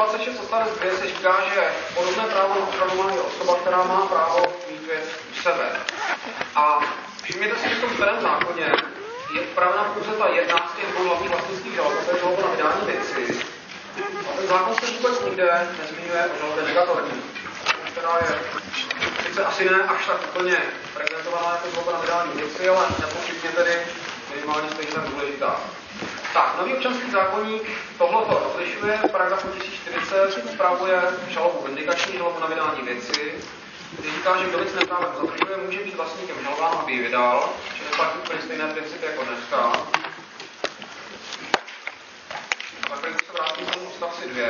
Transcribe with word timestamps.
126 0.00 0.40
odstavec 0.40 0.70
2 0.78 0.96
se 0.96 1.06
říká, 1.06 1.36
že 1.54 1.60
podobné 1.94 2.24
právo 2.24 2.54
na 2.54 2.66
ochranu 2.68 2.94
má 3.02 3.22
osoba, 3.22 3.54
která 3.60 3.82
má 3.84 4.06
právo 4.06 4.46
mít 4.70 4.86
věc 4.86 5.04
u 5.30 5.42
sebe. 5.42 5.70
A 6.54 6.80
všimněte 7.22 7.56
si, 7.58 7.68
že 7.68 7.74
v 7.74 7.80
tom 7.80 7.90
starém 7.94 8.20
zákoně 8.20 8.72
je 9.34 9.40
upravena 9.40 9.84
pouze 9.84 10.10
ta 10.10 10.28
jedna 10.28 10.68
z 10.72 10.76
těch 10.76 10.92
dvou 10.92 11.04
hlavních 11.04 11.30
vlastnických 11.30 11.74
žalob, 11.74 11.92
to 12.04 12.14
je 12.14 12.20
žaloba 12.20 12.42
na 12.42 12.50
vydání 12.50 12.86
věci. 12.86 13.44
A 14.30 14.36
ten 14.36 14.46
zákon 14.46 14.74
se 14.74 14.86
vůbec 14.86 15.24
nikde 15.24 15.68
nezmiňuje 15.80 16.24
o 16.34 16.38
žalobě 16.38 16.64
negatorní, 16.64 17.22
která 17.92 18.18
je 18.20 18.38
sice 19.26 19.44
asi 19.44 19.64
ne 19.70 19.82
až 19.88 20.06
tak 20.06 20.22
úplně 20.30 20.58
prezentovaná 20.94 21.50
jako 21.50 21.70
žaloba 21.70 21.92
na 21.92 22.00
vydání 22.00 22.32
věci, 22.34 22.68
ale 22.68 22.86
nepochybně 23.00 23.50
tedy 23.50 23.72
minimálně 24.34 24.68
stejně 24.70 24.92
tak 24.92 25.04
důležitá. 25.04 25.60
Tak, 26.34 26.58
nový 26.58 26.74
občanský 26.74 27.10
zákonník 27.10 27.62
tohleto 27.98 28.42
rozlišuje, 28.44 28.98
v 28.98 29.10
paragrafu 29.10 29.48
1040 29.48 30.44
upravuje 30.52 31.02
žalobu 31.28 31.66
vindikační, 31.66 32.18
žalobu 32.18 32.40
na 32.40 32.46
vydání 32.46 32.82
věci, 32.82 33.34
kdy 33.98 34.10
říká, 34.10 34.36
že 34.38 34.48
kdo 34.48 34.58
věc 34.58 34.74
neprávem 34.74 35.12
zadržuje, 35.20 35.56
může 35.66 35.78
být 35.84 35.94
vlastníkem 35.94 36.36
žalobám, 36.44 36.78
aby 36.78 36.92
ji 36.92 37.02
vydal, 37.02 37.48
čili 37.76 37.88
platí 37.96 38.18
úplně 38.18 38.42
stejné 38.42 38.72
principy 38.74 39.06
jako 39.06 39.24
dneska. 39.24 39.72
Tak 42.90 43.00
se 43.26 43.32
vrátím 43.32 43.66
k 43.66 43.74
tomu 43.74 43.86
odstavci 43.86 44.28
2. 44.28 44.44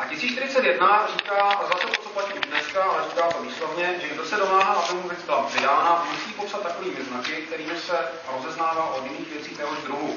A 0.00 0.04
1041 0.04 1.08
říká 1.16 1.60
zase 1.68 1.86
to, 1.86 2.02
co 2.02 2.08
platí 2.08 2.38
dneska, 2.38 2.82
ale 2.82 3.04
říká 3.10 3.30
to 3.30 3.42
výslovně, 3.42 3.94
že 4.02 4.08
kdo 4.08 4.24
se 4.24 4.36
domáhá, 4.36 4.72
aby 4.74 4.94
mu 4.94 5.08
věc 5.08 5.22
byla 5.22 5.48
vydána, 5.54 6.06
musí 6.10 6.32
popsat 6.32 6.62
takovými 6.62 7.04
znaky, 7.04 7.32
kterými 7.32 7.80
se 7.80 7.98
rozeznává 8.32 8.94
od 8.94 9.04
jiných 9.04 9.32
věcí 9.32 9.56
téhož 9.56 9.78
druhu. 9.78 10.16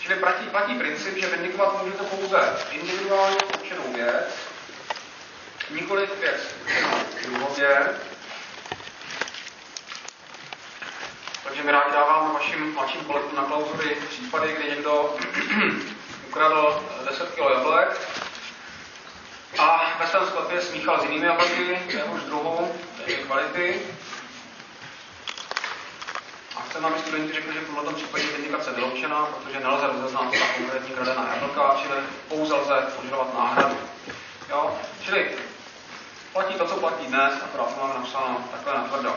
Čili 0.00 0.16
platí, 0.16 0.46
platí 0.46 0.74
princip, 0.74 1.16
že 1.16 1.26
vindikovat 1.26 1.82
můžete 1.82 2.04
pouze 2.04 2.56
individuálně 2.70 3.36
určenou 3.36 3.92
věc, 3.92 4.36
nikoliv 5.70 6.20
věc 6.20 6.40
určenou 6.64 6.98
druhově. 7.22 7.88
Takže 11.44 11.62
my 11.62 11.72
rádi 11.72 11.92
dáváme 11.92 12.34
vašim 12.34 12.72
mladším 12.74 13.04
kolegům 13.04 13.36
na 13.36 13.42
klauzury 13.42 13.96
případy, 14.08 14.52
kdy 14.52 14.70
někdo 14.70 15.16
ukradl 16.28 16.82
10 17.04 17.30
kg 17.30 17.38
jablek, 17.38 18.00
a 19.58 19.96
ve 20.00 20.06
svém 20.06 20.26
sklepě 20.26 20.60
smíchal 20.60 21.00
s 21.00 21.04
jinými 21.04 21.26
jableky, 21.26 21.78
téhož 21.90 22.22
druhu, 22.22 22.72
téže 23.04 23.16
kvality. 23.16 23.80
A 26.56 26.60
chceme, 26.60 26.88
aby 26.88 26.98
studenti 26.98 27.32
řekli, 27.32 27.54
že 27.54 27.60
v 27.60 27.74
tomto 27.74 27.92
případě 27.92 28.24
je 28.24 28.36
indikace 28.36 28.72
vyloučená, 28.72 29.26
protože 29.26 29.60
nelze 29.60 29.86
rozeznat 29.86 30.30
ta 30.32 30.46
konkrétní 30.56 30.94
kradená 30.94 31.28
jablka, 31.34 31.76
čili 31.82 31.96
pouze 32.28 32.54
lze 32.54 32.74
požadovat 32.96 33.34
náhradu. 33.34 33.76
Jo? 34.50 34.78
Čili 35.02 35.30
platí 36.32 36.54
to, 36.54 36.66
co 36.66 36.76
platí 36.76 37.06
dnes, 37.06 37.34
akorát 37.44 37.74
to 37.74 37.80
máme 37.80 37.94
napsáno 37.94 38.44
takhle 38.52 38.74
natvrdo. 38.74 39.16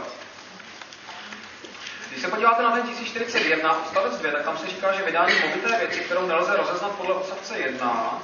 Když 2.09 2.21
se 2.21 2.27
podíváte 2.27 2.63
na 2.63 2.71
ten 2.71 2.87
1041, 2.87 3.77
odstavec 3.77 4.17
2, 4.17 4.31
tak 4.31 4.43
tam 4.43 4.57
se 4.57 4.67
říká, 4.67 4.93
že 4.93 5.03
vydání 5.03 5.33
movité 5.39 5.77
věci, 5.77 5.99
kterou 5.99 6.27
nelze 6.27 6.57
rozeznat 6.57 6.91
podle 6.91 7.13
odstavce 7.13 7.57
1, 7.57 8.21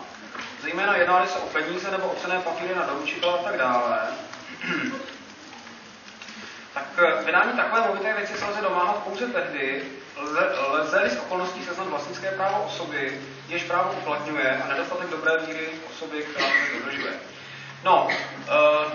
zejména 0.64 0.96
jednali 0.96 1.28
se 1.28 1.40
o 1.40 1.46
peníze 1.46 1.92
nebo 1.92 2.08
o 2.08 2.16
cené 2.16 2.40
papíry 2.40 2.76
na 2.76 2.86
doručitele 2.86 3.34
a 3.34 3.44
tak 3.44 3.58
dále, 3.58 4.00
tak 6.74 6.86
eh, 6.98 7.24
vydání 7.26 7.52
takové 7.54 7.88
movité 7.88 8.14
věci 8.14 8.34
se 8.34 8.46
lze 8.46 8.62
domáhat 8.62 9.04
pouze 9.04 9.28
tehdy, 9.28 9.84
lze-li 10.72 11.10
z 11.10 11.20
okolností 11.20 11.66
seznam 11.66 11.90
vlastnické 11.90 12.32
právo 12.32 12.64
osoby, 12.64 13.22
jež 13.48 13.64
právo 13.64 13.92
uplatňuje 13.92 14.62
a 14.64 14.68
nedostatek 14.68 15.10
dobré 15.10 15.38
víry 15.38 15.70
osoby, 15.92 16.24
která 16.24 16.48
to 16.48 16.80
dodržuje. 16.80 17.14
No, 17.84 18.08
uh, 18.08 18.94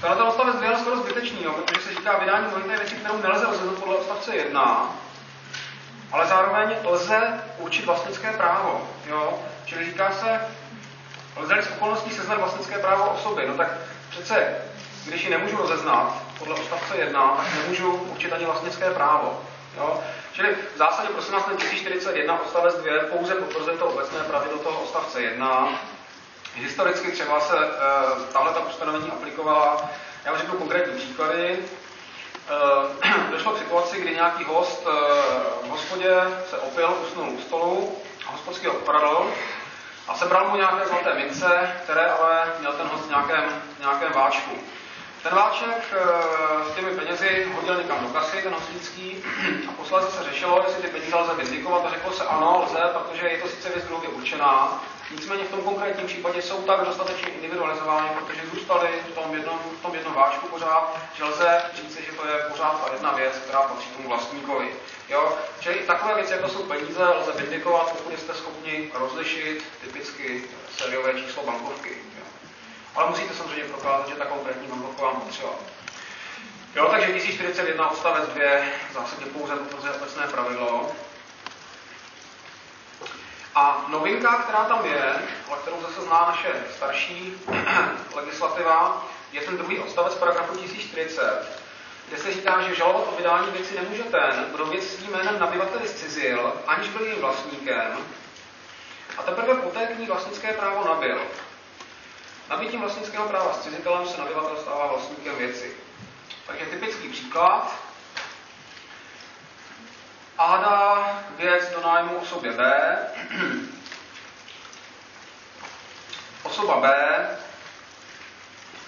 Tenhle 0.00 0.24
odstavec 0.24 0.56
2 0.56 0.70
je 0.70 0.76
skoro 0.76 0.96
zbytečný, 0.96 1.42
jo, 1.42 1.52
protože 1.52 1.80
se 1.80 1.94
říká 1.94 2.18
vydání 2.18 2.46
movité 2.50 2.76
věci, 2.76 2.94
kterou 2.94 3.22
nelze 3.22 3.46
rozhodnout 3.46 3.78
podle 3.78 3.96
odstavce 3.96 4.36
1, 4.36 4.96
ale 6.12 6.26
zároveň 6.26 6.76
lze 6.84 7.40
určit 7.58 7.84
vlastnické 7.84 8.32
právo. 8.32 8.88
Jo? 9.06 9.38
Čili 9.68 9.84
říká 9.84 10.12
se, 10.12 10.40
lze 11.36 11.62
z 11.62 11.70
okolností 11.70 12.10
seznat 12.10 12.38
vlastnické 12.38 12.78
právo 12.78 13.04
osoby. 13.04 13.44
No 13.48 13.54
tak 13.54 13.68
přece, 14.10 14.56
když 15.06 15.24
ji 15.24 15.30
nemůžu 15.30 15.56
rozeznat 15.56 16.22
podle 16.38 16.54
odstavce 16.54 16.96
1, 16.96 17.34
tak 17.36 17.54
nemůžu 17.54 17.92
určit 17.92 18.32
ani 18.32 18.44
vlastnické 18.44 18.90
právo. 18.90 19.44
Jo? 19.76 20.00
Čili 20.32 20.54
v 20.74 20.78
zásadě 20.78 21.08
prosím 21.08 21.32
nás 21.32 21.44
ten 21.44 21.56
1041 21.56 22.40
odstavec 22.40 22.74
2 22.74 22.92
pouze 23.10 23.34
potvrzuje 23.34 23.76
to 23.76 23.86
obecné 23.86 24.20
pravidlo 24.20 24.58
toho 24.58 24.80
odstavce 24.80 25.22
1. 25.22 25.68
Historicky 26.54 27.12
třeba 27.12 27.40
se 27.40 27.56
e, 27.56 27.70
tahle 28.32 28.52
ta 28.52 28.60
ustanovení 28.60 29.10
aplikovala, 29.10 29.90
já 30.24 30.30
vám 30.32 30.40
řeknu 30.40 30.58
konkrétní 30.58 30.98
příklady. 30.98 31.58
E, 33.08 33.30
došlo 33.30 33.52
k 33.52 33.58
situaci, 33.58 34.00
kdy 34.00 34.14
nějaký 34.14 34.44
host 34.44 34.86
e, 34.86 34.90
v 35.66 35.70
hospodě 35.70 36.14
se 36.50 36.58
opil, 36.58 36.96
usnul 37.02 37.28
u 37.30 37.40
stolu 37.40 37.96
a 38.28 38.32
hospodský 38.32 38.66
ho 38.66 38.74
a 40.08 40.14
sebral 40.14 40.48
mu 40.48 40.56
nějaké 40.56 40.86
zlaté 40.86 41.14
mince, 41.14 41.74
které 41.84 42.10
ale 42.10 42.52
měl 42.58 42.72
ten 42.72 42.86
host 42.86 43.04
v 43.04 43.08
nějakém, 43.08 43.62
v 43.76 43.80
nějakém 43.80 44.12
váčku. 44.12 44.50
Ten 45.22 45.34
váček 45.34 45.92
e, 45.92 46.70
s 46.70 46.74
těmi 46.74 46.90
penězi 46.90 47.52
hodil 47.54 47.74
někam 47.82 47.98
do 48.06 48.08
kasy, 48.08 48.42
ten 48.42 48.54
hostický, 48.54 49.24
a 49.68 49.72
posledně 49.72 50.10
se 50.10 50.24
řešilo, 50.24 50.62
jestli 50.66 50.82
ty 50.82 50.88
peníze 50.88 51.16
lze 51.16 51.34
vyzdikovat 51.34 51.86
a 51.86 51.90
řeklo 51.90 52.12
se 52.12 52.24
ano, 52.24 52.62
lze, 52.64 52.80
protože 52.92 53.28
je 53.28 53.38
to 53.38 53.48
sice 53.48 53.68
věc 53.68 53.84
druhově 53.84 54.08
určená, 54.08 54.82
nicméně 55.10 55.44
v 55.44 55.50
tom 55.50 55.60
konkrétním 55.60 56.06
případě 56.06 56.42
jsou 56.42 56.62
tak 56.62 56.80
dostatečně 56.80 57.28
individualizovány, 57.28 58.08
protože 58.18 58.46
zůstaly 58.54 58.88
v 59.10 59.14
tom 59.14 59.34
jednom, 59.34 59.58
v 59.78 59.82
tom 59.82 59.94
jednom 59.94 60.14
váčku 60.14 60.48
pořád, 60.48 60.98
že 61.14 61.24
lze 61.24 61.62
říct, 61.74 61.96
že 61.96 62.12
to 62.12 62.26
je 62.26 62.34
pořád 62.50 62.84
ta 62.84 62.92
jedna 62.92 63.12
věc, 63.12 63.34
která 63.34 63.62
patří 63.62 63.90
tomu 63.90 64.08
vlastníkovi. 64.08 64.68
Jo? 65.08 65.38
Čili 65.60 65.74
takové 65.74 66.14
věci, 66.14 66.32
jako 66.32 66.48
jsou 66.48 66.62
peníze, 66.62 67.04
lze 67.04 67.32
vindikovat, 67.32 67.92
pokud 67.92 68.18
jste 68.18 68.34
schopni 68.34 68.90
rozlišit 68.94 69.64
typicky 69.80 70.44
sériové 70.76 71.20
číslo 71.20 71.42
bankovky. 71.42 71.90
Jo? 71.90 72.24
Ale 72.94 73.10
musíte 73.10 73.34
samozřejmě 73.34 73.64
prokázat, 73.64 74.08
že 74.08 74.14
ta 74.14 74.24
konkrétní 74.24 74.68
bankovka 74.68 75.02
vám 75.02 75.20
potřeba. 75.20 75.50
Jo, 76.76 76.88
takže 76.90 77.12
1041 77.12 77.90
odstavec 77.90 78.28
2 78.28 78.44
v 78.90 78.94
zásadě 78.94 79.26
pouze 79.26 79.56
potvrzuje 79.56 79.92
obecné 79.92 80.26
pravidlo. 80.26 80.92
A 83.58 83.84
novinka, 83.88 84.34
která 84.42 84.64
tam 84.64 84.86
je, 84.86 85.14
ale 85.48 85.58
kterou 85.62 85.80
zase 85.80 86.00
zná 86.00 86.24
naše 86.28 86.64
starší 86.76 87.42
legislativa, 88.14 89.06
je 89.32 89.40
ten 89.40 89.56
druhý 89.56 89.78
odstavec 89.78 90.14
paragrafu 90.14 90.56
1040, 90.56 91.62
kde 92.08 92.18
se 92.18 92.32
říká, 92.32 92.62
že 92.62 92.74
žalovat 92.74 93.08
o 93.12 93.16
vydání 93.16 93.50
věci 93.50 93.74
nemůže 93.74 94.02
ten, 94.02 94.46
kdo 94.54 94.66
věc 94.66 94.84
svým 94.84 95.10
jménem 95.10 95.38
nabyvateli 95.38 95.88
zcizil, 95.88 96.52
aniž 96.66 96.88
byl 96.88 97.06
jejím 97.06 97.20
vlastníkem, 97.20 97.98
a 99.18 99.22
teprve 99.22 99.54
poté 99.54 99.86
k 99.86 99.98
ní 99.98 100.06
vlastnické 100.06 100.52
právo 100.52 100.84
nabil. 100.88 101.20
Nabitím 102.50 102.80
vlastnického 102.80 103.28
práva 103.28 103.52
s 103.52 103.60
cizitelem 103.60 104.08
se 104.08 104.18
nabyvatel 104.18 104.56
stává 104.56 104.86
vlastníkem 104.86 105.36
věci. 105.36 105.76
Takže 106.46 106.66
typický 106.66 107.08
příklad. 107.08 107.74
A 110.38 110.56
dá 110.56 111.22
věc 111.36 111.70
do 111.70 111.80
nájmu 111.80 112.16
osobě 112.16 112.52
B. 112.52 112.96
Osoba 116.42 116.80
B 116.80 116.88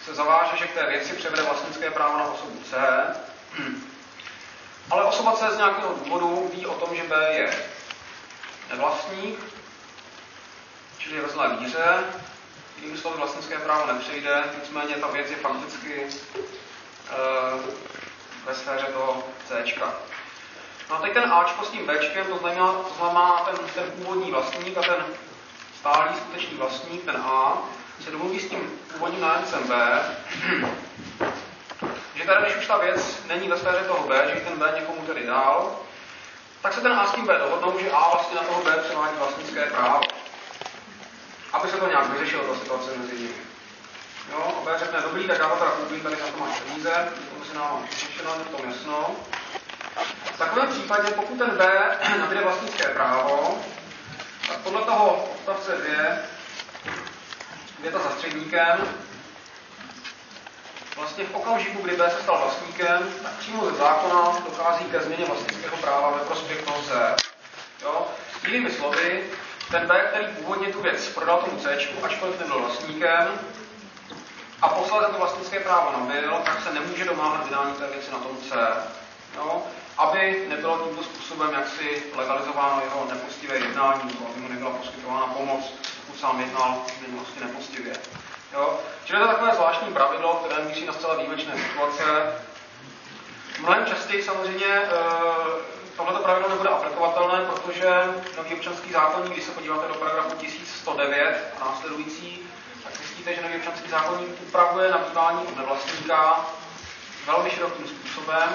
se 0.05 0.15
zaváže, 0.15 0.57
že 0.57 0.67
k 0.67 0.75
té 0.75 0.87
věci 0.87 1.15
převede 1.15 1.43
vlastnické 1.43 1.91
právo 1.91 2.19
na 2.19 2.25
osobu 2.25 2.63
C, 2.71 2.77
ale 4.91 5.05
osoba 5.05 5.37
C 5.37 5.55
z 5.55 5.57
nějakého 5.57 5.95
důvodu 5.95 6.51
ví 6.55 6.67
o 6.67 6.75
tom, 6.75 6.97
že 6.97 7.03
B 7.03 7.33
je 7.33 7.65
nevlastník, 8.71 9.41
čili 10.99 11.21
ve 11.21 11.29
zlé 11.29 11.57
víře, 11.57 12.05
jinými 12.77 12.99
slovy 12.99 13.17
vlastnické 13.17 13.59
právo 13.59 13.93
nepřejde, 13.93 14.45
nicméně 14.61 14.95
ta 14.95 15.07
věc 15.07 15.31
je 15.31 15.37
fakticky 15.37 16.03
e, 16.03 16.09
ve 18.47 18.55
sféře 18.55 18.87
toho 18.87 19.25
C. 19.49 19.63
No 20.91 20.97
a 20.97 21.01
teď 21.01 21.13
ten 21.13 21.33
Ačko 21.33 21.65
s 21.65 21.71
tím 21.71 21.87
Bčkem, 21.87 22.27
to 22.27 22.39
znamená, 22.39 22.73
to 22.73 22.95
znamená 22.99 23.37
ten, 23.51 23.67
ten 23.75 23.85
původní 23.93 24.31
vlastník 24.31 24.79
a 24.79 24.83
ten 24.83 25.05
stálý 25.81 26.17
skutečný 26.17 26.57
vlastník, 26.57 27.05
ten 27.05 27.17
A, 27.17 27.59
se 28.05 28.11
domluví 28.11 28.41
s 28.41 28.49
tím 28.49 28.81
původním 28.93 29.21
nájemcem 29.21 29.69
B, 29.69 30.01
že 32.15 32.25
tady, 32.25 32.43
když 32.43 32.57
už 32.57 32.67
ta 32.67 32.79
věc 32.79 33.23
není 33.27 33.49
ve 33.49 33.59
sféře 33.59 33.85
toho 33.87 34.09
B, 34.09 34.33
že 34.35 34.41
ten 34.41 34.59
B 34.59 34.73
někomu 34.81 35.07
tedy 35.07 35.27
dál, 35.27 35.77
tak 36.63 36.73
se 36.73 36.81
ten 36.81 36.93
A 36.93 37.07
s 37.07 37.13
tím 37.13 37.27
B 37.27 37.39
dohodnou, 37.39 37.79
že 37.79 37.91
A 37.91 38.11
vlastně 38.11 38.37
na 38.37 38.43
toho 38.43 38.63
B 38.63 38.77
převádí 38.77 39.17
vlastnické 39.19 39.67
právo. 39.67 40.01
Aby 41.53 41.69
se 41.69 41.77
to 41.77 41.89
nějak 41.89 42.13
vyřešilo, 42.13 42.45
ta 42.45 42.55
situace 42.55 42.91
mezi 42.97 43.17
nimi. 43.17 43.35
Jo, 44.33 44.55
a 44.59 44.65
B 44.65 44.79
řekne, 44.79 45.01
dobrý, 45.01 45.27
tak 45.27 45.39
já 45.39 45.49
to 45.49 45.57
teda 45.57 45.71
koupím, 45.71 46.01
tady 46.01 46.17
na 46.17 46.27
to 46.27 46.39
máš 46.39 46.61
peníze, 46.61 47.09
to 47.39 47.45
si 47.45 47.55
nám 47.55 47.87
řešeno, 47.91 48.31
je 48.39 48.45
to 48.45 48.67
jasno. 48.67 49.17
V 50.35 50.39
takovém 50.39 50.69
případě, 50.69 51.11
pokud 51.11 51.39
ten 51.39 51.51
B 51.51 51.73
nabíde 52.19 52.41
vlastnické 52.41 52.85
právo, 52.85 53.59
toho 54.91 55.31
odstavce 55.35 55.73
2, 55.77 56.17
věta 57.81 57.99
za 57.99 58.11
středníkem, 58.11 58.79
vlastně 60.97 61.25
v 61.25 61.35
okamžiku, 61.35 61.83
kdy 61.83 61.97
B 61.97 62.11
se 62.11 62.23
stal 62.23 62.39
vlastníkem, 62.39 63.15
tak 63.23 63.33
přímo 63.33 63.71
ze 63.71 63.77
zákona 63.77 64.43
dochází 64.45 64.85
ke 64.85 65.01
změně 65.01 65.25
vlastnického 65.25 65.77
práva 65.77 66.11
ve 66.11 66.25
prospěch 66.25 66.63
toho 66.63 66.83
C. 66.83 67.17
Jo? 67.83 68.07
S 68.41 68.45
jinými 68.45 68.71
slovy, 68.71 69.25
ten 69.71 69.87
B, 69.87 70.01
který 70.11 70.27
původně 70.27 70.73
tu 70.73 70.83
věc 70.83 71.09
prodal 71.09 71.39
tomu 71.39 71.61
C, 71.61 71.77
ačkoliv 72.03 72.41
nebyl 72.41 72.59
vlastníkem, 72.61 73.41
a 74.63 74.69
posledně 74.69 75.09
to 75.09 75.19
vlastnické 75.19 75.61
právo 75.61 75.93
nabil, 76.01 76.41
tak 76.45 76.63
se 76.63 76.73
nemůže 76.73 77.05
domáhat 77.05 77.45
vydání 77.45 77.75
té 77.75 77.87
věci 77.87 78.11
na 78.13 78.19
tom 78.19 78.37
C. 78.49 78.55
Jo? 79.41 79.63
Aby 79.99 80.47
nebylo 80.49 80.79
tímto 80.79 81.03
způsobem 81.03 81.51
jaksi 81.53 82.03
legalizováno 82.17 82.81
jeho 82.85 83.07
nepoctivé 83.11 83.55
jednání, 83.55 84.19
aby 84.31 84.41
mu 84.41 84.49
nebyla 84.49 84.71
poskytována 84.71 85.27
pomoc, 85.27 85.75
pokud 86.01 86.21
sám 86.21 86.41
jednal 86.41 86.83
v 86.87 87.07
minulosti 87.07 87.41
nepoctivě. 87.41 87.93
Jo? 88.53 88.81
Čili 89.05 89.21
je 89.21 89.27
to 89.27 89.33
takové 89.33 89.55
zvláštní 89.55 89.93
pravidlo, 89.93 90.35
které 90.35 90.65
míří 90.65 90.87
na 90.87 90.93
zcela 90.93 91.15
výjimečné 91.15 91.55
situace. 91.59 92.35
Mnohem 93.61 93.87
častěji 93.87 94.23
samozřejmě 94.23 94.67
e, 94.67 94.89
tohleto 95.97 96.23
pravidlo 96.23 96.49
nebude 96.49 96.69
aplikovatelné, 96.69 97.45
protože 97.45 97.91
nový 98.37 98.55
občanský 98.55 98.93
zákonník, 98.93 99.33
když 99.33 99.45
se 99.45 99.51
podíváte 99.51 99.89
do 99.89 99.95
paragrafu 99.95 100.37
1109 100.37 101.55
a 101.61 101.65
následující, 101.65 102.39
tak 102.85 102.97
zjistíte, 102.97 103.35
že 103.35 103.43
nový 103.43 103.57
občanský 103.57 103.91
zákonník 103.91 104.29
upravuje 104.49 104.91
nabývání 104.91 105.39
od 105.39 105.57
nevlastníka 105.57 106.47
velmi 107.27 107.51
širokým 107.51 107.89
způsobem. 107.89 108.49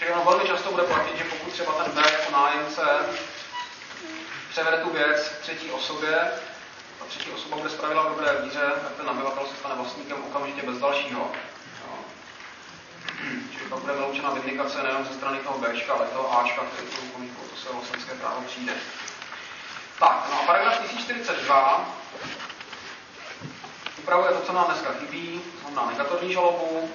Čili 0.00 0.12
ono 0.12 0.24
velmi 0.24 0.48
často 0.48 0.70
bude 0.70 0.82
platit, 0.82 1.18
že 1.18 1.24
pokud 1.24 1.52
třeba 1.52 1.72
ten 1.72 1.92
B 1.92 2.02
jako 2.12 2.32
nájemce 2.32 2.82
převede 4.50 4.76
tu 4.76 4.90
věc 4.90 5.32
třetí 5.40 5.70
osobě, 5.70 6.30
ta 6.98 7.04
třetí 7.08 7.30
osoba 7.30 7.56
bude 7.56 7.70
zpravidla 7.70 8.02
v 8.02 8.08
dobré 8.08 8.42
víře, 8.42 8.60
tak 8.82 8.92
ten 8.96 9.06
nabyvatel 9.06 9.46
se 9.46 9.56
stane 9.56 9.74
vlastníkem 9.74 10.24
okamžitě 10.24 10.62
bez 10.62 10.78
dalšího. 10.78 11.30
Čili 13.52 13.64
pak 13.68 13.78
bude 13.78 13.92
vyloučena 13.92 14.30
vindikace 14.30 14.82
nejen 14.82 15.04
ze 15.04 15.14
strany 15.14 15.38
toho 15.38 15.58
Bčka, 15.58 15.92
ale 15.92 16.06
toho 16.06 16.40
Ačka, 16.40 16.62
který 16.72 16.88
to 16.88 16.96
okamžiku 17.10 17.42
to 17.50 17.56
své 17.56 17.72
vlastnické 17.72 18.14
právo 18.14 18.42
přijde. 18.46 18.72
Tak, 19.98 20.26
no 20.30 20.40
a 20.40 20.46
paragraf 20.46 20.80
1042 20.80 21.88
upravuje 23.98 24.32
to, 24.32 24.40
co 24.40 24.52
nám 24.52 24.64
dneska 24.64 24.92
chybí, 24.92 25.42
znamená 25.60 25.90
negatorní 25.90 26.32
žalobu. 26.32 26.90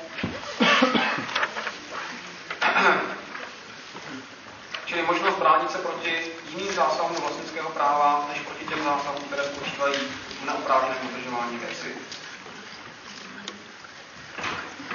Čili 4.85 5.01
možnost 5.01 5.37
bránit 5.37 5.71
se 5.71 5.77
proti 5.77 6.31
jiným 6.49 6.73
zásahům 6.73 7.21
vlastnického 7.21 7.69
práva, 7.69 8.25
než 8.29 8.39
proti 8.39 8.65
těm 8.65 8.83
zásahům, 8.83 9.23
které 9.23 9.43
spočívají 9.43 9.95
v 10.41 10.45
neoprávněném 10.45 10.97
udržování 11.05 11.57
věci. 11.57 11.95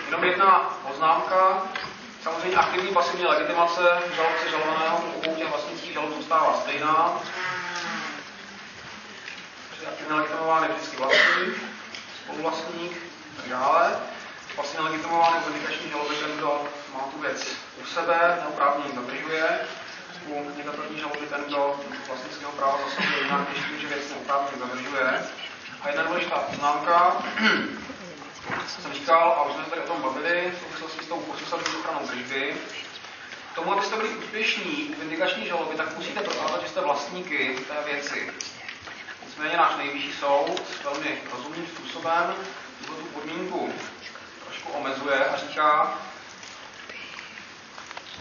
Jenom 0.07 0.25
jedna 0.25 0.79
poznámka. 0.89 1.63
Samozřejmě 2.23 2.57
aktivní 2.57 2.93
pasivní 2.93 3.25
legitimace 3.25 4.03
žalobce 4.17 4.51
žalovaného 4.51 4.99
u 4.99 5.11
obou 5.11 5.35
těch 5.35 5.51
vlastnických 5.51 5.93
žalob 5.93 6.15
zůstává 6.15 6.61
stejná. 6.63 7.21
Čili 9.75 9.87
aktivně 9.87 10.15
legitimován 10.15 10.63
je 10.63 10.69
vždycky 10.69 10.97
vlastník, 10.97 11.63
spoluvlastník 12.25 12.93
a 13.39 13.41
tak 13.41 13.51
dále. 13.51 13.97
Pasivně 14.61 14.85
legitimován 14.85 15.35
je 15.35 15.53
vynikační 15.53 15.91
žaloby 15.91 16.15
ten, 16.15 16.37
kdo 16.37 16.69
má 16.95 17.01
tu 17.01 17.21
věc 17.21 17.57
u 17.83 17.87
sebe, 17.87 18.39
neoprávněně 18.43 18.95
zadržuje. 18.95 19.61
U 20.27 20.51
negativní 20.57 21.01
žaloby 21.01 21.27
ten, 21.27 21.45
kdo 21.47 21.81
vlastnického 22.09 22.53
práva 22.53 22.79
zasahuje 22.85 23.23
jinak, 23.23 23.49
když 23.49 23.65
tím, 23.65 23.81
že 23.81 23.89
věc 23.89 24.11
neoprávněně 24.11 24.59
zadržuje. 24.59 25.23
A 25.83 25.89
jedna 25.89 26.03
důležitá 26.03 26.37
poznámka, 26.37 27.23
jsem 28.83 28.93
říkal, 28.93 29.33
a 29.33 29.43
už 29.43 29.55
jsme 29.55 29.65
se 29.65 29.71
tady 29.71 29.83
o 29.83 29.87
tom 29.87 30.03
bavili, 30.03 30.53
v 30.57 30.61
souvislosti 30.63 31.05
s 31.05 31.09
tou 31.09 31.21
procesovou 31.21 31.79
ochranou 31.81 32.07
držby, 32.07 32.57
k 33.53 33.55
tomu, 33.55 33.73
abyste 33.73 33.97
byli 33.97 34.09
úspěšní 34.09 34.95
u 34.97 35.01
vindikační 35.01 35.47
žaloby, 35.47 35.77
tak 35.77 35.97
musíte 35.97 36.21
prokázat, 36.21 36.63
že 36.63 36.69
jste 36.69 36.81
vlastníky 36.81 37.59
té 37.69 37.93
věci. 37.93 38.33
Nicméně 39.27 39.57
náš 39.57 39.77
nejvyšší 39.77 40.13
soud 40.13 40.63
velmi 40.85 41.23
rozumným 41.33 41.67
způsobem 41.67 42.35
tuto 42.87 43.03
tu 43.03 43.07
podmínku 43.07 43.73
trošku 44.61 44.79
omezuje 44.79 45.25
a 45.25 45.37
říká, 45.37 45.99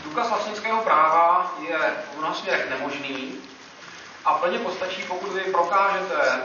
důkaz 0.03 0.29
vlastnického 0.29 0.81
práva 0.83 1.55
je 1.69 1.77
v 2.13 2.17
mnoha 2.17 2.33
směrech 2.33 2.69
nemožný 2.69 3.37
a 4.25 4.33
plně 4.33 4.59
postačí, 4.59 5.03
pokud 5.03 5.31
vy 5.33 5.41
prokážete 5.41 6.41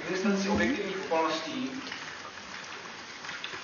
existenci 0.00 0.48
objektivních 0.48 0.96
okolností, 1.04 1.82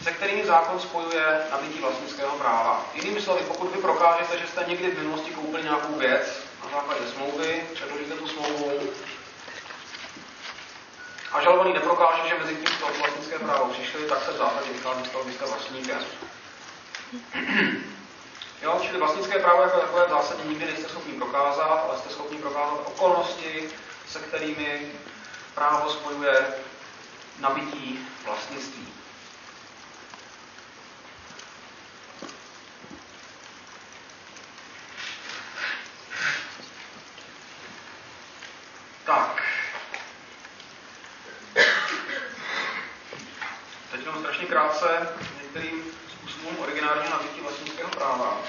se 0.02 0.12
kterými 0.12 0.46
zákon 0.46 0.80
spojuje 0.80 1.40
nabití 1.50 1.80
vlastnického 1.80 2.36
práva. 2.36 2.86
Jinými 2.94 3.20
slovy, 3.20 3.40
pokud 3.48 3.74
vy 3.76 3.82
prokážete, 3.82 4.38
že 4.38 4.46
jste 4.46 4.64
někdy 4.68 4.90
v 4.90 4.98
minulosti 4.98 5.30
koupili 5.30 5.62
nějakou 5.62 5.98
věc 5.98 6.40
na 6.64 6.70
základě 6.70 7.06
smlouvy, 7.06 7.62
předložíte 7.74 8.14
tu 8.14 8.28
smlouvu 8.28 8.80
a 11.32 11.42
žalovaný 11.42 11.72
neprokáže, 11.72 12.28
že 12.28 12.38
mezi 12.38 12.56
tím 12.56 12.76
to 12.80 12.86
vlastnické 12.98 13.38
právo 13.38 13.72
přišli, 13.72 14.08
tak 14.08 14.24
se 14.24 14.32
v 14.32 14.36
zásadě 14.36 14.72
vychází 14.72 15.04
z 15.04 15.08
toho, 15.08 15.24
že 15.28 15.32
jste 15.32 15.46
vlastníkem. 15.46 16.04
Jo, 18.62 18.80
čili 18.82 18.98
vlastnické 18.98 19.38
právo 19.38 19.62
jako 19.62 19.80
takové 19.80 20.06
v 20.06 20.10
zásadě 20.10 20.42
nikdy 20.48 20.64
nejste 20.64 20.88
schopni 20.88 21.12
prokázat, 21.12 21.84
ale 21.88 21.98
jste 21.98 22.10
schopni 22.10 22.38
prokázat 22.38 22.80
okolnosti, 22.84 23.70
se 24.08 24.18
kterými 24.18 24.92
právo 25.54 25.90
spojuje 25.90 26.46
nabití 27.38 28.08
vlastnictví. 28.24 28.88
Tak. 39.04 39.42
Teď 43.92 44.00
jenom 44.00 44.20
strašně 44.20 44.46
krátce 44.58 45.08
některým 45.42 45.84
způsobům 46.12 46.56
originálního 46.62 47.10
nabití 47.10 47.40
vlastnického 47.40 47.90
práva. 47.90 48.40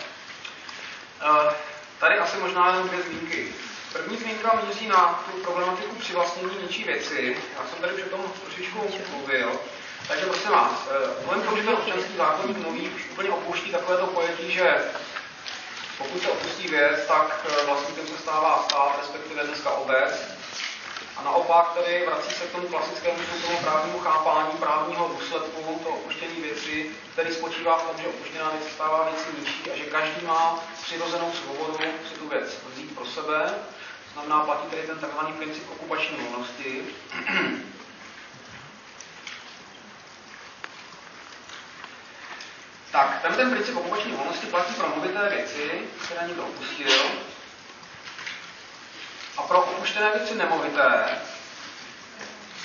Eh, 1.22 1.54
tady 2.00 2.20
asi 2.20 2.38
možná 2.38 2.68
jenom 2.68 2.88
dvě 2.88 3.02
zmínky. 3.04 3.54
První 3.94 4.18
zmínka 4.18 4.62
míří 4.68 4.88
na 4.88 5.24
tu 5.32 5.38
problematiku 5.38 5.96
přivlastnění 5.96 6.62
něčí 6.62 6.84
věci. 6.84 7.38
Já 7.60 7.68
jsem 7.68 7.80
tady 7.82 7.94
už 7.94 8.02
o 8.02 8.10
tom 8.10 8.32
trošičku 8.46 8.90
mluvil. 9.12 9.52
Takže 10.08 10.26
prosím 10.26 10.52
vás, 10.52 10.72
moment, 11.26 11.42
protože 11.42 11.64
ten 11.64 11.74
občanský 11.74 12.18
zákonník 12.18 12.58
nový 12.58 12.90
už 12.90 13.02
úplně 13.12 13.30
opouští 13.30 13.72
takovéto 13.72 14.08
pojetí, 14.08 14.52
že 14.52 14.76
pokud 15.98 16.22
se 16.22 16.30
opustí 16.30 16.68
věc, 16.68 17.00
tak 17.08 17.46
eh, 17.50 17.66
vlastníkem 17.66 18.08
se 18.08 18.18
stává 18.18 18.64
stát, 18.64 18.96
respektive 19.02 19.44
dneska 19.44 19.70
obec, 19.70 20.39
a 21.20 21.24
naopak 21.24 21.74
tedy 21.74 22.06
vrací 22.06 22.36
se 22.36 22.46
k 22.46 22.52
tomu 22.52 22.68
klasickému 22.68 23.18
tomu 23.46 23.58
právnímu 23.58 24.00
chápání 24.00 24.52
právního 24.60 25.08
důsledku 25.08 25.80
toho 25.84 25.96
opuštění 25.96 26.42
věci, 26.42 26.92
který 27.14 27.34
spočívá 27.34 27.78
v 27.78 27.84
tom, 27.84 28.02
že 28.02 28.08
opuštěná 28.08 28.50
věc 28.50 28.72
stává 28.74 29.10
věcí 29.10 29.30
nižší 29.40 29.72
a 29.72 29.78
že 29.78 29.84
každý 29.86 30.26
má 30.26 30.60
přirozenou 30.84 31.32
svobodu 31.32 31.78
si 32.10 32.20
tu 32.20 32.30
věc 32.30 32.58
vzít 32.74 32.96
pro 32.96 33.06
sebe. 33.06 33.54
To 34.06 34.14
znamená, 34.14 34.46
platí 34.46 34.68
tady 34.68 34.82
ten 34.82 34.98
tzv. 35.00 35.34
princip 35.38 35.72
okupační 35.72 36.18
volnosti. 36.18 36.84
tak, 42.92 43.22
ten, 43.22 43.36
ten 43.36 43.52
princip 43.52 43.78
okupační 43.78 44.12
volnosti 44.12 44.48
platí 44.48 44.74
pro 44.74 44.90
movité 44.90 45.30
věci, 45.30 45.82
které 46.06 46.28
někdo 46.28 46.44
opustil, 46.44 46.92
a 49.40 49.42
pro 49.42 49.62
opuštěné 49.62 50.12
věci 50.12 50.36
nemovité 50.36 51.18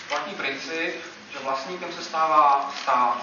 platí 0.09 0.35
princip, 0.35 0.95
že 1.33 1.38
vlastníkem 1.43 1.93
se 1.93 2.04
stává 2.04 2.73
stát. 2.83 3.19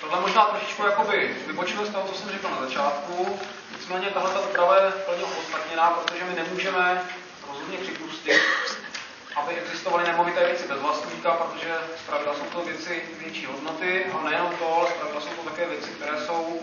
Tohle 0.00 0.20
možná 0.20 0.44
trošičku 0.44 0.82
jakoby 0.86 1.36
vybočilo 1.46 1.86
z 1.86 1.90
toho, 1.90 2.08
co 2.08 2.14
jsem 2.14 2.30
řekl 2.30 2.50
na 2.50 2.60
začátku, 2.60 3.38
nicméně 3.76 4.06
tahle 4.10 4.30
ta 4.30 4.40
úprava 4.40 4.76
je 4.76 4.90
plně 4.90 5.24
opodstatněná, 5.24 5.90
protože 5.90 6.24
my 6.24 6.34
nemůžeme 6.34 7.04
rozhodně 7.48 7.78
připustit, 7.78 8.42
aby 9.36 9.54
existovaly 9.54 10.04
nemovité 10.06 10.46
věci 10.46 10.68
bez 10.68 10.78
vlastníka, 10.80 11.30
protože 11.30 11.74
zpravidla 12.04 12.34
jsou 12.34 12.44
to 12.44 12.60
věci 12.64 13.02
větší 13.18 13.46
hodnoty 13.46 14.04
a 14.04 14.24
nejenom 14.24 14.56
to, 14.56 14.76
ale 14.76 14.90
zpravidla 14.90 15.20
jsou 15.20 15.28
to 15.28 15.50
také 15.50 15.66
věci, 15.66 15.90
které 15.90 16.26
jsou 16.26 16.60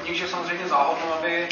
v 0.00 0.08
nich 0.08 0.20
je 0.20 0.28
samozřejmě 0.28 0.68
záhodno, 0.68 1.14
aby 1.14 1.48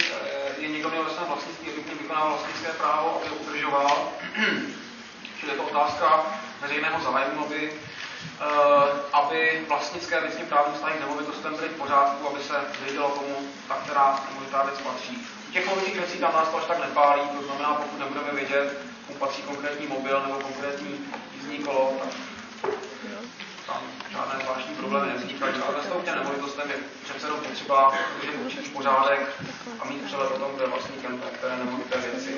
eh, 0.58 0.62
je 0.62 0.68
někdo 0.68 0.90
měl 0.90 1.04
ve 1.04 1.10
svém 1.10 1.26
vlastnictví, 1.26 1.70
aby 1.70 1.94
vykonával 2.02 2.30
vlastnické 2.30 2.68
právo, 2.72 3.20
aby 3.20 3.28
ho 3.28 3.36
udržoval. 3.36 4.08
Čili 5.40 5.52
je 5.52 5.58
to 5.58 5.64
otázka 5.64 6.26
veřejného 6.62 7.00
zájmu, 7.00 7.44
aby, 7.46 7.72
uh, 7.72 8.84
aby 9.12 9.64
vlastnické 9.68 10.20
věcně 10.20 10.44
právní 10.44 10.74
vztahy 10.74 10.94
k 10.96 11.00
nemovitostem 11.00 11.54
byly 11.56 11.68
v 11.68 11.76
pořádku, 11.76 12.28
aby 12.28 12.42
se 12.42 12.54
vědělo 12.84 13.08
komu 13.08 13.36
ta 13.68 13.74
která 13.74 14.20
nemovitá 14.28 14.62
věc 14.62 14.80
patří. 14.80 15.26
Těch 15.52 15.68
movitých 15.68 15.94
věcí 15.94 16.18
tam 16.18 16.32
nás 16.32 16.48
to 16.48 16.58
až 16.58 16.64
tak 16.64 16.78
nepálí, 16.78 17.20
to 17.28 17.46
znamená, 17.46 17.74
pokud 17.74 17.98
nebudeme 17.98 18.32
vědět, 18.32 18.78
komu 19.06 19.18
patří 19.18 19.42
konkrétní 19.42 19.86
mobil 19.86 20.22
nebo 20.26 20.38
konkrétní 20.40 21.12
jízdní 21.34 21.58
kolo, 21.58 21.92
tak 22.00 22.08
žádné 24.16 24.44
zvláštní 24.44 24.74
problémy 24.74 25.12
nevznikají. 25.12 25.54
Ale 25.54 25.82
vztahu 25.82 26.00
k 26.00 26.14
nemovitostem 26.14 26.70
je 26.70 26.76
přece 27.04 27.26
jenom 27.26 27.40
potřeba 27.40 27.92
udržet 28.16 28.36
určitý 28.44 28.68
pořádek 28.68 29.20
a 29.80 29.84
mít 29.84 30.04
přehled 30.04 30.30
o 30.30 30.38
tom, 30.38 30.52
kdo 30.54 30.64
je 30.64 30.70
vlastníkem 30.70 31.22
které 31.32 31.56
nemovité 31.56 31.98
věci. 31.98 32.34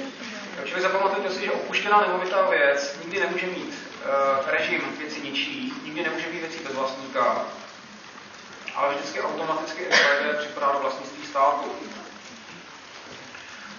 Čili 0.64 0.82
zapamatujte 0.82 1.30
si, 1.30 1.44
že 1.44 1.50
opuštěná 1.50 2.00
nemovitá 2.00 2.48
věc 2.50 2.98
nikdy 3.04 3.20
nemůže 3.20 3.46
mít 3.46 3.74
uh, 3.74 4.50
režim 4.50 4.82
věci 4.98 5.20
ničí, 5.20 5.72
nikdy 5.84 6.02
nemůže 6.02 6.26
být 6.26 6.40
věcí 6.40 6.58
bez 6.64 6.74
vlastníka, 6.74 7.44
ale 8.74 8.94
vždycky 8.94 9.20
automaticky 9.20 9.86
NKD 9.86 10.38
připadá 10.38 10.72
do 10.72 10.78
vlastnictví 10.78 11.26
státu. 11.26 11.72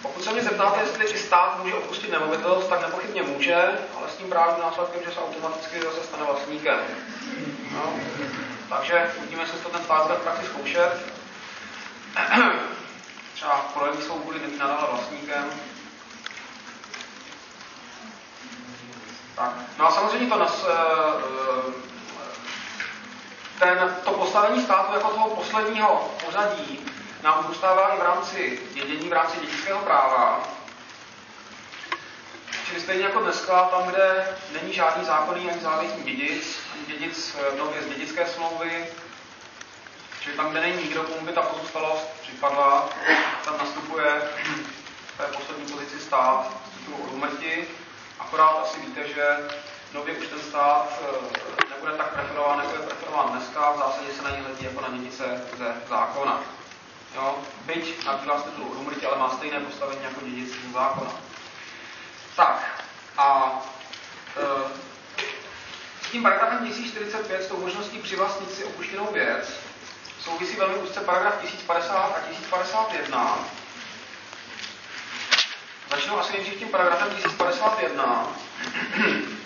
Pokud 0.02 0.24
se 0.24 0.32
mě 0.32 0.42
zeptáte, 0.42 0.80
jestli 0.80 1.04
i 1.04 1.18
stát 1.18 1.58
může 1.62 1.74
opustit 1.74 2.10
nemovitost, 2.10 2.68
tak 2.68 2.80
nepochybně 2.80 3.22
může, 3.22 3.56
ale 3.96 4.08
s 4.08 4.16
tím 4.16 4.28
právním 4.28 4.62
následkem, 4.62 5.02
že 5.06 5.14
se 5.14 5.20
automaticky 5.20 5.80
zase 5.82 6.00
stane 6.00 6.24
vlastníkem. 6.24 6.78
No. 7.72 7.92
Takže 8.68 9.12
uvidíme, 9.18 9.42
jestli 9.42 9.58
to 9.58 9.68
ten 9.68 9.80
bude 10.02 10.14
v 10.14 10.22
praxi 10.22 10.46
zkoušet. 10.46 11.12
Třeba 13.34 13.70
projevy 13.74 14.02
svobody 14.02 14.40
nebýt 14.40 14.58
nadále 14.58 14.86
vlastníkem. 14.90 15.50
Tak. 19.36 19.52
No 19.78 19.86
a 19.86 19.90
samozřejmě 19.90 20.26
to 20.26 20.38
nas, 20.38 20.66
eh, 20.68 20.74
eh, 21.58 21.72
ten, 23.58 23.96
to 24.04 24.10
postavení 24.10 24.62
státu 24.62 24.92
jako 24.94 25.08
toho 25.08 25.30
posledního 25.30 26.14
pořadí 26.26 26.89
nám 27.22 27.44
zůstává 27.48 27.88
i 27.88 27.98
v 27.98 28.02
rámci 28.02 28.58
dědění, 28.72 29.08
v 29.08 29.12
rámci 29.12 29.40
dědického 29.40 29.80
práva. 29.80 30.40
Čili 32.66 32.80
stejně 32.80 33.04
jako 33.04 33.20
dneska, 33.20 33.64
tam, 33.64 33.82
kde 33.82 34.36
není 34.52 34.72
žádný 34.72 35.04
zákonný 35.04 35.50
ani 35.50 35.60
závětní 35.60 36.02
dědic, 36.02 36.58
ani 36.74 36.98
dědic 36.98 37.36
eh, 37.38 37.56
nově 37.56 37.82
z 37.82 37.86
dědické 37.86 38.26
smlouvy, 38.26 38.86
čili 40.20 40.36
tam, 40.36 40.50
kde 40.50 40.60
není 40.60 40.82
nikdo, 40.82 41.02
komu 41.02 41.26
by 41.26 41.32
ta 41.32 41.42
pozůstalost 41.42 42.06
připadla, 42.22 42.88
tam 43.44 43.58
nastupuje 43.58 44.22
v 45.14 45.16
té 45.18 45.24
poslední 45.24 45.72
pozici 45.72 46.00
stát 46.00 46.46
tu 46.86 46.92
úmrti. 46.92 47.68
Akorát 48.18 48.62
asi 48.62 48.80
víte, 48.80 49.08
že 49.08 49.24
nově 49.94 50.14
už 50.14 50.26
ten 50.26 50.40
stát 50.40 50.88
eh, 51.02 51.68
nebude 51.70 51.92
tak 51.92 52.12
preferován, 52.12 52.58
jako 52.58 52.74
je 52.74 52.82
preferován 52.82 53.28
dneska, 53.30 53.72
v 53.72 53.78
zásadě 53.78 54.12
se 54.16 54.22
na 54.22 54.30
něj 54.30 54.40
hledí 54.40 54.64
jako 54.64 54.80
na 54.80 54.88
dědice 54.88 55.44
ze 55.58 55.74
zákona. 55.88 56.59
Byť 57.70 58.04
nabývá 58.04 58.40
z 58.40 58.44
titulu 58.44 58.68
umrtí, 58.68 59.06
ale 59.06 59.18
má 59.18 59.30
stejné 59.30 59.60
postavení 59.60 60.02
jako 60.02 60.20
dědic 60.24 60.54
ze 60.66 60.72
zákona. 60.72 61.10
Tak, 62.36 62.84
a 63.18 63.58
e, 64.36 64.42
s 66.02 66.10
tím 66.10 66.22
paragrafem 66.22 66.66
1045, 66.66 67.42
s 67.42 67.46
tou 67.46 67.60
možností 67.60 67.98
přivlastnit 67.98 68.54
si 68.54 68.64
opuštěnou 68.64 69.06
věc, 69.12 69.60
souvisí 70.20 70.56
velmi 70.56 70.74
úzce 70.74 71.00
paragraf 71.00 71.40
1050 71.40 71.96
a 71.96 72.20
1051. 72.20 73.38
Začnu 75.90 76.20
asi 76.20 76.32
nejdřív 76.32 76.58
tím 76.58 76.68
paragrafem 76.68 77.16
1051. 77.16 78.26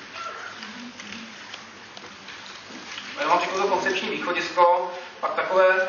Já 3.20 3.28
vám 3.28 3.40
řeknu 3.40 3.60
to 3.60 3.68
koncepční 3.68 4.10
východisko, 4.10 4.92
pak 5.20 5.34
takové 5.34 5.88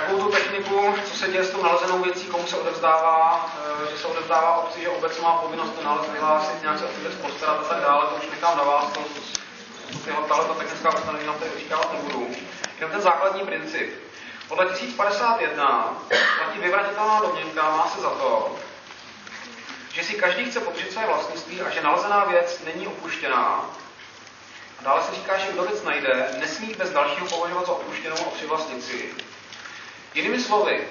takovou 0.00 0.24
tu 0.24 0.30
techniku, 0.30 0.94
co 1.04 1.16
se 1.16 1.28
děje 1.28 1.44
s 1.44 1.50
tou 1.50 1.62
nalezenou 1.62 1.98
věcí, 1.98 2.26
komu 2.26 2.46
se 2.46 2.56
odevzdává, 2.56 3.50
eh, 3.84 3.90
že 3.90 3.98
se 3.98 4.06
odevzdává 4.06 4.56
obci, 4.56 4.80
že 4.80 4.88
obec 4.88 5.20
má 5.20 5.32
povinnost 5.32 5.70
to 5.70 5.84
nález 5.84 6.10
vyhlásit, 6.10 6.62
nějak 6.62 6.78
se 6.78 6.84
o 6.84 6.88
věc 7.00 7.14
postarat 7.14 7.60
a 7.60 7.68
tak 7.74 7.80
dále, 7.80 8.06
to 8.06 8.14
už 8.14 8.30
nechám 8.30 8.58
na 8.58 8.64
vás, 8.64 8.92
to, 8.92 9.00
tyhle, 10.04 10.22
tahle 10.28 10.44
ta 10.44 10.54
technická 10.54 10.94
ustanovení 10.94 11.26
nám 11.26 11.38
tady 11.38 11.50
říkávat 11.58 11.92
nebudu. 11.92 12.28
Jenom 12.76 12.92
ten 12.92 13.00
základní 13.00 13.40
princip. 13.40 14.02
Podle 14.48 14.66
1051 14.66 16.02
platí 16.38 16.58
vyvratitelná 16.58 17.20
domněnka, 17.20 17.70
má 17.70 17.90
se 17.94 18.00
za 18.00 18.10
to, 18.10 18.56
že 19.92 20.04
si 20.04 20.14
každý 20.14 20.44
chce 20.44 20.60
podržet 20.60 20.92
své 20.92 21.06
vlastnictví 21.06 21.60
a 21.60 21.70
že 21.70 21.82
nalezená 21.82 22.24
věc 22.24 22.60
není 22.64 22.86
opuštěná. 22.86 23.70
A 24.78 24.82
dále 24.82 25.02
se 25.02 25.14
říká, 25.14 25.38
že 25.38 25.52
kdo 25.52 25.62
věc 25.62 25.82
najde, 25.82 26.28
nesmí 26.38 26.74
bez 26.74 26.90
dalšího 26.90 27.26
považovat 27.26 27.66
za 27.66 27.72
opuštěnou 27.72 28.16
a 28.16 28.30
přivlastnit 28.30 28.84
si. 28.84 29.14
Jinými 30.16 30.40
slovy, 30.42 30.88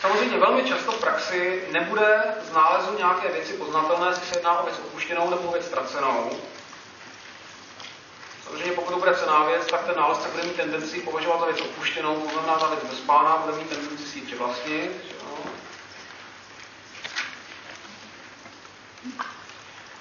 samozřejmě 0.00 0.38
velmi 0.38 0.64
často 0.68 0.92
v 0.92 1.00
praxi 1.00 1.68
nebude 1.70 2.22
z 2.50 2.52
nálezu 2.52 2.96
nějaké 2.98 3.28
věci 3.28 3.52
poznatelné, 3.52 4.08
jestli 4.08 4.26
se 4.26 4.36
jedná 4.36 4.58
o 4.58 4.64
věc 4.64 4.78
opuštěnou 4.78 5.30
nebo 5.30 5.52
věc 5.52 5.66
ztracenou. 5.66 6.30
Samozřejmě 8.44 8.72
pokud 8.72 8.90
to 8.90 8.98
bude 8.98 9.14
cená 9.14 9.44
věc, 9.44 9.66
tak 9.66 9.84
ten 9.84 9.96
nálezce 9.96 10.28
bude 10.28 10.42
mít 10.42 10.56
tendenci 10.56 11.00
považovat 11.00 11.40
za 11.40 11.46
věc 11.46 11.60
opuštěnou, 11.60 12.20
to 12.20 12.32
znamená 12.32 12.58
za 12.58 12.66
věc 12.68 12.80
bez 12.90 13.00
pána, 13.00 13.36
bude 13.36 13.56
mít 13.58 13.68
tendenci 13.68 14.04
si 14.06 14.18
ji 14.18 14.24
přivlastnit. 14.24 14.90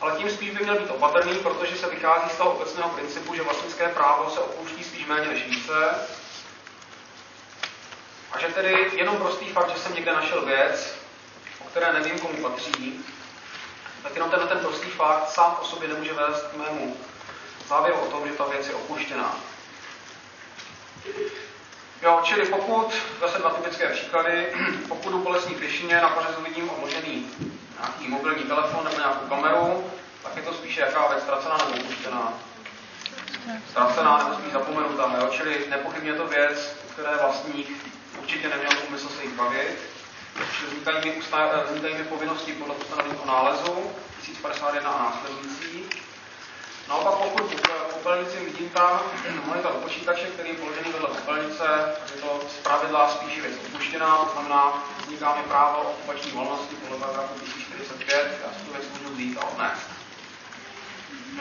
Ale 0.02 0.18
tím 0.18 0.30
spíš 0.30 0.50
by 0.50 0.64
měl 0.64 0.80
být 0.80 0.90
opatrný, 0.90 1.36
protože 1.36 1.78
se 1.78 1.90
vychází 1.90 2.30
z 2.30 2.38
toho 2.38 2.52
obecného 2.52 2.90
principu, 2.90 3.36
že 3.36 3.42
vlastnické 3.42 3.88
právo 3.88 4.30
se 4.30 4.40
opouští 4.40 4.84
spíš 4.84 5.06
méně 5.06 5.28
než 5.28 5.46
více, 5.46 5.96
a 8.34 8.40
že 8.40 8.48
tedy 8.48 8.92
jenom 8.94 9.18
prostý 9.18 9.46
fakt, 9.46 9.74
že 9.74 9.80
jsem 9.80 9.94
někde 9.96 10.14
našel 10.14 10.46
věc, 10.46 10.96
o 11.60 11.64
které 11.64 11.94
nevím, 11.94 12.20
komu 12.20 12.50
patří, 12.50 13.06
tak 14.04 14.16
jenom 14.16 14.30
ten, 14.32 14.48
ten 14.48 14.60
prostý 14.60 14.90
fakt 14.90 15.30
sám 15.30 15.58
o 15.62 15.66
sobě 15.66 15.88
nemůže 15.88 16.14
vést 16.14 16.48
k 16.48 16.58
mému 16.58 16.98
závěru 17.68 17.98
o 17.98 18.12
tom, 18.12 18.28
že 18.28 18.34
ta 18.34 18.46
věc 18.46 18.68
je 18.68 18.74
opuštěná. 18.74 19.36
Jo, 22.02 22.22
čili 22.24 22.46
pokud, 22.46 22.94
zase 23.20 23.38
dva 23.38 23.50
typické 23.50 23.88
příklady, 23.88 24.54
pokud 24.88 25.14
u 25.14 25.20
bolestní 25.20 25.56
klišině 25.56 25.96
na 25.96 26.10
pařezu 26.10 26.42
vidím 26.42 26.70
odložený 26.70 27.32
nějaký 27.80 28.08
mobilní 28.08 28.44
telefon 28.44 28.84
nebo 28.84 28.98
nějakou 28.98 29.28
kameru, 29.28 29.92
tak 30.24 30.36
je 30.36 30.42
to 30.42 30.54
spíše 30.54 30.82
jaká 30.82 31.08
věc, 31.08 31.24
ztracená 31.24 31.58
nebo 31.58 31.84
opuštěná. 31.84 32.34
Ztracená 33.70 34.18
nebo 34.18 34.36
spíš 34.36 34.54
zapomenutá, 34.54 35.12
jo? 35.18 35.30
čili 35.32 35.66
nepochybně 35.70 36.14
to 36.14 36.28
věc, 36.28 36.76
které 36.94 37.18
vlastník 37.18 37.93
určitě 38.24 38.50
neměl 38.50 38.72
úmysl 38.88 39.10
se 39.10 39.24
jich 39.24 39.34
bavit. 39.34 39.80
Vznikají 40.68 40.98
mi, 41.06 41.12
usta- 41.12 41.64
vznikají 41.66 41.96
mi 41.96 42.04
povinnosti 42.04 42.54
podle 42.54 42.76
ustanovení 42.76 43.16
o 43.18 43.26
nálezu 43.28 43.92
1051 44.22 44.92
a 44.92 45.04
následující. 45.04 45.86
Naopak 46.90 47.14
pokud 47.14 47.54
v 47.54 47.94
popelnici 47.94 48.38
vidím 48.46 48.70
tam 48.70 49.02
monitor 49.46 49.72
počítače, 49.72 50.26
který 50.26 50.50
je 50.50 50.56
položený 50.56 50.92
vedle 50.92 51.08
popelnice, 51.08 51.64
je 52.16 52.22
to 52.22 52.42
z 52.50 52.64
pravidla 52.64 53.10
spíše 53.10 53.42
věc 53.42 53.54
opuštěná, 53.68 54.18
to 54.18 54.32
znamená, 54.34 54.84
vzniká 55.04 55.36
mi 55.36 55.44
právo 55.44 55.82
okupační 55.82 56.32
volnosti 56.32 56.76
podle 56.76 56.98
paragrafu 56.98 57.40
1045, 57.40 58.42
já 58.46 58.54
si 58.54 58.66
tu 58.66 58.74
věc 58.74 58.86
můžu 58.94 59.14
vzít 59.14 59.38
a 59.38 59.46
odnést. 59.46 59.88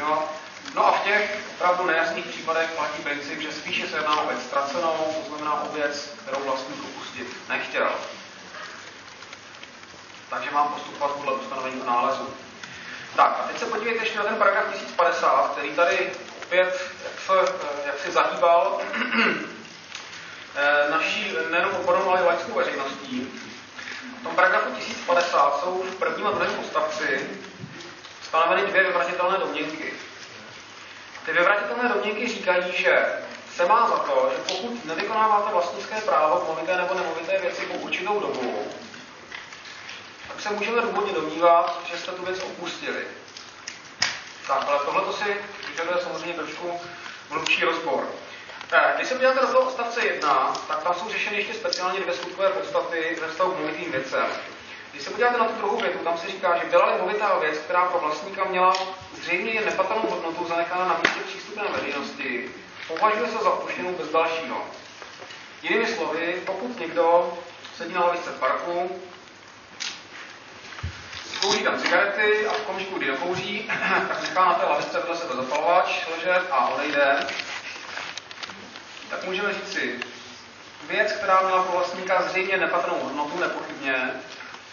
Jo? 0.00 0.28
No 0.74 0.86
a 0.86 0.92
v 0.92 1.04
těch 1.04 1.38
opravdu 1.54 1.86
nejasných 1.86 2.26
případech 2.26 2.70
platí 2.70 3.02
princip, 3.02 3.40
že 3.40 3.52
spíše 3.52 3.88
se 3.88 3.96
jedná 3.96 4.20
o 4.20 4.28
věc 4.28 4.42
ztracenou, 4.42 5.14
to 5.22 5.28
znamená 5.28 5.62
o 5.62 5.72
věc, 5.72 6.14
kterou 6.22 6.44
vlastník 6.44 6.84
opustit 6.84 7.48
nechtěl. 7.48 7.90
Takže 10.30 10.50
mám 10.50 10.68
postupovat 10.68 11.10
podle 11.10 11.32
ustanovení 11.32 11.80
o 11.80 11.84
nálezu. 11.84 12.34
Tak 13.16 13.40
a 13.44 13.48
teď 13.48 13.58
se 13.58 13.66
podívejte 13.66 14.04
ještě 14.04 14.18
na 14.18 14.24
ten 14.24 14.36
paragraf 14.36 14.72
1050, 14.72 15.52
který 15.52 15.70
tady 15.70 16.12
opět 16.42 16.90
jak 17.04 17.20
se, 17.26 17.52
jak 17.86 17.98
se 17.98 18.10
zahýbal 18.10 18.80
eh, 20.56 20.90
naší 20.90 21.36
nejenom 21.50 21.74
odbornou, 21.74 22.10
ale 22.10 22.20
i 22.20 22.24
laickou 22.24 22.52
veřejností. 22.52 23.40
V 24.20 24.24
tom 24.24 24.34
paragrafu 24.34 24.74
1050 24.74 25.60
jsou 25.60 25.82
v 25.82 25.94
prvním 25.94 26.26
a 26.26 26.30
druhém 26.30 26.58
odstavci 26.58 27.30
stanoveny 28.22 28.66
dvě 28.66 28.82
vyvratitelné 28.82 29.38
domněnky. 29.38 29.92
Ty 31.26 31.32
vyvratitelné 31.32 31.88
domněnky 31.88 32.28
říkají, 32.28 32.72
že 32.72 33.06
se 33.56 33.66
má 33.66 33.88
za 33.88 33.96
to, 33.96 34.30
že 34.32 34.42
pokud 34.52 34.84
nevykonáváte 34.84 35.52
vlastnické 35.52 36.00
právo 36.00 36.40
v 36.40 36.48
movité 36.48 36.76
nebo 36.76 36.94
nemovité 36.94 37.38
věci 37.38 37.66
po 37.66 37.74
určitou 37.74 38.20
dobu, 38.20 38.72
tak 40.28 40.40
se 40.40 40.50
můžeme 40.50 40.82
důvodně 40.82 41.12
domnívat, 41.12 41.80
že 41.90 41.98
jste 41.98 42.12
tu 42.12 42.24
věc 42.24 42.42
opustili. 42.42 43.06
Tak, 44.46 44.68
ale 44.68 44.78
tohle 44.84 45.02
to 45.02 45.12
si 45.12 45.36
vyžaduje 45.70 45.98
samozřejmě 46.02 46.34
trošku 46.34 46.80
hlubší 47.30 47.64
rozbor. 47.64 48.08
Tak, 48.68 48.96
když 48.96 49.08
se 49.08 49.14
podíváte 49.14 49.40
do 49.40 49.46
toho 49.46 49.60
odstavce 49.68 50.06
1, 50.06 50.52
tak 50.68 50.82
tam 50.82 50.94
jsou 50.94 51.10
řešeny 51.10 51.36
ještě 51.36 51.54
speciálně 51.54 52.00
dvě 52.00 52.14
skutkové 52.14 52.48
podstaty 52.50 53.18
ve 53.20 53.28
vztahu 53.28 53.52
k 53.52 53.58
movitým 53.58 53.92
věcem. 53.92 54.26
Když 54.92 55.04
se 55.04 55.10
podíváte 55.10 55.38
na 55.38 55.44
tu 55.44 55.54
druhou 55.54 55.76
větu, 55.80 55.98
tam 55.98 56.18
se 56.18 56.26
říká, 56.26 56.58
že 56.58 56.70
byla-li 56.70 57.02
movitá 57.02 57.38
věc, 57.38 57.58
která 57.58 57.84
pro 57.84 58.00
vlastníka 58.00 58.44
měla 58.44 58.72
zřejmě 59.22 59.50
jen 59.50 59.64
nepatrnou 59.64 60.02
hodnotu 60.10 60.46
zanechaná 60.48 60.84
na 60.84 61.00
místě 61.04 61.20
přístupné 61.26 61.62
veřejnosti, 61.76 62.50
považuje 62.88 63.28
se 63.28 63.38
za 63.38 63.50
opuštěnou 63.50 63.92
bez 63.92 64.08
dalšího. 64.08 64.66
Jinými 65.62 65.86
slovy, 65.86 66.42
pokud 66.46 66.80
někdo 66.80 67.38
sedí 67.76 67.94
na 67.94 68.00
lavičce 68.04 68.30
v 68.30 68.38
parku, 68.38 69.00
kouří 71.40 71.64
tam 71.64 71.82
cigarety 71.82 72.46
a 72.46 72.52
v 72.52 72.62
okamžiku, 72.62 72.98
kdy 72.98 73.06
dokouří, 73.06 73.70
tak 74.08 74.22
nechá 74.22 74.44
na 74.44 74.54
té 74.54 74.66
lavice 74.66 74.98
vedle 74.98 75.16
sebe 75.16 75.34
zapalovač 75.34 76.06
ležet 76.10 76.42
a 76.50 76.68
odejde, 76.68 77.26
tak 79.10 79.24
můžeme 79.24 79.52
říct 79.52 79.72
si, 79.72 80.00
věc, 80.88 81.12
která 81.12 81.40
měla 81.40 81.62
pro 81.62 81.72
vlastníka 81.72 82.22
zřejmě 82.22 82.56
nepatrnou 82.56 82.98
hodnotu, 82.98 83.38
nepochybně, 83.40 84.10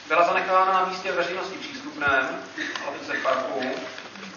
byla 0.09 0.27
zanechána 0.27 0.73
na 0.73 0.85
místě 0.85 1.11
veřejnosti 1.11 1.57
přístupném, 1.57 2.43
lavice 2.85 3.13
v 3.13 3.23
parku, 3.23 3.75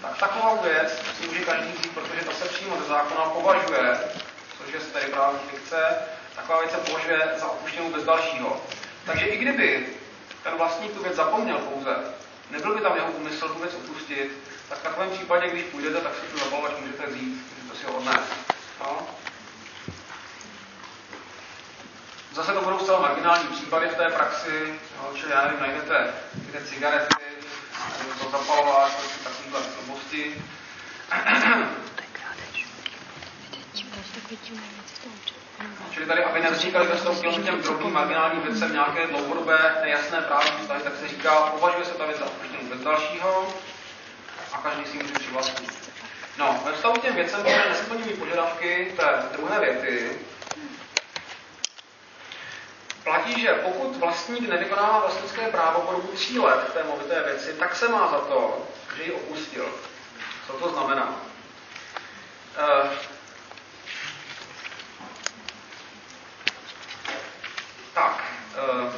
tak 0.02 0.18
takovou 0.18 0.62
věc 0.62 1.02
si 1.20 1.26
může 1.26 1.40
každý 1.40 1.72
vzít, 1.72 1.94
protože 1.94 2.24
ta 2.24 2.32
se 2.32 2.44
přímo 2.44 2.76
ze 2.76 2.84
zákona 2.84 3.24
považuje, 3.24 3.98
což 4.58 4.74
je 4.74 4.80
tedy 4.80 5.06
právní 5.06 5.38
fikce, 5.50 5.94
taková 6.36 6.60
věc 6.60 6.70
se 6.70 6.76
považuje 6.76 7.34
za 7.36 7.46
opuštěnou 7.46 7.90
bez 7.90 8.04
dalšího. 8.04 8.60
Takže 9.06 9.26
i 9.26 9.38
kdyby 9.38 9.86
ten 10.42 10.52
vlastník 10.54 10.92
tu 10.92 11.02
věc 11.02 11.14
zapomněl 11.16 11.58
pouze, 11.58 11.96
nebyl 12.50 12.74
by 12.74 12.80
tam 12.80 12.96
jeho 12.96 13.10
úmysl 13.10 13.48
tu 13.48 13.58
věc 13.58 13.74
opustit, 13.74 14.32
tak 14.68 14.78
v 14.78 14.82
takovém 14.82 15.10
případě, 15.10 15.50
když 15.50 15.64
půjdete, 15.64 16.00
tak 16.00 16.12
si 16.14 16.32
tu 16.32 16.38
zapalovač 16.38 16.72
můžete 16.80 17.06
vzít, 17.06 17.42
můžete 17.58 17.78
si 17.78 17.86
ho 17.86 17.92
odnést. 17.92 18.32
No? 18.80 19.06
Zase 22.34 22.52
to 22.52 22.60
budou 22.60 22.78
zcela 22.78 23.00
marginální 23.00 23.48
případy 23.48 23.88
v 23.88 23.96
té 23.96 24.08
praxi, 24.08 24.80
jo, 24.96 25.12
čili 25.14 25.32
já 25.32 25.44
nevím, 25.44 25.60
najdete 25.60 26.14
kde 26.34 26.60
cigarety, 26.64 27.24
to 28.20 28.30
zapalovač, 28.30 28.92
takovýhle 29.24 29.60
blbosti. 29.60 30.42
Čili 35.90 36.06
tady, 36.06 36.24
aby 36.24 36.40
nevznikaly 36.40 36.86
ve 36.86 36.96
vztahu 36.96 37.22
těm 37.22 37.62
drobným 37.62 37.92
marginálním 37.92 38.42
věcem 38.42 38.72
nějaké 38.72 39.06
dlouhodobé 39.06 39.74
nejasné 39.82 40.20
právní 40.20 40.60
vztahy, 40.60 40.82
tak 40.82 40.92
se 40.96 41.08
říká, 41.08 41.40
považuje 41.40 41.84
se 41.84 41.94
ta 41.94 42.06
věc 42.06 42.18
za 42.18 42.24
opuštěnou 42.24 42.68
bez 42.68 42.80
dalšího 42.80 43.54
a 44.52 44.58
každý 44.58 44.84
si 44.84 44.96
může 44.96 45.14
přivlastnit. 45.14 45.92
No, 46.38 46.60
ve 46.64 46.72
vztahu 46.72 46.96
těm 46.96 47.14
věcem, 47.14 47.40
které 47.40 47.68
nesplňují 47.68 48.16
požadavky 48.16 48.92
té 48.96 49.22
druhé 49.32 49.60
věty, 49.60 50.18
platí, 53.04 53.40
že 53.40 53.48
pokud 53.48 53.96
vlastník 53.96 54.48
nevykonává 54.48 55.00
vlastnické 55.00 55.48
právo 55.48 55.80
po 55.80 55.92
dobu 55.92 56.08
tří 56.08 56.38
let 56.38 56.72
té 56.72 56.84
movité 56.84 57.22
věci, 57.22 57.52
tak 57.52 57.76
se 57.76 57.88
má 57.88 58.08
za 58.08 58.18
to, 58.18 58.66
že 58.96 59.02
ji 59.02 59.12
opustil. 59.12 59.68
Co 60.46 60.52
to 60.52 60.68
znamená? 60.68 61.16
Uh, 62.58 62.88
tak, 67.94 68.24
uh, 68.72 68.92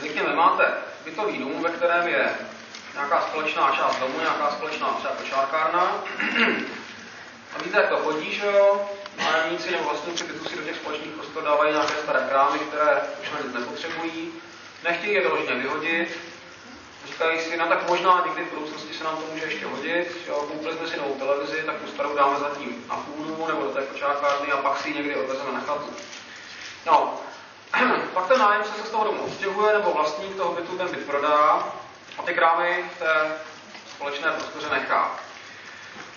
řekněme, 0.00 0.36
máte 0.36 0.64
bytový 1.04 1.38
dům, 1.38 1.62
ve 1.62 1.70
kterém 1.70 2.08
je 2.08 2.34
nějaká 2.94 3.20
společná 3.20 3.70
část 3.76 4.00
domu, 4.00 4.20
nějaká 4.20 4.50
společná 4.50 4.88
třeba 4.88 5.14
kočárkárna. 5.14 5.80
A 7.56 7.62
víte, 7.64 7.76
jak 7.76 7.88
to 7.88 7.96
chodí, 7.96 8.32
že 8.32 8.46
jo? 8.46 8.90
Nájemníci 9.18 9.70
nebo 9.70 9.84
vlastníci 9.84 10.24
bytu 10.24 10.48
si 10.48 10.56
do 10.56 10.62
těch 10.62 10.76
společných 10.76 11.14
prostor 11.14 11.44
dávají 11.44 11.72
nějaké 11.72 11.94
staré 12.02 12.26
krámy, 12.28 12.58
které 12.58 13.00
už 13.22 13.30
na 13.30 13.38
nic 13.40 13.54
nepotřebují, 13.54 14.32
nechtějí 14.84 15.14
je 15.14 15.20
vyloženě 15.20 15.54
vyhodit, 15.54 16.18
říkají 17.06 17.40
si, 17.40 17.56
no 17.56 17.66
tak 17.68 17.88
možná 17.88 18.24
někdy 18.26 18.44
v 18.44 18.54
budoucnosti 18.54 18.94
se 18.94 19.04
nám 19.04 19.16
to 19.16 19.22
může 19.32 19.44
ještě 19.44 19.66
hodit, 19.66 20.16
jo, 20.28 20.34
koupili 20.34 20.76
jsme 20.76 20.88
si 20.88 20.96
novou 20.96 21.14
televizi, 21.14 21.62
tak 21.66 21.76
tu 21.76 21.90
starou 21.90 22.16
dáme 22.16 22.38
zatím 22.38 22.84
na 22.88 22.96
půdu 22.96 23.46
nebo 23.46 23.62
do 23.62 23.68
té 23.68 23.82
kočárkárny 23.82 24.52
a 24.52 24.56
pak 24.56 24.80
si 24.80 24.88
ji 24.88 24.94
někdy 24.94 25.16
odvezeme 25.16 25.52
na 25.52 25.60
chatu. 25.60 25.90
No, 26.86 27.20
pak 28.14 28.28
ten 28.28 28.38
nájemce 28.38 28.70
se 28.72 28.86
z 28.86 28.90
toho 28.90 29.04
domu 29.04 29.22
odstěhuje, 29.22 29.72
nebo 29.72 29.92
vlastník 29.92 30.36
toho 30.36 30.52
bytu 30.52 30.78
ten 30.78 30.88
byt 30.88 31.06
prodá 31.06 31.72
a 32.18 32.22
ty 32.22 32.34
krámy 32.34 32.84
v 32.94 32.98
té 32.98 33.32
společné 33.94 34.30
prostoře 34.30 34.68
nechá. 34.70 35.21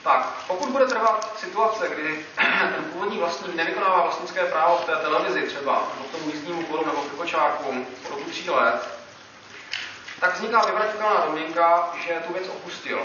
Tak, 0.05 0.33
pokud 0.47 0.69
bude 0.69 0.85
trvat 0.85 1.37
situace, 1.39 1.89
kdy 1.89 2.25
ten 2.75 2.83
původní 2.93 3.17
vlastník 3.17 3.55
nevykonává 3.55 4.01
vlastnické 4.01 4.45
právo 4.45 4.77
v 4.77 4.85
té 4.85 4.95
televizi 4.95 5.41
třeba, 5.41 5.83
nebo 5.93 6.07
k 6.07 6.11
tomu 6.11 6.29
jízdnímu 6.29 6.63
kolu 6.63 6.85
nebo 6.85 7.01
k 7.01 7.17
kočárku 7.17 7.85
po 8.03 8.09
dobu 8.09 8.29
tří 8.29 8.49
let, 8.49 8.89
tak 10.19 10.35
vzniká 10.35 10.65
vyvratitelná 10.65 11.25
domněnka, 11.25 11.93
že 12.07 12.23
tu 12.27 12.33
věc 12.33 12.49
opustil. 12.49 13.01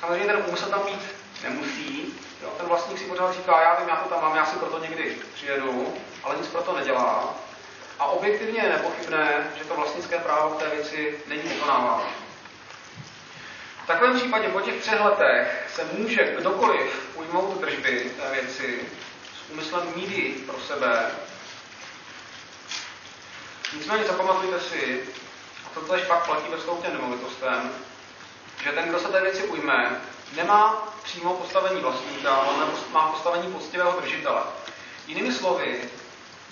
Samozřejmě 0.00 0.26
ten 0.26 0.44
úmysl 0.46 0.70
tam 0.70 0.82
být 0.82 1.02
nemusí. 1.42 2.14
Jo? 2.42 2.50
Ten 2.56 2.66
vlastník 2.66 2.98
si 2.98 3.04
pořád 3.04 3.32
říká, 3.32 3.62
já 3.62 3.74
vím, 3.80 3.88
já 3.88 3.96
to 3.96 4.08
tam 4.08 4.22
mám, 4.22 4.36
já 4.36 4.46
si 4.46 4.56
proto 4.56 4.78
někdy 4.78 5.16
přijedu, 5.34 5.94
ale 6.24 6.36
nic 6.36 6.46
proto 6.46 6.76
nedělá. 6.76 7.34
A 7.98 8.06
objektivně 8.06 8.60
je 8.62 8.68
nepochybné, 8.68 9.50
že 9.58 9.64
to 9.64 9.74
vlastnické 9.74 10.18
právo 10.18 10.50
v 10.50 10.62
té 10.62 10.68
věci 10.70 11.18
není 11.26 11.42
vykonáváno 11.42 12.19
takovém 13.92 14.16
případě 14.16 14.48
po 14.48 14.60
těch 14.60 14.80
třech 14.80 15.00
letech 15.00 15.70
se 15.74 15.84
může 15.92 16.34
kdokoliv 16.40 17.08
ujmout 17.14 17.60
držby 17.60 18.10
té 18.16 18.30
věci 18.40 18.88
s 19.34 19.50
úmyslem 19.50 19.82
mít 19.96 20.46
pro 20.46 20.60
sebe. 20.60 21.10
Nicméně 23.76 24.04
zapamatujte 24.04 24.60
si, 24.60 25.04
a 25.66 25.68
to 25.74 25.80
tež 25.80 26.02
pak 26.02 26.26
platí 26.26 26.48
ve 26.50 26.82
těm 26.82 26.92
nemovitostem, 26.92 27.70
že 28.64 28.72
ten, 28.72 28.88
kdo 28.88 28.98
se 28.98 29.08
té 29.08 29.20
věci 29.20 29.42
ujme, 29.42 30.00
nemá 30.36 30.88
přímo 31.02 31.34
postavení 31.34 31.80
vlastníka, 31.80 32.30
ale 32.30 32.66
má 32.92 33.08
postavení 33.08 33.52
poctivého 33.52 34.00
držitele. 34.00 34.42
Jinými 35.06 35.32
slovy, 35.32 35.80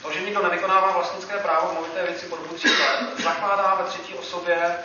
to, 0.02 0.12
že 0.12 0.20
někdo 0.20 0.42
nevykonává 0.42 0.90
vlastnické 0.90 1.36
právo 1.36 1.74
movité 1.74 2.02
věci 2.02 2.26
po 2.26 2.36
dobu 2.36 2.54
tří 2.54 2.68
let, 2.68 3.22
zakládá 3.22 3.74
ve 3.74 3.90
třetí 3.90 4.14
osobě 4.14 4.78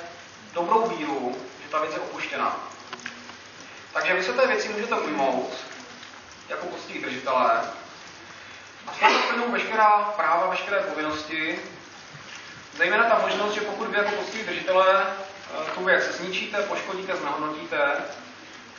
dobrou 0.54 0.88
víru, 0.88 1.36
ta 1.74 1.80
věc 1.80 1.94
je 1.94 2.00
opuštěná. 2.00 2.60
Takže 3.94 4.14
vy 4.14 4.24
se 4.24 4.34
té 4.34 4.48
věci 4.48 4.70
můžete 4.70 4.96
ujmout 4.96 5.54
jako 6.50 6.66
poctiví 6.66 7.00
držitelé 7.00 7.62
a 8.88 8.94
s 8.94 9.00
toho 9.36 9.52
veškerá 9.52 10.14
práva, 10.16 10.48
veškeré 10.48 10.80
povinnosti, 10.80 11.60
zejména 12.78 13.10
ta 13.10 13.20
možnost, 13.20 13.54
že 13.54 13.62
pokud 13.62 13.88
vy 13.88 13.98
jako 13.98 14.12
poctiví 14.12 14.44
držitelé 14.44 15.06
eh, 15.06 15.72
tu 15.76 15.84
věc 15.84 16.04
zničíte, 16.04 16.62
poškodíte, 16.62 17.16
znehodnotíte, 17.16 17.84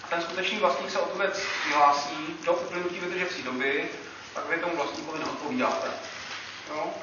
a 0.04 0.07
ten 0.09 0.22
skutečný 0.22 0.59
vlastník 0.59 0.90
se 0.90 0.98
o 0.98 1.07
tu 1.07 1.18
věc 1.18 1.46
přihlásí 1.61 2.37
do 2.44 2.52
uplynutí 2.52 3.00
vydržecí 3.00 3.42
doby, 3.42 3.88
tak 4.35 4.48
vy 4.48 4.59
tomu 4.59 4.76
vlastníkovi 4.76 5.18
neodpovídáte. 5.18 5.88
Jo? 6.68 6.94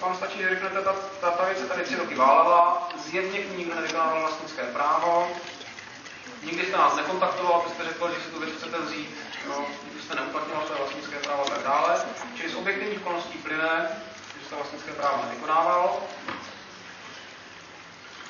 Vám 0.00 0.16
stačí, 0.16 0.38
že 0.38 0.48
řeknete, 0.48 0.82
ta, 0.82 0.92
ta, 1.20 1.30
ta 1.30 1.44
věc 1.44 1.58
se 1.58 1.66
tady 1.66 1.82
tři 1.82 1.96
roky 1.96 2.14
válela, 2.14 2.88
zjevně 2.96 3.38
k 3.38 3.50
ní 3.50 3.56
nikdo 3.56 3.74
nevykonával 3.74 4.20
vlastnické 4.20 4.62
právo, 4.62 5.28
nikdy 6.42 6.66
jste 6.66 6.76
nás 6.76 6.96
nekontaktoval, 6.96 7.54
abyste 7.60 7.84
řekl, 7.84 8.14
že 8.14 8.20
si 8.20 8.30
tu 8.30 8.40
věc 8.40 8.56
chcete 8.56 8.78
vzít, 8.78 9.16
no, 9.48 9.66
nikdy 9.84 10.02
jste 10.02 10.14
neuplatňoval 10.14 10.66
své 10.66 10.76
vlastnické 10.76 11.16
právo 11.16 11.46
a 11.46 11.50
tak 11.50 11.62
dále. 11.62 12.00
Čili 12.36 12.50
z 12.50 12.54
objektivních 12.54 13.00
okolností 13.00 13.38
plyne, 13.38 13.88
že 14.40 14.46
jste 14.46 14.54
vlastnické 14.54 14.92
právo 14.92 15.24
nevykonával. 15.24 15.96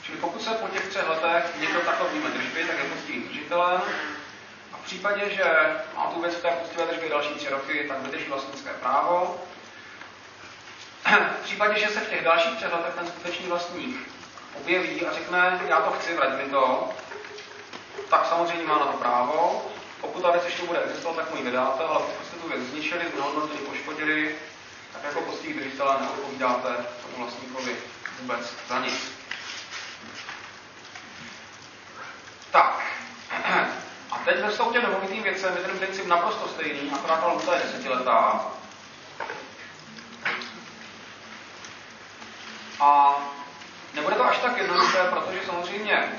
Čili 0.02 0.18
pokud 0.18 0.42
se 0.42 0.50
po 0.50 0.68
těch 0.68 0.88
třech 0.88 1.08
letech 1.08 1.60
někdo 1.60 1.80
takhle 1.80 2.08
víme 2.08 2.30
držby, 2.30 2.64
tak 2.64 2.78
je 2.78 2.90
poctivým 2.90 3.28
držitelem. 3.28 3.80
A 4.72 4.76
v 4.76 4.84
případě, 4.84 5.30
že 5.30 5.44
má 5.96 6.06
tu 6.06 6.20
věc 6.20 6.34
v 6.34 6.42
té 6.42 6.50
poctivé 6.50 6.86
držbě 6.86 7.10
další 7.10 7.34
tři 7.34 7.48
roky, 7.48 7.84
tak 7.88 8.02
vydrží 8.02 8.28
vlastnické 8.28 8.70
právo 8.70 9.40
v 11.06 11.44
případě, 11.44 11.80
že 11.80 11.88
se 11.88 12.00
v 12.00 12.10
těch 12.10 12.24
dalších 12.24 12.56
třech 12.56 12.72
letech 12.72 12.94
ten 12.94 13.06
skutečný 13.06 13.46
vlastník 13.46 14.08
objeví 14.60 15.06
a 15.06 15.12
řekne, 15.12 15.60
já 15.68 15.80
to 15.80 15.90
chci, 15.90 16.14
vrať 16.14 16.36
mi 16.36 16.50
to, 16.50 16.88
tak 18.10 18.26
samozřejmě 18.28 18.66
má 18.66 18.78
na 18.78 18.86
to 18.86 18.98
právo. 18.98 19.64
Pokud 20.00 20.22
ta 20.22 20.30
věc 20.30 20.44
ještě 20.44 20.62
bude 20.62 20.82
existovat, 20.82 21.16
tak 21.16 21.30
mu 21.30 21.36
ji 21.36 21.42
vydáte, 21.42 21.84
ale 21.84 21.98
pokud 21.98 22.26
jste 22.26 22.36
tu 22.36 22.48
věc 22.48 22.60
zničili, 22.60 23.04
znehodnotili, 23.14 23.58
poškodili, 23.58 24.36
tak 24.92 25.04
jako 25.04 25.20
poctivý 25.20 25.54
držitele 25.54 25.96
neodpovídáte 26.00 26.68
tomu 27.02 27.24
vlastníkovi 27.24 27.76
vůbec 28.20 28.54
za 28.68 28.78
nic. 28.78 29.12
Tak. 32.50 32.80
A 34.10 34.18
teď 34.24 34.36
ve 34.44 34.72
těm 34.72 34.82
nemovitým 34.82 35.22
věcem 35.22 35.56
je 35.56 35.62
ten 35.62 35.78
princip 35.78 36.06
naprosto 36.06 36.48
stejný, 36.48 36.90
akorát 36.94 37.20
ta 37.20 37.26
lhuta 37.26 37.54
je 37.54 37.62
desetiletá. 37.62 38.46
A 42.80 43.16
nebude 43.94 44.16
to 44.16 44.24
až 44.24 44.38
tak 44.38 44.58
jednoduché, 44.58 44.98
protože 45.10 45.40
samozřejmě 45.46 46.12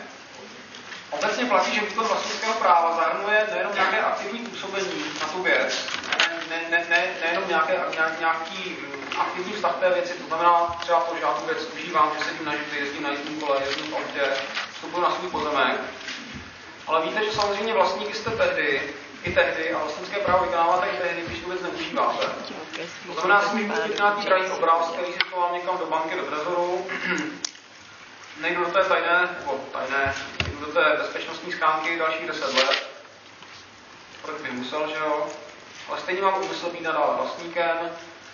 obecně 1.10 1.46
platí, 1.46 1.76
že 1.76 1.82
výkon 1.82 2.08
vlastnického 2.08 2.54
práva 2.54 2.96
zahrnuje 2.96 3.48
nejenom 3.52 3.74
nějaké 3.74 4.02
aktivní 4.02 4.40
působení 4.40 5.04
na 5.22 5.28
tu 5.28 5.44
věc, 5.44 5.88
ne, 6.50 6.62
ne, 6.70 6.86
ne, 6.90 7.08
nejenom 7.22 7.48
nějaké, 7.48 7.80
nějak, 7.94 8.20
nějaký 8.20 8.78
aktivní 9.20 9.54
vztah 9.54 9.76
té 9.76 9.90
věci, 9.90 10.14
to 10.14 10.28
znamená 10.28 10.78
třeba 10.80 11.00
to, 11.00 11.16
že 11.16 11.22
já 11.22 11.34
tu 11.34 11.46
věc 11.46 11.58
užívám, 11.76 12.12
že 12.18 12.26
sedím 12.26 12.46
na 12.46 12.56
živě, 12.56 12.80
jezdím 12.80 13.04
na 13.04 13.12
jízdním 13.12 13.42
kole, 13.42 13.62
jezdím 13.66 13.92
v 13.92 13.96
autě, 13.96 14.22
vstupuji 14.74 15.02
na 15.02 15.12
svůj 15.12 15.30
pozemek. 15.32 15.82
Ale 16.88 17.06
víte, 17.06 17.26
že 17.26 17.32
samozřejmě 17.32 17.74
vlastníky 17.74 18.14
jste 18.14 18.30
tehdy, 18.30 18.82
i 19.24 19.34
tehdy 19.34 19.74
a 19.74 19.80
vlastnické 19.80 20.18
právo 20.18 20.44
vykonáváte 20.44 20.88
i 20.88 20.98
tehdy, 20.98 21.22
když 21.28 21.40
tu 21.40 21.50
věc 21.50 21.62
neužíváte. 21.62 22.26
To 23.08 23.14
znamená, 23.14 23.54
můžu 23.54 23.68
koupit 23.68 23.96
nějaký 23.96 24.26
drahý 24.26 24.46
obraz, 24.52 24.92
který 24.92 25.14
si 25.14 25.20
schovám 25.20 25.54
někam 25.54 25.78
do 25.78 25.86
banky, 25.86 26.16
do 26.16 26.24
trezoru, 26.24 26.88
nejdu 28.42 28.66
do 28.66 28.72
té 28.72 28.84
tajné, 28.84 29.38
nebo 29.40 29.60
tajné, 29.72 30.16
jdu 30.48 30.66
do 30.66 30.72
té 30.72 30.96
bezpečnostní 30.98 31.52
schránky 31.52 32.00
dalších 32.00 32.28
10 32.28 32.54
let, 32.54 32.90
proč 34.22 34.42
bych 34.42 34.52
musel, 34.52 34.88
že 34.90 34.96
jo, 34.96 35.28
ale 35.90 36.00
stejně 36.00 36.22
mám 36.22 36.44
úmysl 36.44 36.70
být 36.70 36.82
nadále 36.82 37.16
vlastníkem. 37.16 37.78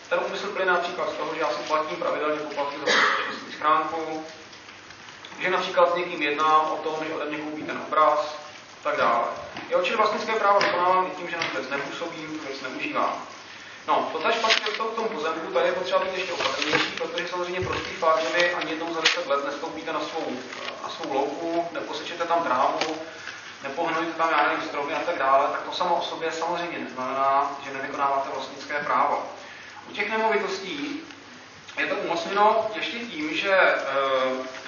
Ten 0.09 0.19
úmysl 0.27 0.47
plyne 0.47 0.71
například 0.71 1.09
z 1.09 1.13
toho, 1.13 1.35
že 1.35 1.41
já 1.41 1.49
si 1.49 1.63
platím 1.67 1.97
pravidelně 1.97 2.39
poplatky 2.39 2.75
za 2.79 2.85
bezpečnostní 2.85 3.53
schránku, 3.53 4.25
že 5.39 5.49
například 5.49 5.91
s 5.91 5.95
někým 5.95 6.21
jednám 6.21 6.71
o 6.71 6.77
tom, 6.77 7.05
že 7.07 7.13
ode 7.13 7.25
mě 7.25 7.37
koupí 7.37 7.63
ten 7.63 7.81
obraz, 7.87 8.35
tak 8.83 8.97
dále. 8.97 9.27
Já 9.69 9.77
určitě 9.77 9.97
vlastnické 9.97 10.33
právo 10.33 10.59
vykonávám 10.59 11.07
i 11.07 11.15
tím, 11.15 11.29
že 11.29 11.37
na 11.37 11.43
to 11.43 11.57
věc 11.57 11.69
nepůsobím, 11.69 12.39
věc 12.47 12.61
neužívám. 12.61 13.32
No, 13.87 14.09
to 14.11 14.19
tež 14.19 14.35
patří 14.35 14.63
v 14.63 14.77
tom 14.77 15.07
pozemku, 15.07 15.53
tady 15.53 15.67
je 15.67 15.73
potřeba 15.73 15.99
být 15.99 16.17
ještě 16.17 16.33
opatrnější, 16.33 16.91
protože 16.97 17.27
samozřejmě 17.27 17.61
prostý 17.61 17.89
fakt, 17.89 18.21
že 18.21 18.37
vy 18.37 18.53
ani 18.53 18.71
jednou 18.71 18.93
za 18.93 19.01
10 19.01 19.27
let 19.27 19.45
nestoupíte 19.45 19.93
na 19.93 19.99
svou, 19.99 20.31
na 20.83 20.89
svou 20.89 21.13
louku, 21.13 21.67
neposečete 21.71 22.25
tam 22.25 22.43
trávu, 22.43 22.97
nepohnujete 23.63 24.13
tam, 24.13 24.29
nevím, 24.47 24.67
stromy 24.67 24.93
a 24.93 24.99
tak 24.99 25.17
dále, 25.17 25.47
tak 25.47 25.61
to 25.61 25.71
samo 25.71 25.95
o 25.95 26.01
sobě 26.01 26.31
samozřejmě 26.31 26.79
neznamená, 26.79 27.51
že 27.65 27.73
nevykonáváte 27.73 28.29
vlastnické 28.33 28.79
právo. 28.79 29.23
U 29.89 29.93
těch 29.93 30.09
nemovitostí 30.09 31.01
je 31.77 31.87
to 31.87 31.95
umocněno 31.95 32.67
ještě 32.75 32.99
tím, 32.99 33.35
že 33.35 33.51
e, 33.51 33.77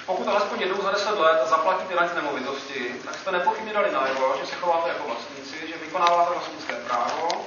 pokud 0.06 0.28
alespoň 0.28 0.60
jednou 0.60 0.82
za 0.82 0.90
10 0.90 1.18
let 1.18 1.42
zaplatíte 1.46 2.08
z 2.12 2.14
nemovitosti, 2.14 2.94
tak 3.04 3.14
jste 3.14 3.32
nepochybně 3.32 3.72
dali 3.72 3.92
najevo, 3.92 4.34
že 4.40 4.46
se 4.46 4.54
chováte 4.54 4.88
jako 4.88 5.08
vlastníci, 5.08 5.68
že 5.68 5.74
vykonáváte 5.84 6.34
vlastnické 6.34 6.74
právo. 6.74 7.46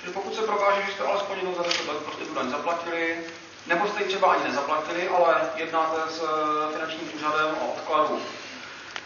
Čili 0.00 0.12
pokud 0.12 0.34
se 0.34 0.42
prokáže, 0.42 0.82
že 0.82 0.92
jste 0.92 1.04
alespoň 1.04 1.36
jednou 1.36 1.54
za 1.54 1.62
10 1.62 1.88
let 1.88 1.96
prostě 1.96 2.24
tu 2.24 2.34
daň 2.34 2.50
zaplatili, 2.50 3.18
nebo 3.66 3.88
jste 3.88 4.02
ji 4.02 4.08
třeba 4.08 4.32
ani 4.32 4.44
nezaplatili, 4.44 5.08
ale 5.08 5.50
jednáte 5.56 5.96
s 6.10 6.22
eh, 6.22 6.72
finančním 6.72 7.10
úřadem 7.14 7.54
o 7.60 7.72
odkladu 7.72 8.22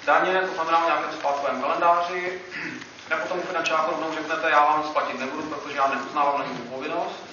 daně, 0.06 0.40
to 0.40 0.54
znamená 0.54 0.78
o 0.78 0.86
nějakém 0.86 1.12
splátkovém 1.12 1.62
kalendáři, 1.62 2.40
nebo 3.10 3.22
tomu 3.28 3.42
finančáku 3.42 3.90
rovnou 3.90 4.14
řeknete, 4.14 4.50
já 4.50 4.64
vám 4.64 4.84
splatit 4.84 5.18
nebudu, 5.18 5.42
protože 5.42 5.76
já 5.76 5.88
neuznávám 5.88 6.38
na 6.38 6.46
povinnost. 6.70 7.24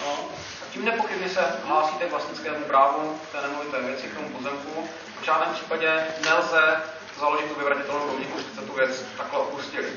No. 0.00 0.28
Tím 0.70 0.84
nepochybně 0.84 1.28
se 1.28 1.40
hlásíte 1.64 2.04
k 2.04 2.10
vlastnickému 2.10 2.64
právu 2.64 3.20
té 3.32 3.42
nemovité 3.42 3.82
věci, 3.82 4.06
k 4.08 4.14
tomu 4.14 4.28
pozemku. 4.28 4.88
V 5.20 5.24
žádném 5.24 5.54
případě 5.54 6.06
nelze 6.24 6.82
založit 7.20 7.48
tu 7.48 7.54
vyvratitelnou 7.54 8.06
domněnku, 8.06 8.38
že 8.38 8.44
jste 8.44 8.60
tu 8.60 8.72
věc 8.72 9.04
takhle 9.16 9.38
opustili. 9.38 9.92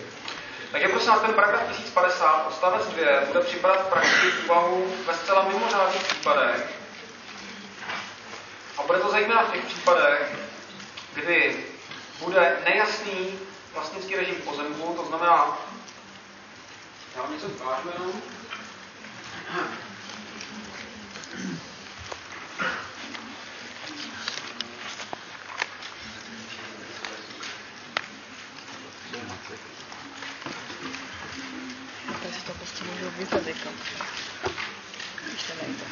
Takže 0.72 0.88
prosím 0.88 1.10
vás, 1.10 1.22
ten 1.22 1.34
paragraf 1.34 1.68
1050 1.68 2.48
odstavec 2.48 2.88
2 2.88 3.26
bude 3.26 3.40
připadat 3.40 3.86
v 3.86 3.90
praxi 3.90 4.32
úvahu 4.46 4.94
ve 5.08 5.14
zcela 5.14 5.48
mimořádných 5.48 6.04
případech. 6.04 6.80
A 8.78 8.84
bude 8.84 9.00
to 9.00 9.12
zejména 9.12 9.44
v 9.44 9.52
těch 9.52 9.66
případech, 9.66 10.36
kdy 11.14 11.66
bude 12.20 12.58
nejasný 12.66 13.40
vlastnický 13.74 14.16
režim 14.16 14.36
pozemku, 14.36 14.94
to 14.94 15.06
znamená, 15.06 15.58
já 17.16 17.22
vám 17.22 17.34
něco 17.34 17.48
ukážu 17.48 17.90
jenom. 17.94 18.22
Vyzvedit. 33.20 33.68
Když 35.28 35.44
to 35.44 35.54
nejde. 35.62 35.84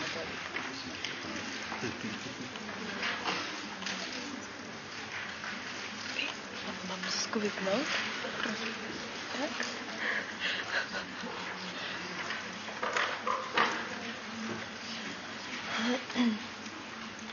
Mám 6.89 6.99
Zuzku 7.11 7.39
vypnout? 7.39 7.85
Tak. 9.39 9.49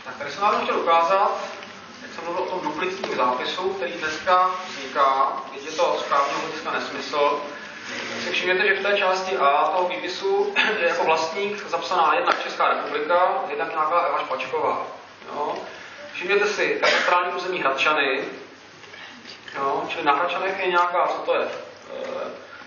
Tak 0.05 0.17
tady 0.19 0.31
jsem 0.31 0.41
vám 0.41 0.63
chtěl 0.63 0.79
ukázat, 0.81 1.45
jak 2.03 2.15
jsem 2.15 2.25
mluvil 2.25 2.43
o 2.43 2.47
tom 2.51 2.61
duplicitním 2.61 3.17
zápisu, 3.17 3.69
který 3.75 3.93
dneska 3.93 4.51
vzniká, 4.69 5.37
když 5.53 5.65
je 5.65 5.73
to 5.73 6.05
právního 6.09 6.41
hlediska 6.41 6.71
nesmysl. 6.71 7.43
Si 8.23 8.31
všimněte, 8.31 8.67
že 8.69 8.75
v 8.75 8.83
té 8.83 8.99
části 8.99 9.37
A 9.37 9.73
toho 9.77 9.89
výpisu 9.89 10.55
je 10.81 10.89
jako 10.89 11.05
vlastník 11.05 11.69
zapsaná 11.69 12.15
jednak 12.15 12.43
Česká 12.43 12.69
republika, 12.69 13.45
jednak 13.51 13.71
nějaká 13.71 14.01
Eva 14.01 14.19
Špačková. 14.19 14.87
Jo? 15.33 15.55
Všimněte 16.13 16.47
si, 16.47 16.79
katastrální 16.81 17.33
území 17.33 17.59
Hradčany, 17.59 18.25
jo? 19.55 19.85
čili 19.89 20.05
na 20.05 20.15
Hradčanech 20.15 20.61
je 20.61 20.67
nějaká, 20.67 21.07
co 21.07 21.19
to 21.19 21.35
je, 21.35 21.43
e, 21.43 21.51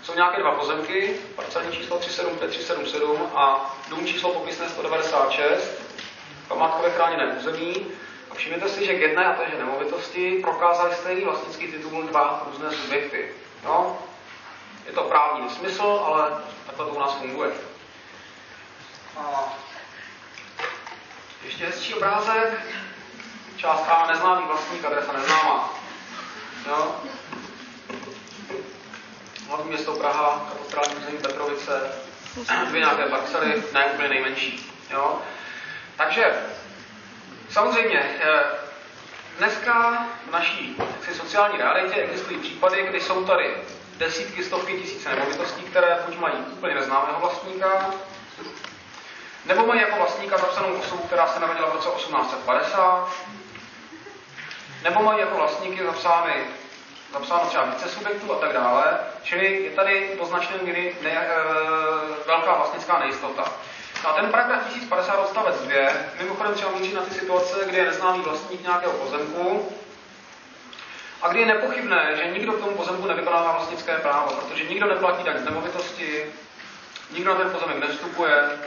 jsou 0.03 0.15
nějaké 0.15 0.41
dva 0.41 0.51
pozemky, 0.51 1.15
parcelní 1.35 1.71
číslo 1.71 1.97
375 1.97 3.31
a 3.35 3.75
dům 3.89 4.07
číslo 4.07 4.33
popisné 4.33 4.69
196, 4.69 5.81
památkově 6.47 6.91
chráněné 6.91 7.25
území. 7.25 7.87
A 8.31 8.35
všimněte 8.35 8.69
si, 8.69 8.85
že 8.85 8.93
k 8.93 9.01
jedné 9.01 9.25
a 9.25 9.33
téže 9.33 9.57
nemovitosti 9.57 10.39
prokázali 10.41 10.95
stejný 10.95 11.21
vlastnický 11.21 11.67
titul 11.67 12.03
dva 12.03 12.47
různé 12.51 12.71
subjekty. 12.71 13.33
No, 13.63 13.97
je 14.87 14.93
to 14.93 15.01
právní 15.03 15.41
nesmysl, 15.41 16.03
ale 16.05 16.31
takhle 16.65 16.85
to 16.85 16.91
u 16.91 16.99
nás 16.99 17.13
funguje. 17.15 17.51
A 19.17 19.53
ještě 21.43 21.65
hezčí 21.65 21.93
obrázek. 21.93 22.61
Část 23.57 23.89
A 23.89 24.07
neznámý 24.07 24.45
vlastník, 24.47 24.85
adresa 24.85 25.13
neznámá. 25.13 25.73
Jo? 26.67 26.95
Hlavní 29.47 29.69
město 29.69 29.95
Praha, 29.95 30.47
katastrální 30.49 30.95
území 30.95 31.17
Petrovice, 31.17 31.91
dvě 32.67 32.79
nějaké 32.79 33.05
parcely, 33.05 33.63
ne 33.73 33.85
úplně 33.85 34.09
nejmenší. 34.09 34.71
Jo? 34.91 35.21
Takže 35.97 36.45
samozřejmě 37.49 38.19
eh, 38.21 38.43
dneska 39.37 40.07
v 40.27 40.31
naší 40.31 40.77
sociální 41.17 41.57
realitě 41.57 41.95
existují 41.95 42.39
případy, 42.39 42.87
kdy 42.87 43.01
jsou 43.01 43.25
tady 43.25 43.55
desítky, 43.97 44.43
stovky 44.43 44.73
tisíc 44.73 45.05
nemovitostí, 45.05 45.61
které 45.61 45.97
buď 46.05 46.17
mají 46.17 46.35
úplně 46.35 46.75
neznámého 46.75 47.19
vlastníka, 47.19 47.89
nebo 49.45 49.65
mají 49.65 49.81
jako 49.81 49.95
vlastníka 49.95 50.37
zapsanou 50.37 50.73
osobu, 50.73 51.03
která 51.03 51.27
se 51.27 51.39
narodila 51.39 51.69
v 51.69 51.73
roce 51.73 51.89
1850, 51.95 53.09
nebo 54.83 55.03
mají 55.03 55.19
jako 55.19 55.37
vlastníky 55.37 55.83
zapsány, 55.83 56.33
zapsáno 57.13 57.45
třeba 57.45 57.63
více 57.63 57.89
subjektů 57.89 58.33
a 58.33 58.35
tak 58.39 58.53
dále, 58.53 58.99
čili 59.23 59.63
je 59.63 59.71
tady 59.71 60.15
do 60.19 60.25
značné 60.25 60.55
míry 60.61 60.95
ne, 61.01 61.09
e, 61.09 61.27
velká 62.27 62.53
vlastnická 62.53 62.99
nejistota. 62.99 63.53
A 64.05 64.13
ten 64.13 64.31
paragraf 64.31 64.65
1050 64.65 65.19
odstavec 65.19 65.55
2 65.61 65.91
mimochodem 66.21 66.53
třeba 66.53 66.71
míří 66.71 66.93
na 66.93 67.01
ty 67.01 67.13
situace, 67.13 67.65
kdy 67.65 67.77
je 67.77 67.85
neznámý 67.85 68.21
vlastník 68.21 68.61
nějakého 68.61 68.93
pozemku 68.93 69.71
a 71.21 71.27
kdy 71.27 71.39
je 71.39 71.45
nepochybné, 71.45 72.15
že 72.15 72.31
nikdo 72.31 72.53
k 72.53 72.59
tomu 72.59 72.77
pozemku 72.77 73.07
nevykonává 73.07 73.51
vlastnické 73.51 73.97
právo, 73.97 74.31
protože 74.31 74.63
nikdo 74.63 74.87
neplatí 74.87 75.23
daň 75.23 75.37
z 75.39 75.45
nemovitosti, 75.45 76.25
nikdo 77.11 77.33
na 77.33 77.39
ten 77.39 77.49
pozemek 77.49 77.77
nevstupuje, 77.77 78.59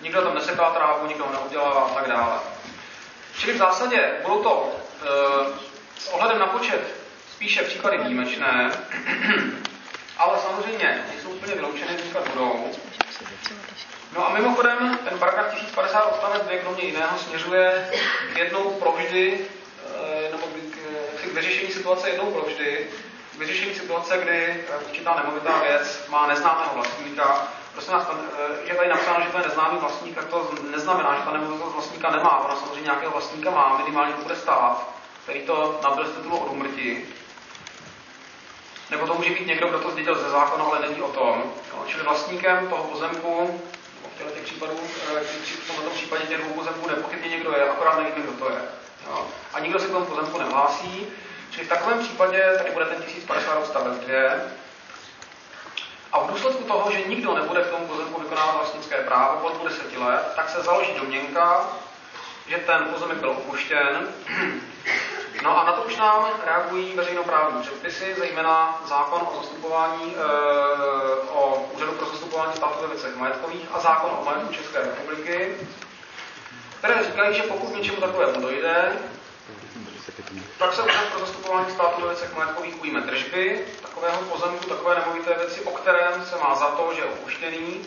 nikdo 0.00 0.22
tam 0.22 0.34
neseká 0.34 0.70
trávu, 0.70 1.06
nikdo 1.06 1.24
ho 1.24 1.32
neudělává 1.32 1.80
a 1.80 1.94
tak 1.94 2.08
dále. 2.08 2.38
Čili 3.38 3.52
v 3.52 3.56
zásadě 3.56 4.12
budou 4.22 4.42
to 4.42 4.72
e, 4.72 5.08
s 6.00 6.08
ohledem 6.08 6.38
na 6.38 6.46
počet 6.46 6.94
spíše 7.32 7.62
případy 7.62 7.98
výjimečné, 7.98 8.70
ale 10.18 10.38
samozřejmě 10.38 11.04
nejsou 11.12 11.28
úplně 11.28 11.54
vyloučeny, 11.54 11.96
vznikat 11.96 12.28
budou. 12.28 12.70
No 14.16 14.26
a 14.26 14.32
mimochodem, 14.34 14.98
ten 15.08 15.18
paragraf 15.18 15.54
1050 15.54 16.00
odstavec 16.00 16.42
2 16.42 16.58
kromě 16.58 16.84
jiného 16.84 17.18
směřuje 17.18 17.90
jednou 18.36 18.70
provždy, 18.70 19.38
eh, 19.38 20.30
nebo 20.30 20.46
vyřešení 21.34 21.72
situace 21.72 22.10
jednou 22.10 22.30
provždy, 22.30 22.86
k 23.34 23.38
vyřešení 23.38 23.74
situace, 23.74 24.18
kdy 24.18 24.64
eh, 24.68 24.84
určitá 24.86 25.14
nemovitá 25.14 25.58
věc 25.58 26.06
má 26.08 26.26
neznámého 26.26 26.74
vlastníka. 26.74 27.48
Prosím 27.72 27.92
vás, 27.92 28.06
eh, 28.10 28.66
že 28.68 28.74
tady 28.74 28.88
napsáno, 28.88 29.24
že 29.24 29.32
to 29.32 29.38
je 29.38 29.44
neznámý 29.44 29.78
vlastník, 29.78 30.14
tak 30.14 30.24
to 30.24 30.50
neznamená, 30.70 31.16
že 31.16 31.22
ta 31.22 31.32
nemovitost 31.32 31.72
vlastníka 31.72 32.10
nemá. 32.10 32.38
Ona 32.38 32.56
samozřejmě 32.56 32.82
nějakého 32.82 33.12
vlastníka 33.12 33.50
má, 33.50 33.78
minimálně 33.78 34.12
to 34.12 34.22
bude 34.22 34.36
stát, 34.36 34.88
který 35.22 35.40
to 35.40 35.80
nabyl 35.82 36.06
z 36.06 36.16
titulu 36.16 36.38
od 36.38 36.52
úmrtí. 36.52 36.98
Nebo 38.90 39.06
to 39.06 39.14
může 39.14 39.30
být 39.30 39.46
někdo, 39.46 39.68
kdo 39.68 39.78
to 39.78 39.90
zdědil 39.90 40.14
ze 40.14 40.30
zákona, 40.30 40.64
ale 40.64 40.88
není 40.88 41.02
o 41.02 41.08
tom. 41.08 41.52
Jo, 41.72 41.84
čili 41.86 42.02
vlastníkem 42.02 42.68
toho 42.68 42.84
pozemku 42.84 43.60
těchto 44.18 44.32
těch 44.32 44.42
případů, 44.42 44.80
eh, 45.16 45.20
v 45.20 45.76
tomto 45.76 45.90
případě 45.90 46.26
těch 46.26 46.38
dvou 46.38 46.54
pozemků 46.54 46.88
nepochybně 46.88 47.28
někdo 47.28 47.52
je, 47.52 47.70
akorát 47.70 47.98
nevíme, 47.98 48.20
kdo 48.20 48.32
to 48.32 48.50
je. 48.50 48.58
A 49.54 49.60
nikdo 49.60 49.78
se 49.78 49.86
k 49.86 49.90
tomu 49.90 50.06
pozemku 50.06 50.38
nehlásí, 50.38 51.06
čili 51.50 51.66
v 51.66 51.68
takovém 51.68 51.98
případě 51.98 52.54
tady 52.58 52.70
bude 52.70 52.84
ten 52.84 53.02
1050 53.02 53.54
odstavec 53.54 53.98
2. 53.98 54.16
A 56.12 56.22
v 56.22 56.30
důsledku 56.30 56.64
toho, 56.64 56.90
že 56.90 57.08
nikdo 57.08 57.34
nebude 57.34 57.62
k 57.62 57.70
tomu 57.70 57.86
pozemku 57.86 58.20
vykonávat 58.20 58.56
vlastnické 58.56 58.96
právo 58.96 59.40
po 59.40 59.48
dobu 59.48 59.68
deseti 59.68 59.98
let, 59.98 60.32
tak 60.36 60.48
se 60.48 60.62
založí 60.62 60.92
domněnka, 61.00 61.66
že 62.46 62.56
ten 62.56 62.84
pozemek 62.84 63.18
byl 63.18 63.30
opuštěn. 63.30 64.08
No 65.42 65.58
a 65.58 65.64
na 65.64 65.72
to 65.72 65.82
už 65.82 65.96
nám 65.96 66.26
reagují 66.44 66.92
veřejnoprávní 66.96 67.62
předpisy, 67.62 68.14
zejména 68.18 68.82
zákon 68.86 69.22
o 69.32 69.36
zastupování, 69.36 70.16
e, 70.16 70.22
o 71.30 71.68
úřadu 71.72 71.92
pro 71.92 72.06
zastupování 72.06 72.52
státu 72.56 72.78
ve 72.82 72.88
věcech 72.88 73.16
majetkových 73.16 73.68
a 73.72 73.80
zákon 73.80 74.10
o 74.20 74.24
majetku 74.24 74.54
České 74.54 74.80
republiky, 74.80 75.56
které 76.78 77.04
říkají, 77.04 77.36
že 77.36 77.42
pokud 77.42 77.76
něčemu 77.76 77.96
takovému 77.96 78.40
dojde, 78.40 78.92
tak 80.58 80.74
se 80.74 80.82
úřad 80.82 81.04
pro 81.10 81.20
zastupování 81.20 81.70
státu 81.70 82.00
ve 82.00 82.08
věcech 82.08 82.36
majetkových 82.36 82.82
ujme 82.82 83.00
držby 83.00 83.66
takového 83.82 84.22
pozemku, 84.22 84.68
takové 84.68 84.94
nemovité 84.94 85.34
věci, 85.34 85.60
o 85.60 85.70
kterém 85.70 86.26
se 86.26 86.36
má 86.36 86.54
za 86.54 86.66
to, 86.66 86.94
že 86.94 87.00
je 87.00 87.04
opuštěný, 87.06 87.84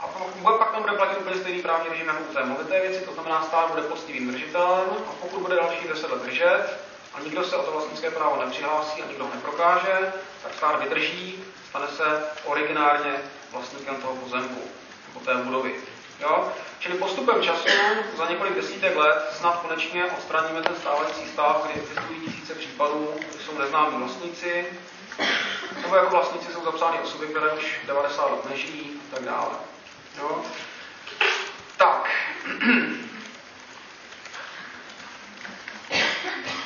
a 0.00 0.06
bude 0.42 0.58
pak 0.58 0.70
tam 0.72 0.82
bude 0.82 0.92
platit 0.92 1.18
úplně 1.18 1.36
stejný 1.36 1.62
právní 1.62 1.88
režim 1.88 2.06
jako 2.06 2.22
u 2.30 2.34
té 2.34 2.44
movité 2.44 2.80
věci, 2.80 3.06
to 3.06 3.14
znamená, 3.14 3.42
stát 3.42 3.70
bude 3.70 3.82
poctivým 3.82 4.30
držitelem 4.30 4.86
a 5.08 5.12
pokud 5.20 5.40
bude 5.40 5.56
další 5.56 5.88
10 5.88 6.10
let 6.10 6.22
držet 6.22 6.78
a 7.14 7.20
nikdo 7.20 7.44
se 7.44 7.56
o 7.56 7.62
to 7.62 7.72
vlastnické 7.72 8.10
právo 8.10 8.44
nepřihlásí 8.44 9.02
a 9.02 9.06
nikdo 9.06 9.24
ho 9.24 9.30
neprokáže, 9.34 10.12
tak 10.42 10.54
stát 10.54 10.82
vydrží, 10.82 11.44
stane 11.68 11.86
se 11.88 12.22
originárně 12.44 13.12
vlastníkem 13.52 13.96
toho 13.96 14.14
pozemku 14.16 14.62
nebo 15.08 15.20
té 15.20 15.34
budovy. 15.34 15.74
Jo? 16.20 16.52
Čili 16.78 16.98
postupem 16.98 17.42
času, 17.42 17.68
za 18.16 18.26
několik 18.26 18.54
desítek 18.54 18.96
let, 18.96 19.32
snad 19.32 19.60
konečně 19.60 20.04
odstraníme 20.04 20.62
ten 20.62 20.76
stávající 20.76 21.28
stav, 21.28 21.64
kdy 21.64 21.80
existují 21.80 22.20
tisíce 22.20 22.54
případů, 22.54 23.14
kdy 23.18 23.44
jsou 23.44 23.58
neznámí 23.58 23.96
vlastníci, 23.96 24.66
nebo 25.82 25.96
jako 25.96 26.10
vlastníci 26.10 26.52
jsou 26.52 26.64
zapsány 26.64 26.98
osoby, 26.98 27.26
které 27.26 27.52
už 27.52 27.80
90 27.86 28.30
let 28.30 28.50
nežijí 28.50 29.00
a 29.00 29.14
tak 29.16 29.24
dále. 29.24 29.50
Jo? 30.18 30.44
Tak. 31.76 32.10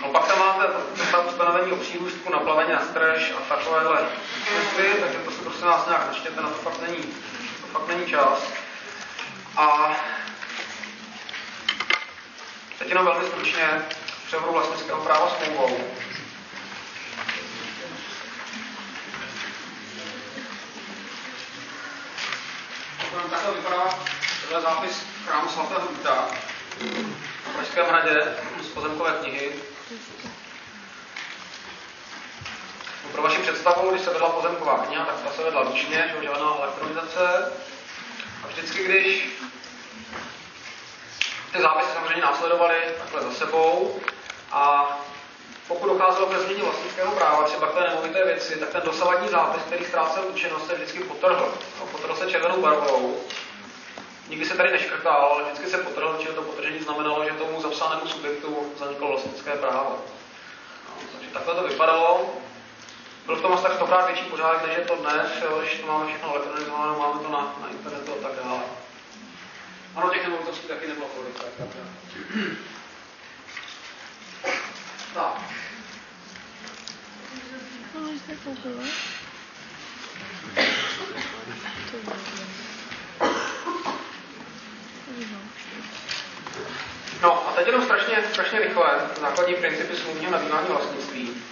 No 0.02 0.08
pak 0.12 0.26
tam 0.26 0.38
máte 0.38 0.72
ta 1.10 1.20
ustanovení 1.20 1.72
o 1.72 1.76
přírůstku 1.76 2.32
na 2.32 2.38
plavení 2.38 2.72
na 2.72 2.80
streš 2.80 3.32
a 3.36 3.54
takovéhle 3.54 4.08
věci, 4.50 5.00
takže 5.00 5.18
to 5.18 5.30
se 5.30 5.42
prostě 5.42 5.64
nás 5.64 5.86
nějak 5.86 6.06
načtěte, 6.06 6.40
na 6.40 6.48
to 6.48 6.54
fakt 6.54 6.80
není, 6.80 7.02
to 7.60 7.66
fakt 7.72 7.88
není 7.88 8.06
čas. 8.06 8.52
A 9.56 9.96
teď 12.78 12.88
jenom 12.88 13.04
velmi 13.04 13.26
stručně 13.26 13.82
převodu 14.26 14.52
vlastnického 14.52 15.00
práva 15.00 15.30
smlouvou. 15.30 15.78
takhle 23.30 23.54
vypadá 23.54 23.98
tohle 24.42 24.62
zápis 24.62 25.06
chrámu 25.26 25.48
svatého 25.48 25.88
Víta 25.88 26.28
na 27.46 27.52
Pražském 27.52 27.86
hradě 27.86 28.34
z 28.62 28.68
pozemkové 28.68 29.12
knihy. 29.20 29.52
Pro 33.12 33.22
vaši 33.22 33.38
představu, 33.38 33.90
když 33.90 34.02
se 34.02 34.10
vedla 34.10 34.28
pozemková 34.28 34.78
kniha, 34.78 35.04
tak 35.04 35.14
ta 35.24 35.30
se 35.36 35.42
vedla 35.42 35.62
ručně, 35.62 36.14
že 36.14 36.24
žádná 36.26 36.56
elektronizace. 36.56 37.52
A 38.44 38.46
vždycky, 38.48 38.84
když 38.84 39.28
ty 41.52 41.60
zápisy 41.60 41.90
samozřejmě 41.92 42.22
následovaly 42.22 42.76
takhle 42.98 43.22
za 43.22 43.32
sebou 43.32 44.00
a 44.52 44.90
pokud 45.68 45.86
docházelo 45.86 46.26
ke 46.26 46.38
změně 46.38 46.62
vlastnického 46.62 47.12
práva, 47.12 47.42
třeba 47.42 47.66
k 47.66 47.74
té 47.74 47.80
nemovité 47.80 48.24
věci, 48.24 48.56
tak 48.56 48.68
ten 48.68 48.82
dosavadní 48.84 49.28
zápis, 49.28 49.62
který 49.62 49.84
ztrácel 49.84 50.24
účinnost, 50.28 50.66
se 50.66 50.74
vždycky 50.74 50.98
potrhl. 50.98 51.54
No, 51.80 51.86
potrhl 51.86 52.16
se 52.16 52.30
červenou 52.30 52.62
barvou. 52.62 53.20
Nikdy 54.28 54.46
se 54.46 54.56
tady 54.56 54.72
neškrtal, 54.72 55.20
ale 55.32 55.42
vždycky 55.42 55.66
se 55.70 55.78
potrhl, 55.78 56.18
že 56.22 56.28
to 56.28 56.42
potržení 56.42 56.80
znamenalo, 56.80 57.24
že 57.24 57.30
tomu 57.30 57.62
zapsanému 57.62 58.06
subjektu 58.06 58.72
zaniklo 58.78 59.08
vlastnické 59.08 59.52
právo. 59.52 59.98
No, 60.88 60.94
takže 61.12 61.30
takhle 61.30 61.54
to 61.54 61.62
vypadalo. 61.62 62.34
Byl 63.26 63.36
v 63.36 63.42
tom 63.42 63.52
asi 63.52 63.62
tak 63.62 63.74
stokrát 63.74 64.06
větší 64.06 64.24
pořádek, 64.24 64.66
než 64.66 64.76
je 64.76 64.84
to 64.84 64.96
dnes, 64.96 65.42
jo, 65.42 65.58
když 65.60 65.80
to 65.80 65.86
máme 65.86 66.06
všechno 66.06 66.34
elektronizováno, 66.34 66.98
máme 66.98 67.20
to 67.20 67.28
na, 67.28 67.56
na 67.62 67.68
internetu 67.68 68.12
a 68.12 68.28
tak 68.28 68.44
dále. 68.44 68.62
Ano, 69.96 70.10
těch 70.10 70.22
nemovitostí 70.22 70.68
taky 70.68 70.88
nebylo 70.88 71.06
tolik. 71.06 71.34
Tak, 71.38 71.52
tak. 71.58 71.68
Tak. 75.14 75.42
No 87.22 87.48
a 87.48 87.52
teď 87.52 87.66
jenom 87.66 87.82
strašně, 87.82 88.24
strašně 88.32 88.58
rychle 88.58 89.08
základní 89.20 89.54
principy 89.54 89.96
smluvního 89.96 90.32
nabývání 90.32 90.66
vlastnictví. 90.68 91.42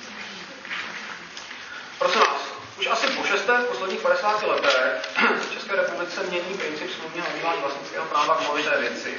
Prosím 2.01 2.21
vás, 2.21 2.41
už 2.79 2.87
asi 2.87 3.07
po 3.07 3.25
šesté 3.25 3.59
v 3.59 3.65
posledních 3.65 4.01
50 4.01 4.43
letech 4.43 5.09
v 5.41 5.53
České 5.55 5.77
republice 5.77 6.23
mění 6.23 6.59
princip 6.59 6.91
smluvního 6.95 7.27
nabývání 7.29 7.61
vlastnického 7.61 8.07
práva 8.07 8.35
k 8.35 8.49
movité 8.49 8.79
věci. 8.81 9.15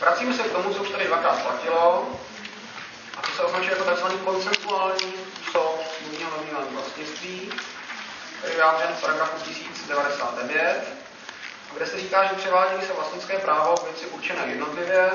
Vracíme 0.00 0.34
se 0.34 0.42
k 0.42 0.52
tomu, 0.52 0.74
co 0.74 0.82
už 0.82 0.90
tady 0.90 1.06
dvakrát 1.06 1.42
platilo, 1.42 2.08
a 3.16 3.22
to 3.22 3.32
se 3.32 3.42
označuje 3.42 3.76
jako 3.78 3.94
tzv. 3.94 4.24
koncentuální 4.24 5.14
způsob 5.34 5.80
smluvního 5.98 6.30
nabývání 6.30 6.68
vlastnictví, 6.70 7.52
který 8.38 8.52
je 8.52 8.56
vyjádřen 8.56 8.94
v 8.96 9.00
paragrafu 9.00 9.36
1099, 9.48 10.84
kde 11.76 11.86
se 11.86 12.00
říká, 12.00 12.24
že 12.24 12.34
převádění 12.34 12.86
se 12.86 12.92
vlastnické 12.92 13.38
právo 13.38 13.76
k 13.76 13.84
věci 13.84 14.06
určené 14.06 14.46
jednotlivě, 14.46 15.10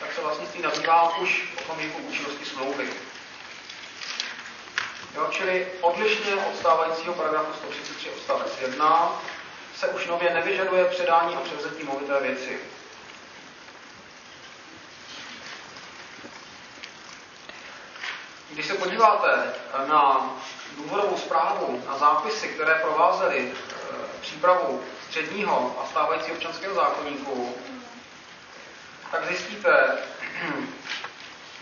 tak 0.00 0.12
se 0.14 0.20
vlastnictví 0.20 0.62
nabývá 0.62 1.16
už 1.16 1.48
v 1.54 1.60
okamžiku 1.60 1.98
účinnosti 1.98 2.44
smlouvy. 2.44 2.88
Jo, 5.14 5.28
čili 5.30 5.66
odlišně 5.80 6.34
od 6.34 6.56
stávajícího 6.56 7.14
paragrafu 7.14 7.52
133 7.52 8.10
odstavec 8.10 8.58
1 8.60 9.22
se 9.76 9.88
už 9.88 10.06
nově 10.06 10.34
nevyžaduje 10.34 10.84
předání 10.84 11.36
a 11.36 11.40
převzetí 11.40 11.84
movité 11.84 12.20
věci. 12.20 12.60
Když 18.50 18.66
se 18.66 18.74
podíváte 18.74 19.54
na 19.86 20.30
důvodovou 20.76 21.16
zprávu, 21.18 21.82
na 21.88 21.98
zápisy, 21.98 22.48
které 22.48 22.74
provázely 22.74 23.52
e, 23.52 23.74
přípravu 24.20 24.84
středního 25.06 25.76
a 25.82 25.86
stávající 25.90 26.32
občanského 26.32 26.74
zákonníku, 26.74 27.54
tak 29.10 29.26
zjistíte, 29.26 29.98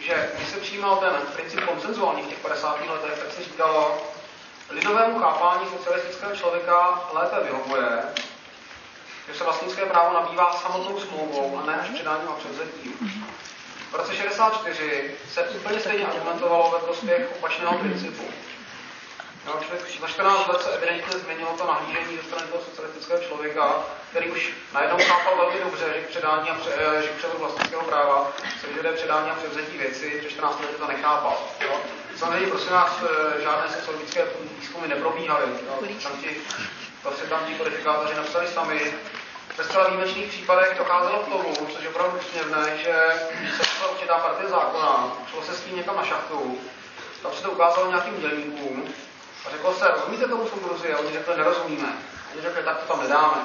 že 0.07 0.31
když 0.37 0.49
se 0.49 0.61
přijímal 0.61 0.97
ten 0.97 1.12
princip 1.35 1.61
koncenzuální 1.65 2.23
v 2.23 2.27
těch 2.27 2.38
50. 2.38 2.88
letech, 2.88 3.19
tak 3.19 3.33
se 3.33 3.43
říkalo, 3.43 4.03
lidovému 4.71 5.19
chápání 5.19 5.67
socialistického 5.77 6.37
člověka 6.37 7.09
lépe 7.12 7.37
vyhovuje, 7.45 8.03
že 9.29 9.35
se 9.35 9.45
vlastnické 9.45 9.87
právo 9.87 10.15
nabývá 10.15 10.53
samotnou 10.53 11.01
smlouvou 11.01 11.59
a 11.62 11.67
ne 11.67 11.75
až 11.81 11.88
předáním 11.88 12.29
a 12.29 12.33
převzetím. 12.33 13.25
V 13.91 13.95
roce 13.95 14.15
64 14.17 15.11
se 15.33 15.43
úplně 15.43 15.81
stejně 15.81 16.07
argumentovalo 16.07 16.71
ve 16.71 16.79
prospěch 16.79 17.29
opačného 17.38 17.79
principu. 17.79 18.23
No, 19.47 19.53
za 20.01 20.09
14 20.09 20.49
let 20.49 20.63
se 20.63 20.71
evidentně 20.71 21.19
změnilo 21.19 21.51
to 21.59 21.67
nahlížení 21.67 22.17
ze 22.17 22.23
strany 22.23 22.47
toho 22.47 22.63
socialistického 22.65 23.21
člověka, 23.21 23.75
který 24.11 24.31
už 24.31 24.53
najednou 24.73 24.99
chápal 25.05 25.37
velmi 25.37 25.61
dobře, 25.65 25.85
že 25.95 26.07
předání 26.09 26.51
a 26.51 26.55
pře, 26.55 26.71
že 27.03 27.09
k 27.09 27.17
převodu 27.17 27.39
vlastnického 27.39 27.83
práva 27.83 28.33
se 28.61 28.67
vyžaduje 28.67 28.95
předání 28.95 29.31
a 29.31 29.35
převzetí 29.35 29.79
věci, 29.79 30.11
před 30.19 30.31
14 30.31 30.61
let 30.61 30.77
to 30.79 30.87
nechápal. 30.87 31.39
Jo. 31.61 31.81
Samozřejmě, 32.17 32.47
prosím 32.47 32.73
nás, 32.73 33.03
eh, 33.03 33.43
žádné 33.43 33.69
sociologické 33.69 34.27
výzkumy 34.59 34.89
neprobíhaly. 34.89 35.47
Tam 36.03 36.17
ti, 36.21 36.37
to 37.03 37.13
si 37.13 37.27
tam 37.27 37.45
ti 37.47 37.55
kodifikátoři 37.55 38.15
napsali 38.15 38.47
sami, 38.49 38.95
ve 39.59 39.65
zcela 39.65 39.89
výjimečných 39.89 40.29
případech 40.29 40.79
docházelo 40.79 41.19
k 41.19 41.29
tomu, 41.29 41.55
což 41.75 41.83
je 41.83 41.89
opravdu 41.89 42.19
úsměvné, 42.19 42.79
že 42.79 42.95
se 43.57 43.65
šla 43.65 43.89
určitá 43.91 44.19
partie 44.19 44.49
zákona, 44.49 45.17
šlo 45.31 45.43
se 45.43 45.55
s 45.55 45.61
tím 45.61 45.77
někam 45.77 45.97
na 45.97 46.05
šachtu, 46.05 46.59
tam 47.23 47.33
se 47.33 47.43
to 47.43 47.51
ukázalo 47.51 47.89
nějakým 47.89 48.21
dělníkům 48.21 48.95
a 49.47 49.51
řeklo 49.51 49.75
se, 49.75 49.89
rozumíte 49.89 50.29
tomu 50.29 50.49
soudruzi? 50.49 50.93
A 50.93 50.99
oni 50.99 51.13
řekli, 51.13 51.37
nerozumíme. 51.37 51.89
A 51.89 52.33
oni 52.33 52.43
řekli, 52.43 52.63
tak 52.63 52.79
to 52.79 52.93
tam 52.93 53.03
nedáme. 53.03 53.39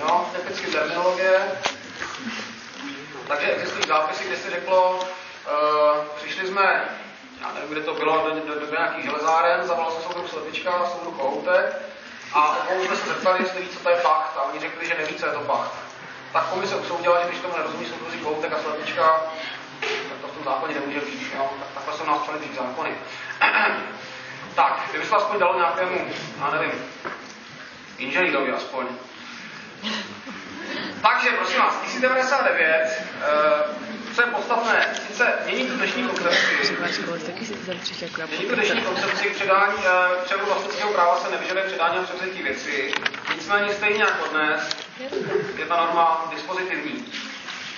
Jo, 0.00 0.28
technicky 0.32 0.66
terminologie. 0.66 1.60
Takže 3.28 3.46
existují 3.46 3.84
zápisy, 3.88 4.24
kde 4.24 4.36
se 4.36 4.50
řeklo, 4.50 4.94
uh, 4.94 6.04
přišli 6.16 6.46
jsme, 6.46 6.84
já 7.40 7.52
nevím, 7.52 7.70
kde 7.70 7.80
to 7.80 7.94
bylo, 7.94 8.28
do, 8.28 8.54
do, 8.54 8.60
do, 8.60 8.72
nějakých 8.72 9.04
železáren, 9.04 9.66
zavolal 9.66 9.90
se 9.90 10.02
soudruh 10.02 10.30
Slepička, 10.30 10.86
soudruh 10.92 11.16
Kohoutek, 11.16 11.76
a 12.32 12.66
obou 12.68 12.84
jsme 12.84 12.96
se 12.96 13.08
zeptali, 13.08 13.42
jestli 13.42 13.62
ví, 13.62 13.68
co 13.68 13.78
to 13.78 13.90
je 13.90 13.96
pacht, 13.96 14.36
a 14.36 14.42
oni 14.42 14.60
řekli, 14.60 14.88
že 14.88 14.94
neví, 14.94 15.14
co 15.14 15.26
je 15.26 15.32
to 15.32 15.40
pacht. 15.40 15.72
Tak 16.32 16.48
komise 16.48 16.76
usoudila, 16.76 17.22
že 17.22 17.28
když 17.28 17.40
tomu 17.40 17.56
nerozumí 17.56 17.86
soudruží 17.86 18.18
Koutek 18.18 18.52
a 18.52 18.62
Slepička, 18.62 19.22
tak 19.80 20.18
to 20.20 20.28
v 20.28 20.32
tom 20.32 20.44
zákoně 20.44 20.74
nemůže 20.74 21.00
být. 21.00 21.34
Jo? 21.36 21.50
Tak, 21.58 21.68
takhle 21.74 21.94
jsou 21.94 22.06
nás 22.06 22.20
zákony. 22.56 22.96
Tak, 24.54 24.86
kdyby 24.90 25.04
se 25.06 25.16
aspoň 25.16 25.38
dalo 25.38 25.56
nějakému, 25.58 26.00
já 26.40 26.50
nevím, 26.50 26.72
inženýrovi 27.98 28.52
aspoň, 28.52 28.86
Takže, 31.02 31.30
prosím 31.30 31.58
vás, 31.58 31.80
1099, 31.82 33.02
uh, 33.16 34.14
co 34.14 34.22
je 34.22 34.26
podstatné, 34.26 34.94
sice 35.06 35.32
mění 35.44 35.66
tu 35.68 35.76
dnešní 35.76 36.02
koncepci, 36.02 36.46
mění 38.28 38.46
tu 38.48 38.54
dnešní 38.54 38.80
koncepci 38.80 39.28
k 39.28 39.34
předání 39.34 39.74
uh, 39.74 40.24
převodu 40.24 40.46
vlastnického 40.46 40.92
práva 40.92 41.20
se 41.20 41.30
nevyžaduje 41.30 41.66
předání 41.66 41.98
a 41.98 42.02
převzetí 42.02 42.42
věci, 42.42 42.92
nicméně 43.34 43.74
stejně 43.74 44.02
jako 44.02 44.28
dnes 44.28 44.76
je 45.58 45.66
ta 45.66 45.76
norma 45.76 46.28
dispozitivní. 46.34 47.04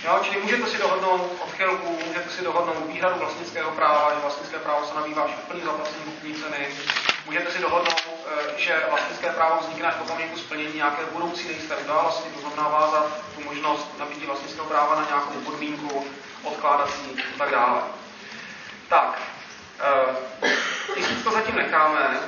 Jo, 0.04 0.20
čili 0.22 0.40
můžete 0.40 0.66
si 0.66 0.78
dohodnout 0.78 1.32
odchylku, 1.40 1.98
můžete 2.06 2.30
si 2.30 2.44
dohodnout 2.44 2.86
výhradu 2.86 3.18
vlastnického 3.18 3.70
práva, 3.70 4.14
že 4.14 4.20
vlastnické 4.20 4.58
právo 4.58 4.86
se 4.86 4.94
nabývá 4.94 5.22
až 5.22 5.30
úplný 5.44 5.62
zaplacení 5.62 6.04
kupní 6.04 6.34
ceny, 6.34 6.68
můžete 7.26 7.50
si 7.50 7.58
dohodnout, 7.58 8.02
eh, 8.06 8.60
že 8.60 8.82
vlastnické 8.90 9.30
právo 9.30 9.60
vznikne 9.60 9.88
až 9.88 9.94
v 9.94 10.02
okamžiku 10.02 10.38
splnění 10.38 10.74
nějaké 10.74 11.02
budoucí 11.12 11.48
nejisté 11.48 11.76
události, 11.76 12.28
to 12.28 12.40
znamená 12.40 12.68
vázat 12.68 13.06
tu 13.34 13.44
možnost 13.44 13.98
nabídí 13.98 14.26
vlastnického 14.26 14.66
práva 14.66 14.94
na 14.94 15.06
nějakou 15.06 15.32
podmínku, 15.32 16.06
odkládací 16.42 17.16
a 17.34 17.38
tak 17.38 17.50
dále. 17.50 17.82
Tak, 18.88 19.22
eh, 19.80 20.50
tisíc 20.94 21.24
to 21.24 21.30
zatím 21.30 21.56
necháme. 21.56 22.20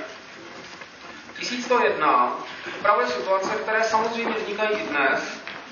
1101 1.39 2.33
upravuje 2.79 3.07
situace, 3.07 3.51
které 3.57 3.85
samozřejmě 3.85 4.35
vznikají 4.35 4.71
i 4.79 4.87
dnes, 4.87 5.21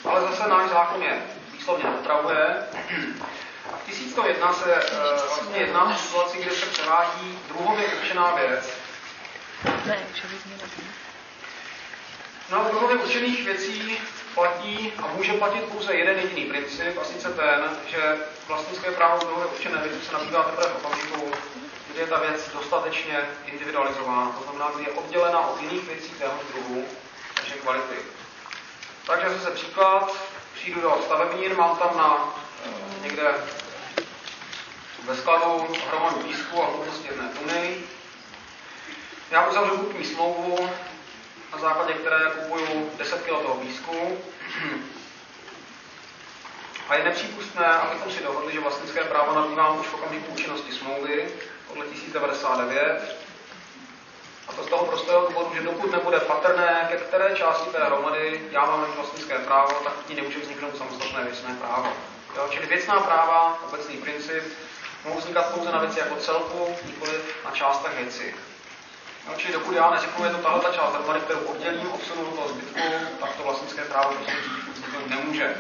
ale 0.04 0.20
zase 0.20 0.48
náš 0.48 0.70
zákon 0.70 1.02
je 1.02 1.22
výslovně 1.64 1.90
upravuje. 2.00 2.57
A 3.72 3.77
v 3.77 3.87
1101 3.87 4.53
se 4.53 4.64
uh, 4.64 5.27
vlastně 5.27 5.57
jedná 5.59 5.85
o 5.85 5.98
situaci, 5.98 6.38
kde 6.38 6.50
se 6.50 6.66
převádí 6.66 7.38
druhově 7.48 7.87
určená 7.87 8.35
věc. 8.35 8.70
Ne, 9.87 9.98
No, 12.50 12.64
druhově 12.70 12.96
určených 12.96 13.44
věcí 13.44 13.98
platí 14.35 14.92
a 14.98 15.07
může 15.07 15.33
platit 15.33 15.64
pouze 15.64 15.94
jeden 15.94 16.18
jediný 16.18 16.44
princip, 16.44 16.98
a 17.03 17.05
sice 17.05 17.29
ten, 17.29 17.79
že 17.87 18.16
vlastnické 18.46 18.90
právo 18.90 19.18
druhově 19.18 19.46
určené 19.46 19.79
věci 19.79 20.07
se 20.07 20.12
nabývá 20.12 20.42
teprve 20.42 20.68
v 20.68 20.85
okamžiku, 20.85 21.33
kdy 21.90 22.00
je 22.00 22.07
ta 22.07 22.18
věc 22.20 22.50
dostatečně 22.53 23.20
individualizována, 23.46 24.31
to 24.31 24.42
znamená, 24.42 24.70
kdy 24.74 24.85
je 24.85 24.92
oddělena 24.92 25.40
od 25.40 25.61
jiných 25.62 25.85
věcí 25.85 26.11
téhož 26.11 26.40
druhu, 26.53 26.85
takže 27.35 27.55
kvality. 27.55 27.96
Takže 29.07 29.31
zase 29.31 29.50
příklad, 29.50 30.16
přijdu 30.54 30.80
do 30.80 31.02
stavebnír, 31.04 31.56
mám 31.56 31.76
tam 31.76 31.96
na 31.96 32.34
e, 32.66 33.02
někde 33.02 33.34
ve 35.04 35.16
skladu 35.16 35.66
hromadu 35.88 36.16
písku 36.16 36.62
a 36.62 36.66
hlubosti 36.66 37.08
jedné 37.08 37.28
tuny. 37.28 37.76
Já 39.30 39.46
uzavřu 39.46 39.76
kupní 39.76 40.04
smlouvu, 40.04 40.70
na 41.52 41.58
základě 41.58 41.92
které 41.92 42.30
kupuju 42.30 42.90
10 42.96 43.22
kg 43.22 43.26
toho 43.26 43.54
písku. 43.54 44.18
A 46.88 46.94
je 46.94 47.04
nepřípustné, 47.04 47.66
abychom 47.66 48.12
si 48.12 48.22
dohodli, 48.22 48.52
že 48.52 48.60
vlastnické 48.60 49.04
právo 49.04 49.34
nabývám 49.34 49.80
už 49.80 49.86
v 49.86 49.94
okamžiku 49.94 50.32
účinnosti 50.32 50.72
smlouvy 50.72 51.28
podle 51.68 51.86
1099. 51.86 53.23
A 54.48 54.52
to 54.52 54.64
z 54.64 54.66
toho 54.66 54.87
prostého 54.87 55.26
důvodu, 55.28 55.54
že 55.54 55.62
dokud 55.62 55.92
nebude 55.92 56.20
patrné, 56.20 56.87
ke 56.90 56.96
které 56.96 57.37
části 57.37 57.70
té 57.70 57.85
hromady 57.85 58.42
já 58.50 58.64
mám 58.64 58.87
vlastnické 58.96 59.38
právo, 59.38 59.72
tak 59.85 59.92
ní 60.09 60.16
nemůže 60.16 60.38
vzniknout 60.38 60.78
samostatné 60.78 61.24
věcné 61.24 61.57
právo. 61.61 61.92
Jo? 62.37 62.48
Čili 62.50 62.66
věcná 62.66 63.00
práva, 63.00 63.59
obecný 63.68 63.96
princip, 63.96 64.44
mohou 65.04 65.18
vznikat 65.18 65.54
pouze 65.54 65.72
na 65.72 65.78
věci 65.78 65.98
jako 65.98 66.16
celku, 66.16 66.76
nikoli 66.87 67.12
na 67.44 67.50
částech 67.50 67.92
věci. 67.96 68.35
Jo? 69.28 69.35
Čili 69.37 69.52
dokud 69.52 69.72
já 69.72 69.90
neřeknu, 69.90 70.24
je 70.24 70.30
to 70.30 70.38
tahle 70.38 70.61
ta 70.61 70.72
část 70.72 70.94
hromady, 70.94 71.20
kterou 71.20 71.40
oddělím, 71.40 71.92
odsunu 71.92 72.24
do 72.24 72.30
toho 72.30 72.48
zbytku, 72.48 72.80
tak 73.20 73.37
to 73.37 73.42
vlastnické 73.42 73.83
právo 73.83 74.14
prostě 74.14 74.33
vzniknout 74.72 75.07
nemůže. 75.07 75.57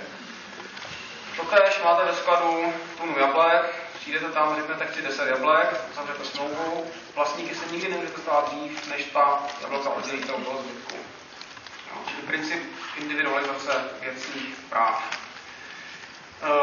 Totéž 1.36 1.80
máte 1.84 2.04
ve 2.04 2.14
skladu 2.14 2.72
tunu 2.98 3.18
jablek, 3.18 3.83
přijdete 4.04 4.28
tam, 4.28 4.56
řeknete, 4.56 4.86
chci 4.86 5.02
10 5.02 5.28
jablek, 5.28 5.80
zavřete 5.94 6.24
smlouvu, 6.24 6.90
vlastníky 7.14 7.54
se 7.54 7.72
nikdy 7.72 7.88
nemůžete 7.88 8.20
stát 8.20 8.48
dřív, 8.48 8.86
než 8.86 9.04
ta 9.04 9.42
jablka 9.62 9.90
oddělíte 9.90 10.32
od 10.32 10.44
toho 10.44 10.62
zbytku. 10.62 10.96
No, 11.94 12.02
čili 12.10 12.22
princip 12.22 12.62
individualizace 12.96 13.84
věcných 14.00 14.56
práv. 14.68 15.20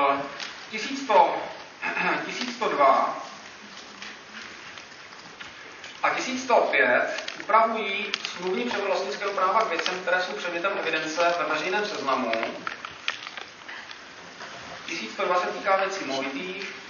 Uh, 0.09 0.21
1100, 0.71 1.35
1102 2.25 3.23
a 6.03 6.09
1105 6.09 7.33
upravují 7.39 8.11
smluvní 8.35 8.63
převod 8.63 8.87
vlastnického 8.87 9.31
práva 9.31 9.61
k 9.61 9.69
věcem, 9.69 9.99
které 10.01 10.21
jsou 10.21 10.33
předmětem 10.33 10.71
evidence 10.79 11.33
ve 11.39 11.53
veřejném 11.53 11.85
seznamu. 11.85 12.31
1102 14.85 15.39
se 15.39 15.47
týká 15.47 15.77
věcí 15.77 16.05
movitých, 16.05 16.80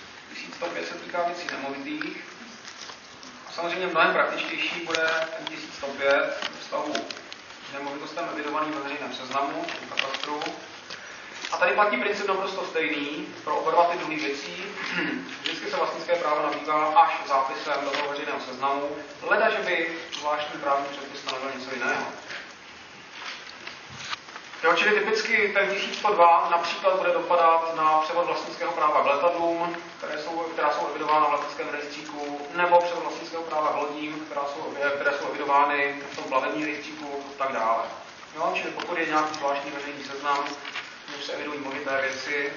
1105 0.61 0.87
se 0.87 0.93
týká 0.93 1.23
věcí 1.23 1.47
nemovitých. 1.51 2.23
Samozřejmě 3.55 3.87
mnohem 3.87 4.13
praktičtější 4.13 4.85
bude 4.85 5.09
ten 5.37 5.45
1105 5.45 6.49
v 6.51 6.59
vztahu 6.59 6.93
k 7.69 7.73
nemovitostem 7.73 8.25
evidovaným 8.33 8.73
ve 8.73 8.79
veřejném 8.79 9.13
seznamu, 9.13 9.65
katastru. 9.89 10.41
A 11.51 11.57
tady 11.57 11.73
platí 11.73 11.97
princip 11.97 12.27
naprosto 12.27 12.65
stejný 12.65 13.27
pro 13.43 13.55
oba 13.55 13.71
dva 13.71 13.83
ty 13.83 13.97
druhy 13.97 14.15
věcí. 14.15 14.63
Vždycky 15.41 15.69
se 15.69 15.77
vlastnické 15.77 16.15
právo 16.15 16.43
nabývá 16.43 16.85
až 16.85 17.27
zápisem 17.27 17.85
do 17.85 17.89
toho 17.89 18.09
veřejného 18.09 18.39
seznamu, 18.39 18.89
leda, 19.21 19.49
že 19.49 19.57
by 19.57 19.99
zvláštní 20.19 20.59
právní 20.59 20.85
předpis 20.85 21.21
stanovil 21.21 21.51
něco 21.59 21.73
jiného. 21.73 22.05
Jo, 24.63 24.73
čili 24.75 24.99
typicky 24.99 25.51
ten 25.53 25.69
1102 25.69 26.47
například 26.51 26.97
bude 26.97 27.11
dopadat 27.13 27.75
na 27.75 27.97
převod 27.97 28.25
vlastnického 28.25 28.71
práva 28.71 29.03
k 29.03 29.05
letadlům, 29.05 29.77
které 29.97 30.21
jsou, 30.21 30.39
která 30.39 30.71
jsou 30.71 30.87
evidována 30.87 31.27
v 31.27 31.33
leteckém 31.33 31.69
rejstříku, 31.69 32.41
nebo 32.55 32.81
převod 32.81 33.03
vlastnického 33.03 33.43
práva 33.43 33.71
k 33.71 33.75
lodím, 33.75 34.25
která 34.25 34.41
jsou, 34.45 34.75
které 34.95 35.11
jsou 35.17 35.27
evidovány 35.29 35.95
v 36.11 36.15
tom 36.15 36.23
plavebním 36.23 36.65
rejstříku 36.65 37.23
a 37.27 37.43
tak 37.43 37.53
dále. 37.53 37.83
Jo, 38.35 38.51
čili 38.55 38.71
pokud 38.71 38.97
je 38.97 39.05
nějaký 39.05 39.37
zvláštní 39.37 39.71
veřejný 39.71 40.03
seznam, 40.03 40.45
kde 41.07 41.23
se 41.23 41.33
evidují 41.33 41.59
movité 41.59 42.01
věci, 42.01 42.53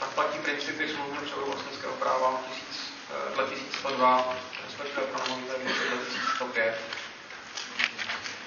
tak 0.00 0.08
platí 0.08 0.38
principy 0.38 0.88
smluvního 0.88 1.22
převodu 1.22 1.52
vlastnického 1.52 1.92
práva 1.92 2.40
1000, 2.48 2.92
eh, 3.10 3.34
dle 3.34 3.44
1102, 3.44 4.34
respektive 4.64 5.06
pro 5.06 5.22
nemovité 5.22 5.58
věci 5.58 5.88
dle 5.88 5.98
1105. 5.98 6.99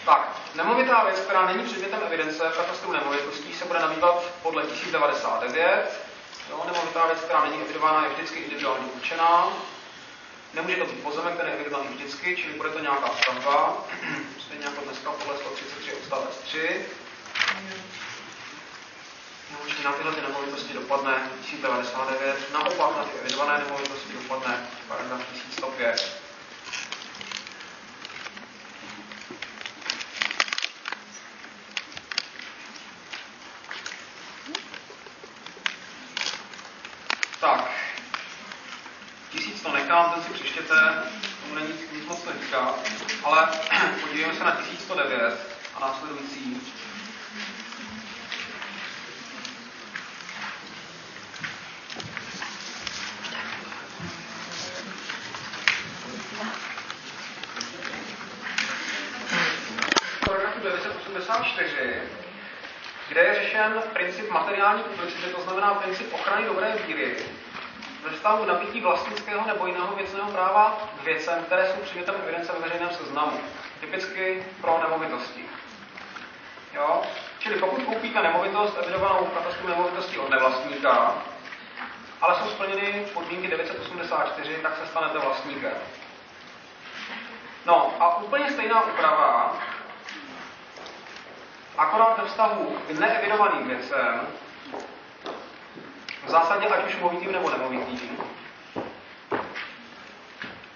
Tak, 0.05 0.37
nemovitá 0.55 1.03
věc, 1.03 1.19
která 1.19 1.45
není 1.45 1.63
předmětem 1.63 1.99
evidence 2.05 2.49
v 2.49 2.57
katastru 2.57 2.91
nemovitostí, 2.91 3.53
se 3.53 3.65
bude 3.65 3.79
nabývat 3.79 4.23
podle 4.41 4.63
1099. 4.63 6.01
Jo, 6.49 6.63
nemovitá 6.65 7.05
věc, 7.05 7.19
která 7.19 7.43
není 7.43 7.61
evidována, 7.61 8.03
je 8.03 8.13
vždycky 8.13 8.39
individuálně 8.39 8.85
určená. 8.85 9.53
Nemůže 10.53 10.75
to 10.75 10.85
být 10.85 11.03
pozemek, 11.03 11.33
který 11.33 11.49
je 11.49 11.55
evidovaný 11.55 11.87
vždycky, 11.87 12.35
čili 12.37 12.53
bude 12.53 12.69
to 12.69 12.79
nějaká 12.79 13.09
stavba, 13.21 13.77
stejně 14.45 14.65
jako 14.65 14.81
dneska 14.81 15.11
podle 15.11 15.37
133 15.37 15.93
odstavec 15.93 16.37
3. 16.37 16.85
No, 19.51 19.59
na 19.83 19.91
tyhle 19.91 20.11
ty 20.11 20.21
nemovitosti 20.21 20.73
dopadne 20.73 21.29
1099, 21.41 22.53
naopak 22.53 22.97
na 22.97 23.03
ty 23.03 23.19
evidované 23.19 23.59
nemovitosti 23.59 24.13
dopadne 24.13 24.69
paragraf 24.87 25.21
1105. 25.33 26.22
Tak, 37.43 37.71
tisíc 39.31 39.61
to 39.61 39.71
nechám, 39.71 40.11
ten 40.13 40.23
si 40.23 40.33
přečtěte, 40.33 41.03
tomu 41.41 41.55
není 41.55 41.73
nic 41.93 42.05
moc 42.05 42.25
neříká, 42.25 42.73
ale 43.23 43.47
podívejme 44.01 44.33
se 44.37 44.43
na 44.43 44.51
1109 44.51 45.57
a 45.75 45.79
následující. 45.79 46.61
paragrafu 60.25 60.59
984 60.59 62.01
kde 63.07 63.21
je 63.21 63.35
řešen 63.35 63.83
princip 63.93 64.29
materiální 64.29 64.83
publicity, 64.83 65.33
to 65.33 65.41
znamená 65.41 65.73
princip 65.73 66.13
ochrany 66.13 66.45
dobré 66.45 66.75
víry, 66.87 67.15
ve 68.03 68.09
vztahu 68.09 68.45
nabídí 68.45 68.81
vlastnického 68.81 69.47
nebo 69.47 69.67
jiného 69.67 69.95
věcného 69.95 70.31
práva 70.31 70.77
k 71.01 71.03
věcem, 71.03 71.43
které 71.43 71.67
jsou 71.67 71.81
předmětem 71.81 72.15
evidence 72.23 72.53
ve 72.53 72.59
veřejném 72.59 72.89
seznamu, 72.89 73.39
typicky 73.79 74.45
pro 74.61 74.79
nemovitosti. 74.83 75.45
Jo? 76.73 77.01
Čili 77.39 77.59
pokud 77.59 77.83
koupíte 77.83 78.23
nemovitost 78.23 78.77
evidovanou 78.83 79.25
v 79.25 79.33
katastru 79.37 79.67
nemovitosti 79.67 80.17
od 80.17 80.29
nevlastníka, 80.29 81.13
ale 82.21 82.35
jsou 82.35 82.49
splněny 82.49 83.05
podmínky 83.13 83.47
984, 83.47 84.55
tak 84.55 84.77
se 84.77 84.87
stanete 84.87 85.19
vlastníkem. 85.19 85.73
No 87.65 87.93
a 87.99 88.17
úplně 88.17 88.51
stejná 88.51 88.81
úprava 88.81 89.57
Akorát 91.77 92.17
ve 92.21 92.27
vztahu 92.27 92.77
k 92.87 92.91
neevidovaným 92.99 93.67
věcem, 93.67 94.27
v 96.25 96.29
zásadě 96.29 96.67
ať 96.67 96.85
už 96.87 96.99
movitým 96.99 97.31
nebo 97.31 97.49
nemovitým, 97.49 98.17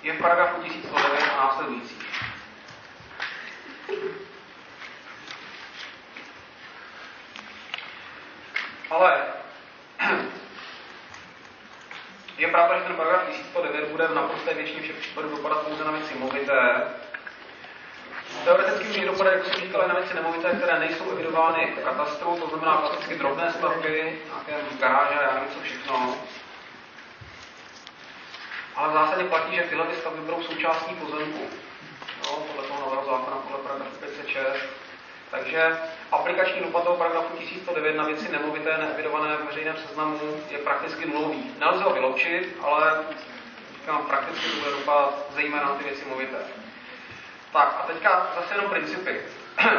je 0.02 0.14
v 0.14 0.22
paragrafu 0.22 0.62
1109 0.62 1.24
a 1.34 1.38
následující. 1.38 1.96
Ale 8.90 9.24
je 12.38 12.48
pravda, 12.48 12.78
že 12.78 12.84
ten 12.84 12.96
paragraf 12.96 13.28
1109 13.28 13.90
bude 13.90 14.08
v 14.08 14.16
naprosté 14.16 14.54
většině 14.54 14.82
všech 14.82 14.96
případů 14.96 15.30
dopadat 15.30 15.58
pouze 15.68 15.84
na 15.84 15.92
věci 15.92 16.16
movité. 16.16 16.84
Teoreticky 18.44 18.88
může 18.88 19.06
dopadat, 19.06 19.34
jako 19.34 19.50
jsem 19.50 19.62
říkal, 19.62 19.88
na 19.88 19.96
věci 19.96 20.14
nemovité, 20.14 20.50
které 20.50 20.80
nejsou 20.80 21.12
evidovány 21.12 21.74
v 21.78 21.84
katastru, 21.84 22.38
to 22.40 22.48
znamená 22.48 22.78
klasicky 22.78 23.16
drobné 23.16 23.54
stavby, 23.58 24.20
nějaké 24.26 24.66
garáže, 24.80 25.14
já 25.22 25.34
nevím 25.34 25.50
co 25.54 25.62
všechno. 25.62 26.16
Ale 28.76 28.90
v 28.90 28.94
zásadě 28.94 29.24
platí, 29.24 29.56
že 29.56 29.62
tyhle 29.62 29.86
stavby 30.00 30.22
budou 30.22 30.44
součástí 30.44 30.96
pozemku. 30.96 31.40
No, 32.24 32.30
podle 32.32 32.64
toho 32.68 32.80
nového 32.80 33.06
zákona, 33.06 33.38
podle 33.38 33.58
paragrafu 33.58 33.98
506. 34.00 34.66
Takže 35.32 35.78
aplikační 36.12 36.62
dopad 36.62 36.84
toho 36.84 36.96
paragrafu 36.96 37.38
1109 37.38 37.96
na 37.96 38.04
věci 38.04 38.32
nemovité 38.32 38.78
neevidované 38.78 39.38
v 39.38 39.46
veřejném 39.46 39.78
seznamu 39.88 40.20
je 40.50 40.58
prakticky 40.58 41.06
nulový. 41.06 41.56
Nelze 41.60 41.84
ho 41.84 41.94
vyloučit, 41.94 42.58
ale 42.62 43.04
říkám, 43.74 44.06
prakticky 44.08 44.50
to 44.50 44.58
bude 44.58 44.72
dopad 44.72 45.14
zejména 45.36 45.64
na 45.64 45.76
ty 45.76 45.84
věci 45.84 46.06
movité. 46.06 46.38
Tak 47.58 47.76
a 47.84 47.88
teďka 47.88 48.28
zase 48.36 48.54
jenom 48.54 48.70
principy. 48.70 49.22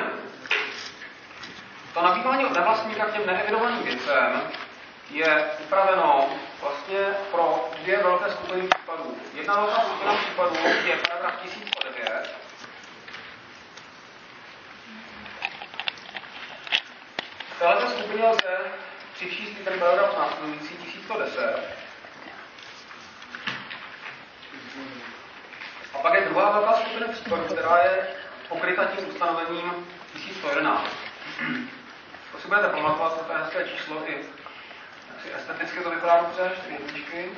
to 1.95 2.03
nabývání 2.03 2.45
od 2.45 2.53
nevlastníka 2.53 3.05
k 3.05 3.13
těm 3.13 3.27
neevidovaným 3.27 3.83
věcem 3.83 4.43
je 5.11 5.45
upraveno 5.59 6.29
vlastně 6.63 6.99
pro 7.31 7.71
dvě 7.83 8.03
velké 8.03 8.31
skupiny 8.31 8.69
případů. 8.69 9.17
Jedna 9.35 9.55
velká 9.55 9.83
skupina 9.83 10.15
případů 10.15 10.55
je 10.87 10.97
paragraf 10.97 11.43
1109, 11.43 12.37
V 17.57 17.59
této 17.59 17.91
skupině 17.91 18.29
lze 18.29 18.59
přičíst 19.15 19.61
i 19.61 19.65
ten 19.65 19.79
paragraf 19.79 20.19
následující 20.19 20.77
1110. 20.77 21.78
A 25.99 26.01
pak 26.01 26.15
je 26.15 26.21
druhá 26.21 26.51
velká 26.51 26.73
skupina 26.73 27.07
případů, 27.13 27.43
která 27.43 27.79
je 27.79 28.07
pokryta 28.49 28.85
tím 28.85 29.09
ustanovením 29.09 29.87
1111. 30.13 30.87
To 32.33 32.39
si 32.39 32.49
budete 32.49 32.69
pamatovat, 32.69 33.27
to 33.27 33.33
je 33.33 33.39
hezké 33.39 33.69
číslo 33.69 34.11
i 34.11 34.25
si 35.23 35.35
esteticky 35.35 35.81
to 35.81 35.91
vypadá 35.91 36.21
dobře, 36.21 36.53
čtyři 36.57 36.73
jedničky. 36.73 37.31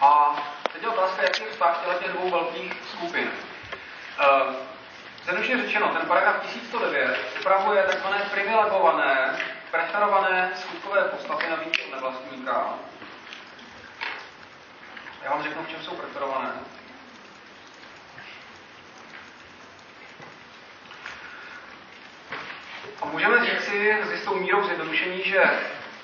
A 0.00 0.36
teď 0.72 0.82
je 0.82 0.88
otázka, 0.88 1.22
jaký 1.22 1.42
je 1.42 1.50
vztah 1.50 1.84
těch 1.98 2.12
dvou 2.12 2.30
velkých 2.30 2.72
skupin. 2.92 3.30
Uh, 4.20 4.54
Zjednodušeně 5.24 5.62
řečeno, 5.62 5.88
ten 5.88 6.08
paragraf 6.08 6.42
1109 6.42 7.18
upravuje 7.40 7.82
tzv. 7.82 8.06
privilegované, 8.30 9.38
preferované 9.70 10.52
skutkové 10.56 11.02
podstaty 11.02 11.50
na 11.50 11.56
od 11.56 11.90
nevlastníka. 11.90 12.74
Já 15.24 15.30
vám 15.30 15.42
řeknu, 15.42 15.64
v 15.64 15.68
čem 15.68 15.82
jsou 15.82 15.94
preferované. 15.94 16.52
A 23.02 23.06
můžeme 23.06 23.46
říci 23.46 23.96
s 24.08 24.12
jistou 24.12 24.34
mírou 24.34 24.64
zjednodušení, 24.64 25.22
že 25.24 25.42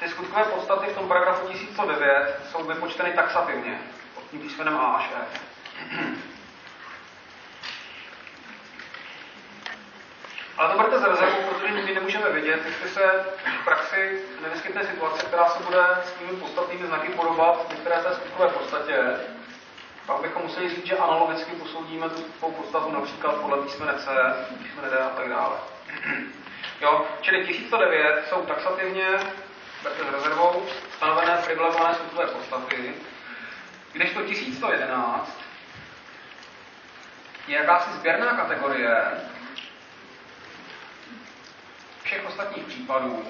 ty 0.00 0.08
skutkové 0.08 0.44
podstaty 0.44 0.86
v 0.86 0.94
tom 0.94 1.08
paragrafu 1.08 1.48
1109 1.48 2.40
jsou 2.50 2.64
vypočteny 2.64 3.12
taxativně, 3.12 3.80
pod 4.14 4.30
tím 4.30 4.40
písmenem 4.40 4.76
A 4.76 4.96
až 4.96 5.10
E. 5.16 5.40
Ale 10.56 10.72
to 10.72 10.78
berte 10.78 10.98
z 10.98 11.02
rezervu, 11.02 11.49
protože 11.70 11.82
nikdy 11.82 11.94
nemůžeme 11.94 12.30
vědět, 12.30 12.60
jestli 12.66 12.88
se 12.88 13.24
v 13.60 13.64
praxi 13.64 14.22
nevyskytne 14.42 14.84
situace, 14.84 15.26
která 15.26 15.48
se 15.48 15.62
bude 15.62 15.82
s 16.04 16.12
těmi 16.12 16.40
podstatnými 16.40 16.86
znaky 16.86 17.08
podobat 17.08 17.66
některé 17.70 17.96
té 17.96 18.14
skutkové 18.14 18.48
podstatě. 18.48 18.96
Pak 20.06 20.20
bychom 20.20 20.42
museli 20.42 20.68
říct, 20.68 20.86
že 20.86 20.96
analogicky 20.96 21.52
posoudíme 21.52 22.08
tu 22.08 22.22
podstatu 22.50 22.92
například 22.92 23.34
podle 23.34 23.62
písmene 23.62 23.94
C, 23.98 24.10
písmene 24.62 24.90
D 24.90 24.98
a 24.98 25.08
tak 25.08 25.28
dále. 25.28 25.56
Jo, 26.80 27.06
čili 27.20 27.46
1109 27.46 28.26
jsou 28.28 28.42
taxativně, 28.46 29.06
s 29.82 30.12
rezervou, 30.12 30.66
stanovené 30.96 31.36
privilegované 31.44 31.94
skutkové 31.94 32.26
podstaty, 32.26 32.94
kdežto 33.92 34.22
1111 34.22 35.40
je 37.48 37.56
jakási 37.56 37.90
sběrná 37.92 38.36
kategorie, 38.36 39.04
všech 42.10 42.24
ostatních 42.40 42.66
případů, 42.66 43.24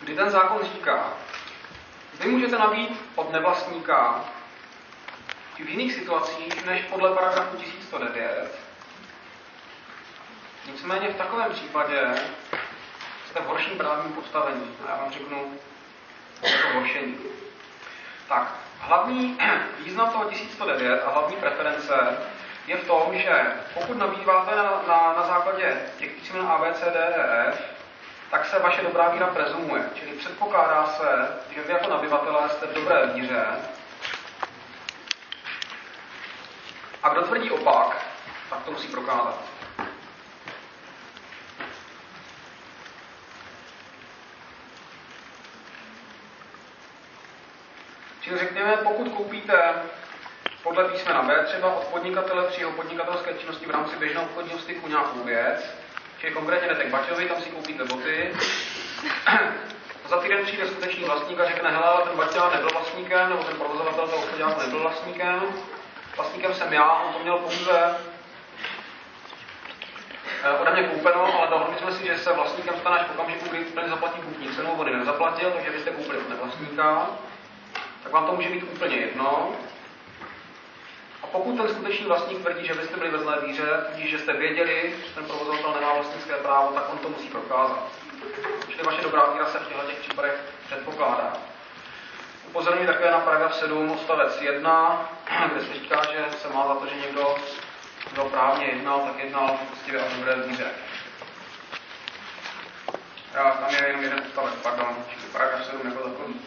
kdy 0.00 0.14
ten 0.16 0.30
zákon 0.30 0.62
říká, 0.62 1.12
vy 2.20 2.28
můžete 2.28 2.58
nabít 2.58 3.00
od 3.14 3.32
nevlastníka 3.32 4.24
v 5.56 5.60
jiných 5.60 5.94
situacích 5.94 6.64
než 6.64 6.82
podle 6.82 7.14
paragrafu 7.14 7.56
1109. 7.56 8.58
Nicméně 10.66 11.08
v 11.08 11.16
takovém 11.16 11.52
případě 11.52 12.14
jste 13.30 13.40
v 13.40 13.46
horším 13.46 13.78
právním 13.78 14.12
postavení. 14.12 14.76
A 14.86 14.90
já 14.90 14.96
vám 14.96 15.12
řeknu 15.12 15.58
to 16.40 16.78
horšení. 16.78 17.18
Tak, 18.28 18.54
hlavní 18.78 19.38
význam 19.84 20.10
toho 20.10 20.30
1109 20.30 21.02
a 21.02 21.10
hlavní 21.10 21.36
preference 21.36 22.18
je 22.66 22.76
v 22.76 22.86
tom, 22.86 23.18
že 23.18 23.46
pokud 23.74 23.96
nabýváte 23.96 24.56
na, 24.56 24.62
na, 24.62 25.14
na 25.16 25.26
základě 25.26 25.76
těch 25.98 26.10
písmen 26.10 26.46
A, 26.46 26.58
B, 26.58 26.74
C, 26.74 26.84
D, 26.84 26.98
E, 26.98 27.48
F, 27.48 27.60
tak 28.30 28.46
se 28.46 28.58
vaše 28.58 28.82
dobrá 28.82 29.08
víra 29.08 29.26
prezumuje. 29.26 29.82
Čili 29.94 30.12
předpokládá 30.12 30.86
se, 30.86 31.28
že 31.54 31.62
vy 31.62 31.72
jako 31.72 31.90
nabyvatelé 31.90 32.48
jste 32.48 32.66
v 32.66 32.74
dobré 32.74 33.06
víře. 33.06 33.46
A 37.02 37.08
kdo 37.08 37.22
tvrdí 37.22 37.50
opak, 37.50 37.96
tak 38.50 38.62
to 38.64 38.70
musí 38.70 38.88
prokázat. 38.88 39.38
Čili 48.20 48.38
řekněme, 48.38 48.76
pokud 48.76 49.08
koupíte 49.08 49.74
podle 50.64 50.84
písmena 50.84 51.22
B 51.22 51.44
třeba 51.44 51.74
od 51.74 51.84
podnikatele 51.84 52.46
při 52.48 52.60
jeho 52.60 52.72
podnikatelské 52.72 53.34
činnosti 53.34 53.66
v 53.66 53.70
rámci 53.70 53.96
běžného 53.96 54.26
obchodního 54.26 54.58
styku 54.58 54.88
nějakou 54.88 55.18
věc, 55.24 55.74
čili 56.20 56.32
konkrétně 56.32 56.68
jdete 56.68 56.84
k 56.84 56.90
Baťovi, 56.90 57.28
tam 57.28 57.42
si 57.42 57.50
koupíte 57.50 57.84
boty, 57.84 58.32
za 60.08 60.16
týden 60.16 60.44
přijde 60.44 60.66
skutečný 60.66 61.04
vlastník 61.04 61.40
a 61.40 61.44
řekne, 61.44 61.70
hele, 61.70 62.02
ten 62.04 62.16
Baťa 62.16 62.50
nebyl 62.50 62.68
vlastníkem, 62.72 63.30
nebo 63.30 63.44
ten 63.44 63.56
provozovatel 63.56 64.08
toho 64.08 64.22
obchodáku 64.22 64.60
nebyl 64.60 64.80
vlastníkem, 64.80 65.42
vlastníkem 66.16 66.54
jsem 66.54 66.72
já, 66.72 66.92
on 66.92 67.12
to 67.12 67.18
měl 67.18 67.38
pouze 67.38 67.96
eh, 70.44 70.50
ode 70.50 70.70
mě 70.70 70.82
koupeno, 70.82 71.38
ale 71.38 71.50
dohodli 71.50 71.78
jsme 71.78 71.92
si, 71.92 72.06
že 72.06 72.18
se 72.18 72.32
vlastníkem 72.32 72.74
stane 72.80 72.98
až 72.98 73.06
v 73.06 73.10
okamžiku, 73.10 73.48
kdy 73.48 73.64
úplně 73.64 73.88
zaplatí 73.88 74.20
kupní 74.20 74.48
cenu, 74.48 74.72
on 74.72 74.98
nezaplatil, 74.98 75.50
takže 75.50 75.70
vy 75.70 75.80
jste 75.80 75.90
koupili 75.90 76.18
od 76.18 76.28
nevlastníka, 76.28 77.06
tak 78.02 78.12
vám 78.12 78.26
to 78.26 78.32
může 78.32 78.48
být 78.48 78.62
úplně 78.62 78.96
jedno. 78.96 79.56
Pokud 81.34 81.56
ten 81.56 81.68
skutečný 81.68 82.06
vlastník 82.06 82.38
tvrdí, 82.38 82.66
že 82.66 82.74
vy 82.74 82.86
jste 82.86 82.96
byli 82.96 83.10
ve 83.10 83.18
zlé 83.18 83.38
víře, 83.46 83.86
tudíž, 83.90 84.10
že 84.10 84.18
jste 84.18 84.32
věděli, 84.32 84.94
že 85.06 85.14
ten 85.14 85.24
provozovatel 85.24 85.72
nemá 85.74 85.94
vlastnické 85.94 86.34
právo, 86.34 86.72
tak 86.74 86.92
on 86.92 86.98
to 86.98 87.08
musí 87.08 87.28
prokázat. 87.28 87.88
Čili 88.68 88.82
vaše 88.82 89.02
dobrá 89.02 89.26
víra 89.32 89.46
se 89.46 89.58
v 89.58 89.68
těchto 89.68 89.82
těch 89.82 89.98
případech 89.98 90.40
předpokládá. 90.66 91.32
Upozorňuji 92.48 92.86
také 92.86 93.10
na 93.10 93.18
paragraf 93.18 93.54
7 93.54 93.90
odstavec 93.90 94.40
1, 94.40 95.10
kde 95.52 95.60
se 95.60 95.74
říká, 95.74 96.02
že 96.12 96.38
se 96.38 96.48
má 96.48 96.66
za 96.68 96.74
to, 96.74 96.86
že 96.86 96.96
někdo, 97.06 97.36
kdo 98.12 98.24
právně 98.24 98.66
jednal, 98.66 99.00
tak 99.00 99.24
jednal 99.24 99.58
prostě 99.68 100.00
a 100.00 100.14
dobré 100.16 100.34
víře. 100.34 100.66
Já, 103.34 103.50
tam 103.50 103.74
je 103.74 103.86
jenom 103.86 104.02
jeden 104.02 104.18
odstavec, 104.18 104.54
pardon, 104.62 104.96
čili 105.10 105.32
paragraf 105.32 105.66
7 105.66 105.80
jako 105.84 106.08
takový. 106.08 106.40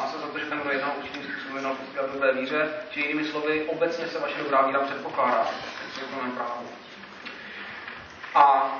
Má 0.00 0.08
se 0.08 0.18
za 0.18 0.26
to, 0.26 0.38
že 0.38 0.44
ten, 0.44 0.58
kdo 0.60 0.70
jednal 0.70 0.92
určitým 0.98 1.22
způsobem, 1.22 1.56
jednal 1.56 1.74
prostě 1.74 2.00
v 2.00 2.12
dobré 2.12 2.32
víře, 2.32 2.68
či 2.90 3.00
jinými 3.00 3.24
slovy, 3.24 3.64
obecně 3.64 4.06
se 4.06 4.18
vaše 4.18 4.38
dobrá 4.38 4.62
víra 4.62 4.80
předpokládá 4.80 5.46
v 5.90 5.94
soukromém 5.94 6.32
právu. 6.32 6.68
A 8.34 8.76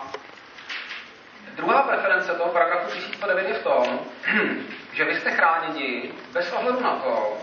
druhá 1.55 1.83
preference 1.83 2.35
toho 2.35 2.53
paragrafu 2.53 2.91
1109 2.91 3.49
je 3.49 3.55
v 3.55 3.63
tom, 3.63 4.01
že 4.93 5.05
vy 5.05 5.21
jste 5.21 5.31
chráněni 5.31 6.13
bez 6.33 6.53
ohledu 6.53 6.81
na 6.81 6.97
to, 6.97 7.39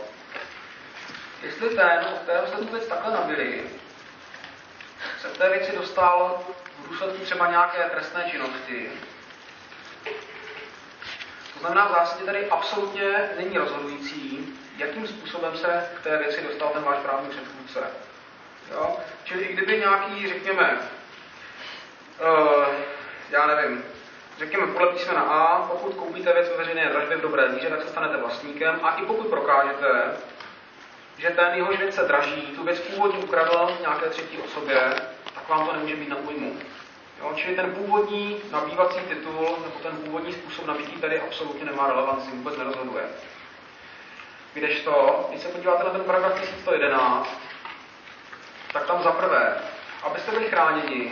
jestli 1.44 1.70
ten, 1.70 2.06
od 2.14 2.20
kterého 2.20 2.48
jste 2.48 2.58
tu 2.58 2.66
věc 2.66 2.88
takhle 2.88 3.14
nabili, 3.14 3.64
se 5.22 5.28
v 5.28 5.38
té 5.38 5.50
věci 5.50 5.78
dostal 5.78 6.44
v 6.84 6.88
důsledku 6.90 7.26
třeba 7.26 7.50
nějaké 7.52 7.84
trestné 7.84 8.26
činnosti, 8.32 8.92
to 11.58 11.66
znamená, 11.66 11.88
v 11.88 11.92
zásadě 11.92 12.26
tady 12.26 12.50
absolutně 12.50 13.30
není 13.38 13.58
rozhodující, 13.58 14.54
jakým 14.78 15.08
způsobem 15.08 15.58
se 15.58 15.90
k 15.98 16.04
té 16.04 16.18
věci 16.18 16.44
dostal 16.48 16.70
ten 16.70 16.84
váš 16.84 16.98
právní 16.98 17.30
předchůdce. 17.30 17.80
Jo? 18.72 18.98
Čili 19.24 19.44
i 19.44 19.54
kdyby 19.54 19.78
nějaký, 19.78 20.28
řekněme, 20.28 20.78
uh, 22.22 22.66
já 23.30 23.48
nevím, 23.48 23.84
řekněme 24.38 24.68
podle 24.68 24.88
písmena 24.88 25.22
A, 25.22 25.68
pokud 25.68 25.94
koupíte 25.94 26.34
věc 26.34 26.50
ve 26.50 26.58
veřejné 26.58 26.90
dražbě 26.90 27.18
v 27.18 27.22
dobré 27.22 27.48
víře, 27.48 27.70
tak 27.70 27.82
se 27.82 27.90
stanete 27.90 28.18
vlastníkem 28.18 28.80
a 28.84 28.96
i 28.96 29.06
pokud 29.06 29.28
prokážete, 29.28 30.04
že 31.18 31.30
ten 31.30 31.54
jehož 31.54 31.78
věc 31.78 31.96
se 31.96 32.04
draží, 32.04 32.42
tu 32.42 32.64
věc 32.64 32.80
původně 32.80 33.20
ukradl 33.20 33.78
nějaké 33.82 34.10
třetí 34.10 34.38
osobě, 34.38 34.96
tak 35.36 35.50
vám 35.50 35.68
to 35.68 35.74
nemůže 35.74 35.96
být 35.96 36.10
na 36.10 36.16
újmu. 36.16 36.60
Jo, 37.20 37.32
čili 37.36 37.56
ten 37.56 37.72
původní 37.72 38.42
nabývací 38.52 39.00
titul 39.00 39.58
nebo 39.62 39.80
ten 39.84 39.98
původní 39.98 40.34
způsob 40.34 40.66
nabídky 40.66 41.00
tady 41.00 41.22
absolutně 41.22 41.66
nemá 41.66 41.88
relevanci, 41.88 42.30
vůbec 42.32 42.58
nerozhoduje. 42.58 43.04
Kdežto, 44.54 45.26
když 45.30 45.42
se 45.42 45.48
podíváte 45.48 45.84
na 45.84 45.90
ten 45.90 46.02
paragraf 46.02 46.40
1111, 46.40 47.30
tak 48.74 48.86
tam 48.86 49.04
za 49.04 49.12
prvé, 49.12 49.58
abyste 50.04 50.32
byli 50.32 50.46
chráněni, 50.46 51.12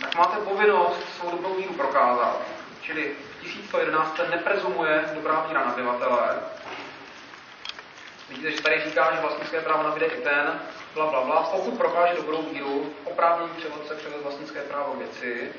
tak 0.00 0.14
máte 0.14 0.36
povinnost 0.36 1.14
svou 1.16 1.30
dobrou 1.30 1.54
víru 1.54 1.74
prokázat. 1.74 2.36
Čili 2.82 3.12
v 3.38 3.42
1111 3.42 4.16
se 4.16 4.28
neprezumuje 4.28 5.04
dobrá 5.14 5.44
víra 5.48 5.64
nabyvatele. 5.64 6.38
Vidíte, 8.28 8.50
že 8.50 8.62
tady 8.62 8.80
říká, 8.84 9.14
že 9.14 9.20
vlastnické 9.20 9.60
právo 9.60 9.82
nabíde 9.82 10.06
i 10.06 10.22
ten, 10.22 10.60
bla, 10.94 11.06
bla, 11.06 11.20
bla, 11.20 11.42
pokud 11.42 11.78
prokáže 11.78 12.16
dobrou 12.16 12.42
víru, 12.42 12.94
oprávnění 13.20 13.54
převodce 13.56 13.94
převod 13.94 14.22
vlastnické 14.22 14.60
právo 14.60 14.94
věci, 14.98 15.52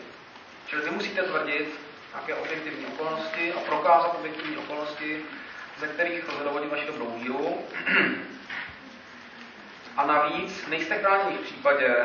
čili 0.68 0.82
vy 0.82 0.91
musíte 0.91 1.24
tvrdit 1.24 1.80
nějaké 2.14 2.36
objektivní 2.36 2.86
okolnosti 2.86 3.53
a 3.53 3.59
prokázat 3.59 4.16
objektivní 4.20 4.57
okolnosti, 4.57 5.26
ze 5.80 5.88
kterých 5.88 6.28
lze 6.28 6.43
dovodit 6.43 6.72
vaši 6.72 6.86
dobrou 6.86 7.12
víru. 7.12 7.57
A 9.97 10.05
navíc 10.05 10.68
nejste 10.68 10.97
chráněni 10.97 11.38
v 11.38 11.41
případě, 11.41 11.95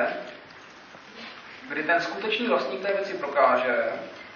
kdy 1.69 1.83
ten 1.83 2.01
skutečný 2.01 2.47
vlastník 2.47 2.83
té 2.83 2.93
věci 2.93 3.15
prokáže, 3.15 3.93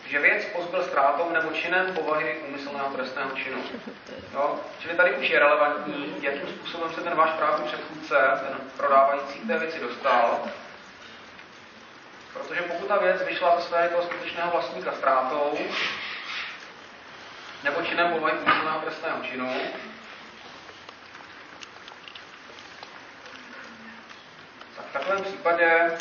že 0.07 0.21
věc 0.21 0.45
pozbyl 0.45 0.83
ztrátou 0.83 1.31
nebo 1.31 1.51
činem 1.51 1.95
povahy 1.95 2.39
úmyslného 2.49 2.95
trestného 2.97 3.31
činu. 3.31 3.63
Jo? 4.35 4.61
Čili 4.79 4.95
tady 4.95 5.13
už 5.13 5.31
je 5.31 5.39
relevantní, 5.39 6.15
jakým 6.23 6.49
způsobem 6.49 6.93
se 6.93 7.01
ten 7.01 7.15
váš 7.15 7.31
právní 7.31 7.67
předchůdce, 7.67 8.17
ten 8.17 8.59
prodávající 8.77 9.39
té 9.39 9.59
věci 9.59 9.81
dostal. 9.81 10.41
Protože 12.33 12.63
pokud 12.63 12.89
ta 12.89 12.99
věc 12.99 13.23
vyšla 13.23 13.61
ze 13.61 13.67
své 13.67 13.89
toho 13.89 14.03
skutečného 14.03 14.51
vlastníka 14.51 14.93
ztrátou, 14.93 15.59
nebo 17.65 17.83
činem 17.83 18.13
povahy 18.13 18.39
úmyslného 18.39 18.81
trestného 18.81 19.23
činu, 19.23 19.55
tak 24.77 24.87
v 24.87 24.93
takovém 24.93 25.25
případě 25.25 25.99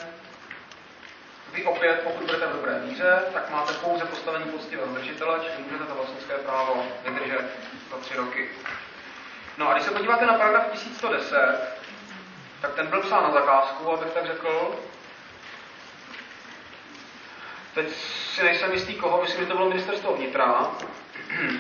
vy 1.54 1.66
opět, 1.66 2.02
pokud 2.04 2.26
budete 2.26 2.48
v 2.48 2.54
dobré 2.54 2.80
víře, 2.80 3.24
tak 3.34 3.50
máte 3.50 3.74
pouze 3.74 4.06
postavení 4.06 4.52
poctivého 4.52 4.94
držitele, 4.94 5.40
čili 5.40 5.64
můžete 5.64 5.84
to 5.84 5.96
vlastnické 5.96 6.34
právo 6.34 6.86
vydržet 7.06 7.46
za 7.92 7.98
tři 7.98 8.18
roky. 8.18 8.50
No 9.58 9.70
a 9.70 9.74
když 9.74 9.86
se 9.86 9.92
podíváte 9.92 10.26
na 10.26 10.34
paragraf 10.34 10.72
1110, 10.72 11.80
tak 12.62 12.74
ten 12.74 12.88
byl 12.88 13.02
psán 13.02 13.24
na 13.24 13.32
zakázku, 13.32 13.94
abych 13.94 14.14
tak 14.14 14.26
řekl. 14.26 14.80
Teď 17.80 17.96
si 18.36 18.44
nejsem 18.44 18.72
jistý 18.72 18.96
koho, 18.96 19.22
myslím, 19.22 19.42
že 19.42 19.48
to 19.48 19.56
bylo 19.56 19.70
ministerstvo 19.70 20.16
vnitra. 20.16 20.72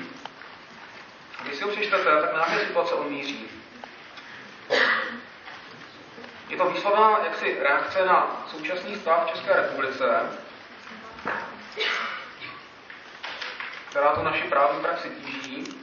Když 1.43 1.55
si 1.55 1.63
ho 1.63 1.69
přečtete, 1.69 2.03
tak 2.21 2.33
na 2.33 2.47
nějaké 2.47 2.65
situace 2.65 2.93
on 2.93 3.11
míří. 3.11 3.47
Je 6.49 6.57
to 6.57 6.69
výslovná 6.69 7.19
jaksi 7.23 7.57
reakce 7.59 8.05
na 8.05 8.45
současný 8.51 8.95
stav 8.95 9.25
v 9.25 9.29
České 9.29 9.53
republice, 9.53 10.29
která 13.89 14.15
to 14.15 14.23
naši 14.23 14.43
právní 14.43 14.81
praxi 14.81 15.09
tíží. 15.09 15.81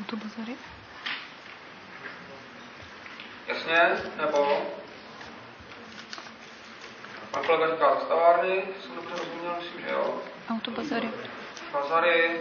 Autobazary? 0.00 0.56
Jasně, 3.46 3.90
nebo 4.16 4.66
říká 7.42 7.94
zastavárny, 7.94 8.62
jsem 8.80 8.94
dobře 8.94 9.14
rozuměl, 9.16 9.54
myslím, 9.58 9.80
že 9.80 9.90
jo. 9.90 10.22
Autobazary. 10.50 11.08
Bazary, 11.72 12.40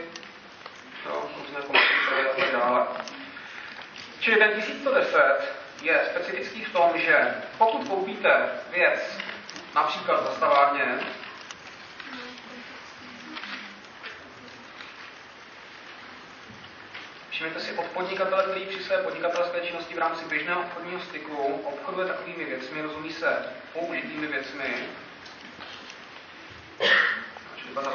jo, 1.06 1.24
různé 1.40 1.62
komerční 1.68 1.96
a 2.32 2.42
tak 2.42 2.52
dále. 2.52 2.86
Čili 4.20 4.38
ten 4.38 4.62
1110 4.62 5.54
je 5.82 6.02
specifický 6.12 6.64
v 6.66 6.74
tom, 6.74 6.92
že 6.96 7.36
pokud 7.58 7.88
koupíte 7.88 8.50
věc 8.72 9.18
například 9.76 10.24
za 10.24 10.32
stavárně, 10.32 11.00
Všimněte 17.46 17.66
si 17.66 17.78
od 17.78 17.86
podnikatele, 17.86 18.44
který 18.44 18.66
při 18.66 18.84
své 18.84 18.98
podnikatelské 18.98 19.62
činnosti 19.62 19.96
v 19.96 19.98
rámci 19.98 20.26
běžného 20.26 20.62
obchodního 20.62 21.00
styku 21.00 21.62
obchoduje 21.64 22.08
takovými 22.08 22.46
věcmi, 22.46 22.82
rozumí 22.82 23.12
se 23.12 23.46
použitými 23.74 24.28
věcmi, 24.28 24.76
čili 27.56 27.74
bazar 27.74 27.94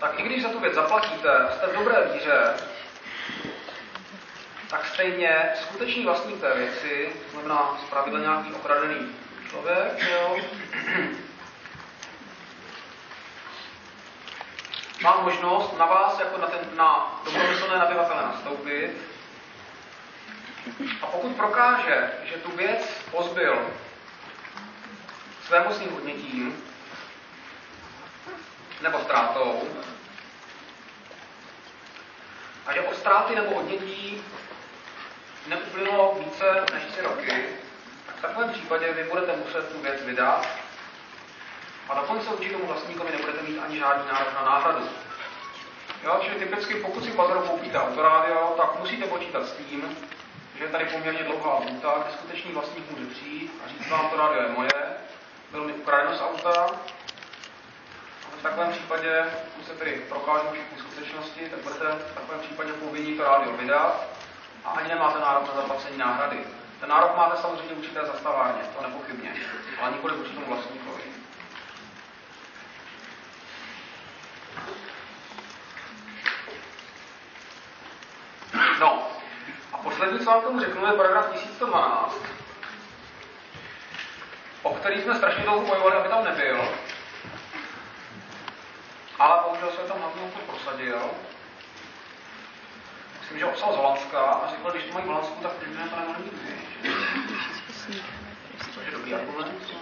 tak 0.00 0.20
i 0.20 0.22
když 0.22 0.42
za 0.42 0.48
tu 0.48 0.60
věc 0.60 0.74
zaplatíte, 0.74 1.48
jste 1.56 1.66
v 1.66 1.72
dobré 1.78 2.08
víře, 2.12 2.54
tak 4.70 4.86
stejně 4.86 5.52
skutečný 5.62 6.04
vlastník 6.04 6.40
té 6.40 6.54
věci, 6.54 7.12
to 7.24 7.30
znamená 7.30 7.78
zpravidla 7.86 8.20
nějaký 8.20 8.54
okradený 8.54 9.16
člověk, 9.50 10.08
jo, 10.10 10.36
má 15.02 15.20
možnost 15.22 15.78
na 15.78 15.86
vás 15.86 16.18
jako 16.18 16.38
na, 16.38 16.46
ten, 16.46 16.60
na 16.76 17.20
dobromyslné 17.24 17.78
nabyvatele 17.78 18.22
nastoupit. 18.22 18.90
A 21.02 21.06
pokud 21.06 21.36
prokáže, 21.36 22.12
že 22.24 22.36
tu 22.36 22.56
věc 22.56 23.02
pozbyl 23.10 23.70
svémocným 25.46 25.96
odnětím 25.96 26.64
nebo 28.82 28.98
ztrátou, 28.98 29.68
a 32.66 32.72
že 32.72 32.80
od 32.80 32.96
ztráty 32.96 33.34
nebo 33.34 33.52
odnětí 33.52 34.24
neuplynulo 35.46 36.16
více 36.18 36.64
než 36.72 36.84
tři 36.84 37.00
roky, 37.00 37.46
tak 38.06 38.16
v 38.16 38.20
takovém 38.22 38.50
případě 38.50 38.92
vy 38.92 39.04
budete 39.04 39.36
muset 39.36 39.72
tu 39.72 39.82
věc 39.82 40.02
vydat 40.02 40.61
a 41.88 41.94
dokonce 41.94 42.30
vůči 42.30 42.50
tomu 42.50 42.66
vlastníkovi 42.66 43.12
nebudete 43.12 43.42
mít 43.42 43.58
ani 43.58 43.78
žádný 43.78 44.06
nárok 44.12 44.34
na 44.34 44.44
náhradu. 44.44 44.88
Jo, 46.04 46.20
čili 46.22 46.36
typicky, 46.36 46.74
pokud 46.74 47.04
si 47.04 47.10
v 47.10 47.16
bazaru 47.16 47.40
koupíte 47.40 47.80
autorádio, 47.80 48.54
tak 48.56 48.78
musíte 48.80 49.06
počítat 49.06 49.46
s 49.46 49.52
tím, 49.52 49.96
že 50.58 50.64
je 50.64 50.70
tady 50.70 50.84
poměrně 50.84 51.24
dlouhá 51.24 51.54
lhůta, 51.54 51.94
kde 52.02 52.12
skutečný 52.12 52.52
vlastník 52.52 52.90
může 52.90 53.06
přijít 53.06 53.62
a 53.64 53.68
říct 53.68 53.90
vám, 53.90 54.10
to 54.10 54.16
rádio 54.16 54.42
je 54.42 54.48
moje, 54.48 54.96
byl 55.50 55.64
mi 55.64 55.72
ukradeno 55.72 56.16
z 56.16 56.20
auta. 56.20 56.66
V 58.38 58.42
takovém 58.42 58.72
případě, 58.72 59.24
pokud 59.44 59.66
se 59.66 59.72
tedy 59.72 59.92
prokážou 60.08 60.48
všechny 60.52 60.78
skutečnosti, 60.78 61.48
tak 61.50 61.60
budete 61.60 61.84
v 61.84 62.14
takovém 62.14 62.40
případě 62.40 62.72
povinni 62.72 63.16
to 63.16 63.24
rádio 63.24 63.52
vydat 63.52 64.06
a 64.64 64.70
ani 64.70 64.88
nemáte 64.88 65.20
nárok 65.20 65.48
na 65.48 65.62
zaplacení 65.62 65.98
náhrady. 65.98 66.38
Ten 66.80 66.88
nárok 66.88 67.16
máte 67.16 67.36
samozřejmě 67.36 67.74
určité 67.74 68.00
zastavárně, 68.06 68.62
to 68.76 68.82
nepochybně, 68.82 69.36
ale 69.80 69.92
nikoli 69.92 70.16
vůči 70.16 70.30
tomu 70.30 70.46
vlastníkovi. 70.46 71.02
No, 78.80 79.08
a 79.72 79.76
poslední, 79.78 80.11
co 80.24 80.30
vám 80.30 80.42
tomu 80.42 80.60
řeknu, 80.60 80.86
je 80.86 80.92
paragraf 80.92 81.32
1112, 81.32 82.16
o 84.62 84.74
který 84.74 85.02
jsme 85.02 85.14
strašně 85.16 85.42
dlouho 85.42 85.66
bojovali, 85.66 85.96
aby 85.96 86.08
tam 86.08 86.24
nebyl. 86.24 86.60
Ale 89.18 89.40
bohužel 89.44 89.70
se 89.70 89.88
tam 89.88 89.98
hlavně 89.98 90.22
prosadil 90.46 91.10
myslím, 93.32 93.38
že 93.38 93.52
obsal 93.52 93.72
z 93.72 93.76
Holandska 93.76 94.20
a 94.20 94.50
řekl, 94.50 94.70
když 94.70 94.84
to 94.84 94.92
mají 94.92 95.04
v 95.04 95.08
Holandsku, 95.08 95.42
tak 95.42 95.52
proč 95.52 95.90
to 95.90 95.96
nemohli 95.96 96.22
mít 96.22 96.32
Což 98.74 98.86
je 98.86 98.92
dobrý 98.92 99.14
argument. 99.14 99.72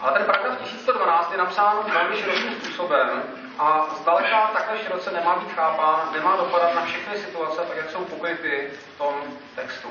Ale 0.00 0.18
ten 0.18 0.26
paragraf 0.26 0.58
1112 0.58 1.32
je 1.32 1.38
napsán 1.38 1.76
velmi 1.92 2.16
širokým 2.16 2.54
způsobem 2.54 3.22
a 3.58 3.86
zdaleka 4.00 4.50
takhle 4.52 4.78
široce 4.78 5.10
nemá 5.12 5.36
být 5.36 5.52
chápán, 5.52 6.12
nemá 6.12 6.36
dopadat 6.36 6.74
na 6.74 6.84
všechny 6.84 7.18
situace, 7.18 7.60
tak 7.60 7.76
jak 7.76 7.90
jsou 7.90 8.04
pokryty 8.04 8.70
v 8.94 8.98
tom 8.98 9.14
textu. 9.54 9.90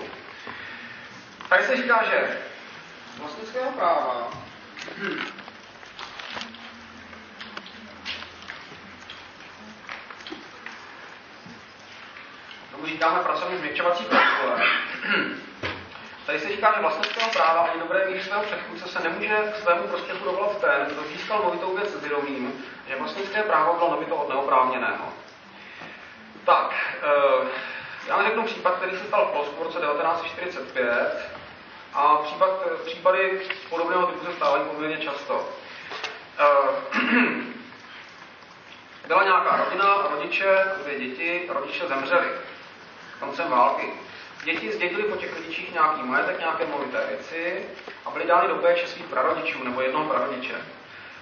Tady 1.49 1.63
se 1.63 1.77
říká, 1.77 2.03
že 2.03 2.37
vlastnického 3.19 3.71
práva 3.71 4.29
tomu 12.71 12.85
říkáme 12.85 13.19
pracovní 13.19 13.57
změkčovací 13.57 14.05
klauzule. 14.05 14.67
Tady 16.25 16.39
se 16.39 16.49
říká, 16.49 16.73
že 16.75 16.81
vlastnického 16.81 17.31
práva 17.31 17.61
ani 17.61 17.79
dobré 17.79 18.07
víry 18.07 18.23
svého 18.23 18.43
předchůdce 18.43 18.87
se 18.87 18.99
nemůže 18.99 19.53
k 19.53 19.61
svému 19.61 19.87
prospěchu 19.87 20.25
dovolat 20.25 20.61
ten, 20.61 20.87
kdo 20.91 21.03
získal 21.03 21.43
movitou 21.43 21.75
věc 21.75 21.89
s 21.89 22.01
vědomím, 22.01 22.65
že 22.87 22.95
vlastnické 22.95 23.43
právo 23.43 23.73
bylo 23.73 23.91
nabito 23.91 24.15
od 24.15 24.29
neoprávněného. 24.29 25.13
Tak, 26.45 26.75
eh, 27.03 27.47
já 28.07 28.23
řeknu 28.23 28.43
případ, 28.43 28.75
který 28.75 28.97
se 28.97 29.03
stal 29.03 29.25
v 29.25 29.33
Polsku 29.33 29.55
v 29.59 29.63
roce 29.63 29.79
1945 29.79 31.29
a 31.93 32.15
případ, 32.15 32.49
případy 32.85 33.41
podobného 33.69 34.07
typu 34.07 34.25
se 34.25 34.33
stávají 34.33 34.63
poměrně 34.63 34.97
často. 34.97 35.49
Eh, 36.39 36.99
byla 39.07 39.23
nějaká 39.23 39.57
rodina, 39.57 40.07
rodiče, 40.15 40.65
dvě 40.83 40.99
děti, 40.99 41.49
rodiče 41.53 41.87
zemřeli 41.87 42.27
koncem 43.19 43.49
války. 43.49 44.02
Děti 44.43 44.71
zdědili 44.71 45.03
po 45.03 45.15
těch 45.15 45.37
rodičích 45.37 45.73
nějaký 45.73 46.03
majetek, 46.03 46.39
nějaké 46.39 46.65
movité 46.65 47.05
věci 47.09 47.65
a 48.05 48.11
byly 48.11 48.25
dány 48.25 48.47
do 48.47 48.55
péče 48.55 48.87
svých 48.87 49.05
prarodičů 49.05 49.63
nebo 49.63 49.81
jednoho 49.81 50.05
prarodiče. 50.05 50.55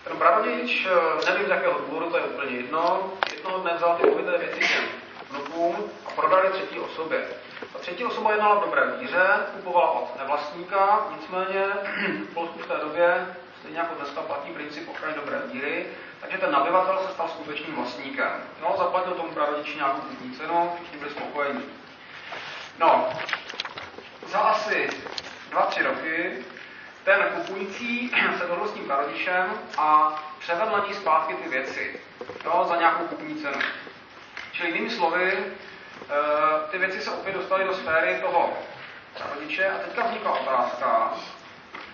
Ten 0.04 0.18
prarodič, 0.18 0.88
eh, 0.88 1.32
nevím 1.32 1.48
z 1.48 1.50
jakého 1.50 1.80
důvodu, 1.80 2.10
to 2.10 2.18
je 2.18 2.24
úplně 2.24 2.58
jedno, 2.58 3.14
jednoho 3.36 3.60
dne 3.60 3.72
vzal 3.76 3.98
ty 3.98 4.10
movité 4.10 4.38
věci 4.38 4.60
těm 4.60 4.84
vnukům 5.30 5.92
a 6.06 6.12
prodali 6.12 6.50
třetí 6.50 6.80
osobě. 6.80 7.26
Ta 7.74 7.80
třetí 7.80 8.06
osoba 8.06 8.32
jednala 8.32 8.56
v 8.56 8.66
dobré 8.66 8.82
víře, 9.00 9.28
kupovala 9.54 9.92
od 9.92 10.20
nevlastníka, 10.20 11.08
nicméně 11.16 11.66
v 12.30 12.34
Polsku 12.34 12.60
v 12.60 12.68
té 12.68 12.78
době, 12.78 13.36
stejně 13.60 13.78
jako 13.78 13.96
dneska 13.96 14.22
platí 14.22 14.52
princip 14.52 14.90
ochrany 14.90 15.14
dobré 15.16 15.42
víry, 15.52 15.86
takže 16.22 16.38
ten 16.38 16.52
nabyvatel 16.52 17.00
se 17.08 17.14
stal 17.14 17.28
skutečným 17.28 17.76
vlastníkem. 17.76 18.32
No, 18.62 18.76
zaplatil 18.78 19.14
tomu 19.14 19.32
prarodiči 19.32 19.76
nějakou 19.76 20.02
kupní 20.02 20.32
cenu, 20.32 20.72
všichni 20.76 21.00
byli 21.00 21.12
spokojení. 21.12 21.64
No, 22.82 23.10
za 24.28 24.40
asi 24.40 24.90
dva, 25.50 25.62
tři 25.62 25.84
roky 25.84 26.46
ten 27.04 27.24
kupující 27.36 28.12
se 28.38 28.48
dohodl 28.48 28.68
s 28.68 28.74
tím 28.74 28.86
prarodičem 28.86 29.54
a 29.78 30.16
převedl 30.40 30.72
na 30.72 30.86
ní 30.88 30.94
zpátky 30.94 31.34
ty 31.34 31.50
věci 31.50 32.00
jo, 32.46 32.66
za 32.70 32.76
nějakou 32.76 33.08
kupní 33.08 33.36
cenu. 33.36 33.60
Čili 34.52 34.70
jinými 34.70 34.90
slovy, 34.90 35.38
eh, 35.38 36.72
ty 36.72 36.78
věci 36.78 37.02
se 37.02 37.12
opět 37.12 37.34
dostaly 37.34 37.64
do 37.66 37.74
sféry 37.74 38.20
toho 38.22 38.54
rodiče 39.34 39.70
a 39.70 39.78
teďka 39.78 40.08
vznikla 40.08 40.40
otázka, 40.40 41.14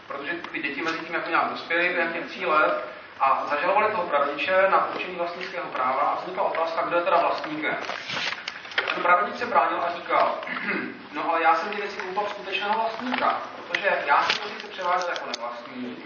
protože 0.07 0.33
ty 0.51 0.61
děti 0.61 0.81
mezi 0.81 0.99
tím 0.99 1.13
jako 1.13 1.29
nějak 1.29 1.49
dospěly 1.49 1.89
během 1.89 2.13
těch 2.13 2.25
tří 2.25 2.45
let 2.45 2.85
a 3.19 3.45
zažalovali 3.49 3.91
toho 3.91 4.07
prarodiče 4.07 4.67
na 4.69 4.89
určení 4.93 5.15
vlastnického 5.15 5.67
práva 5.67 6.01
a 6.01 6.21
vznikla 6.21 6.43
otázka, 6.43 6.81
kdo 6.81 6.97
je 6.97 7.03
teda 7.03 7.17
vlastníkem. 7.17 7.77
Ten 8.85 9.03
prarodič 9.03 9.37
se 9.37 9.45
bránil 9.45 9.81
a 9.81 9.95
říkal, 9.95 10.35
no 11.13 11.29
ale 11.29 11.43
já 11.43 11.55
jsem 11.55 11.69
ty 11.69 11.75
věci 11.75 11.97
koupil 11.97 12.29
skutečného 12.29 12.73
vlastníka, 12.79 13.41
protože 13.55 14.03
já 14.05 14.23
jsem 14.23 14.35
ty 14.37 14.49
věci 14.49 14.67
převáděl 14.67 15.09
jako 15.09 15.25
nevlastní, 15.25 16.03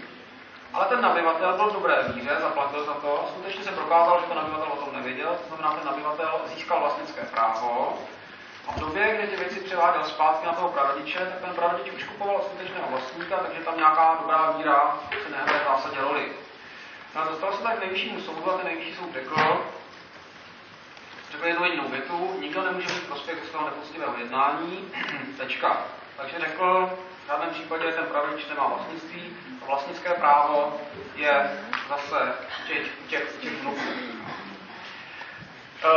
ale 0.72 0.84
ten 0.86 1.00
nabyvatel 1.00 1.52
byl 1.52 1.70
v 1.70 1.72
dobré 1.72 1.96
víře, 2.14 2.36
zaplatil 2.40 2.84
za 2.84 2.94
to, 2.94 3.28
skutečně 3.32 3.64
se 3.64 3.72
prokázal, 3.72 4.20
že 4.20 4.26
ten 4.26 4.36
nabyvatel 4.36 4.68
o 4.72 4.84
tom 4.84 4.94
nevěděl, 4.94 5.28
to 5.28 5.48
znamená, 5.48 5.74
ten 5.74 5.86
nabyvatel 5.86 6.40
získal 6.54 6.80
vlastnické 6.80 7.22
právo, 7.22 7.98
a 8.68 8.72
v 8.72 8.80
době, 8.80 9.16
kdy 9.16 9.26
ty 9.26 9.36
věci 9.36 9.60
převáděl 9.60 10.04
zpátky 10.04 10.46
na 10.46 10.52
toho 10.52 10.68
prarodiče, 10.68 11.18
tak 11.18 11.40
ten 11.40 11.54
prarodič 11.54 11.92
už 11.92 12.04
kupoval 12.04 12.42
skutečného 12.42 12.88
vlastníka, 12.90 13.36
takže 13.36 13.60
tam 13.60 13.76
nějaká 13.76 14.18
dobrá 14.20 14.50
víra 14.50 14.98
se 15.22 15.30
nehraje 15.30 15.60
v 15.60 15.68
zásadě 15.68 16.00
roli. 16.00 16.32
No 17.14 17.22
a 17.22 17.24
dostal 17.24 17.52
se 17.52 17.62
tak 17.62 17.80
nejvyššímu 17.80 18.20
soudu 18.20 18.50
a 18.50 18.56
ten 18.56 18.66
nejvyšší 18.66 18.94
soud 18.94 19.12
řekl, 19.12 19.64
řekl 21.32 21.46
jednu 21.46 21.64
jedinou 21.64 21.88
větu, 21.88 22.36
nikdo 22.40 22.62
nemůže 22.62 22.94
mít 22.94 23.06
prospěch 23.06 23.38
z 23.48 23.50
toho 23.50 23.64
nepoctivého 23.64 24.14
jednání, 24.18 24.92
tečka. 25.36 25.84
Takže 26.16 26.38
řekl, 26.38 26.98
v 27.24 27.26
žádném 27.26 27.50
případě 27.50 27.84
ten 27.84 28.06
prarodič 28.06 28.48
nemá 28.48 28.66
vlastnictví, 28.68 29.36
to 29.60 29.66
vlastnické 29.66 30.10
právo 30.10 30.80
je 31.16 31.60
zase 31.88 32.34
těch, 32.66 32.86
těch, 33.08 33.36
těch 33.40 33.52
vnuků. 33.52 33.80
E, 35.84 35.88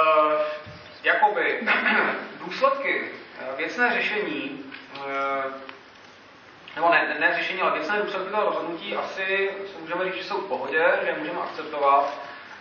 jakoby 1.03 1.67
důsledky 2.45 3.11
eh, 3.39 3.55
věcné 3.57 3.93
řešení, 3.93 4.73
e, 4.95 5.65
nebo 6.75 6.89
ne, 6.89 7.15
ne 7.19 7.33
řešení, 7.37 7.61
ale 7.61 7.71
věcné 7.71 8.01
důsledky 8.01 8.31
toho 8.31 8.45
rozhodnutí 8.45 8.95
asi 8.95 9.51
můžeme 9.81 10.05
říct, 10.05 10.15
že 10.15 10.23
jsou 10.23 10.41
v 10.41 10.47
pohodě, 10.47 10.99
že 11.01 11.07
je 11.07 11.17
můžeme 11.17 11.39
akceptovat, 11.39 12.13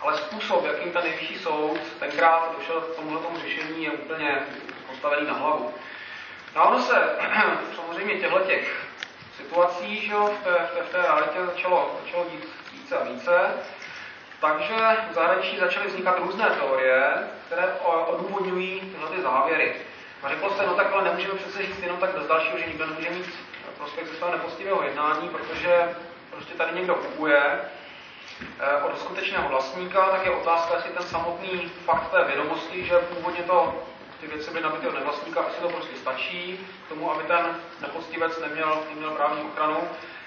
ale 0.05 0.17
způsob, 0.17 0.65
jakým 0.65 0.91
ten 0.91 1.03
nejvyšší 1.03 1.39
soud 1.39 1.79
tenkrát 1.99 2.55
došel 2.57 2.81
k 2.81 2.95
tomuhle 2.95 3.21
tomu 3.21 3.39
řešení, 3.39 3.83
je 3.83 3.91
úplně 3.91 4.39
postavený 4.87 5.27
na 5.27 5.33
hlavu. 5.33 5.73
No 6.55 6.67
ono 6.67 6.81
se 6.81 7.17
samozřejmě 7.75 8.15
těchto 8.15 8.39
těch 8.39 8.85
situací, 9.37 10.01
že 10.01 10.13
jo, 10.13 10.33
v 10.41 10.43
té, 10.43 10.49
v 10.49 10.77
té, 10.77 10.83
v 10.83 10.89
té 10.89 11.01
realitě 11.01 11.45
začalo, 11.45 11.99
začalo 12.05 12.25
dít 12.31 12.49
více 12.73 12.97
a 12.97 13.03
více, 13.03 13.39
takže 14.41 14.75
v 15.11 15.13
zahraničí 15.13 15.57
začaly 15.57 15.87
vznikat 15.87 16.19
různé 16.19 16.49
teorie, 16.49 17.13
které 17.47 17.73
odůvodňují 18.07 18.79
tyhle 18.79 19.09
ty 19.09 19.21
závěry. 19.21 19.75
A 20.23 20.29
řeklo 20.29 20.49
se, 20.49 20.65
no 20.65 20.73
tak 20.73 20.93
ale 20.93 21.03
nemůžeme 21.03 21.33
přece 21.33 21.63
říct 21.63 21.83
jenom 21.83 21.97
tak 21.97 22.09
bez 22.09 22.27
dalšího, 22.27 22.57
že 22.57 22.65
nikdo 22.67 22.85
nemůže 22.85 23.09
mít 23.09 23.33
prospekt 23.77 24.07
ze 24.07 24.15
svého 24.15 24.31
nepostivého 24.31 24.83
jednání, 24.83 25.29
protože 25.29 25.95
prostě 26.31 26.53
tady 26.53 26.75
někdo 26.75 26.95
kupuje 26.95 27.61
od 28.83 28.99
skutečného 28.99 29.49
vlastníka, 29.49 30.05
tak 30.05 30.25
je 30.25 30.31
otázka, 30.31 30.75
jestli 30.75 30.91
ten 30.91 31.07
samotný 31.07 31.71
fakt 31.85 32.11
té 32.11 32.23
vědomosti, 32.23 32.85
že 32.85 32.95
původně 32.97 33.43
to 33.43 33.83
ty 34.19 34.27
věci 34.27 34.51
byly 34.51 34.63
nabity 34.63 34.87
od 34.87 34.95
nevlastníka, 34.95 35.43
jestli 35.47 35.61
to 35.61 35.69
prostě 35.69 35.97
stačí 35.97 36.67
k 36.85 36.89
tomu, 36.89 37.11
aby 37.11 37.23
ten 37.23 37.59
nepoctivec 37.81 38.39
neměl, 38.39 38.83
neměl 38.89 39.11
právní 39.11 39.41
ochranu. 39.41 39.77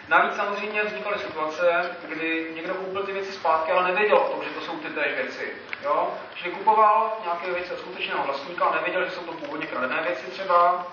Navíc 0.08 0.36
samozřejmě 0.36 0.84
vznikaly 0.84 1.18
situace, 1.18 1.96
kdy 2.08 2.52
někdo 2.54 2.74
koupil 2.74 3.02
ty 3.02 3.12
věci 3.12 3.32
zpátky, 3.32 3.72
ale 3.72 3.84
nevěděl 3.84 4.16
o 4.16 4.28
tom, 4.28 4.44
že 4.44 4.50
to 4.50 4.60
jsou 4.60 4.78
ty 4.78 4.88
též 4.88 5.14
věci. 5.14 5.52
Jo? 5.84 6.14
Čili 6.34 6.54
kupoval 6.54 7.12
nějaké 7.24 7.52
věci 7.52 7.72
od 7.72 7.78
skutečného 7.78 8.24
vlastníka 8.24 8.64
a 8.64 8.74
nevěděl, 8.74 9.04
že 9.04 9.10
jsou 9.10 9.20
to 9.20 9.32
původně 9.32 9.66
kradené 9.66 10.02
věci 10.02 10.26
třeba. 10.30 10.86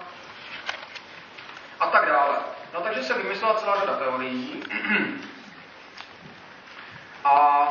A 1.80 1.88
tak 1.88 2.05
dále. 2.05 2.38
No 2.74 2.82
takže 2.82 3.03
se 3.03 3.13
vymyslela 3.13 3.53
celá 3.53 3.80
řada 3.80 3.97
teorií. 3.97 4.63
A 7.26 7.67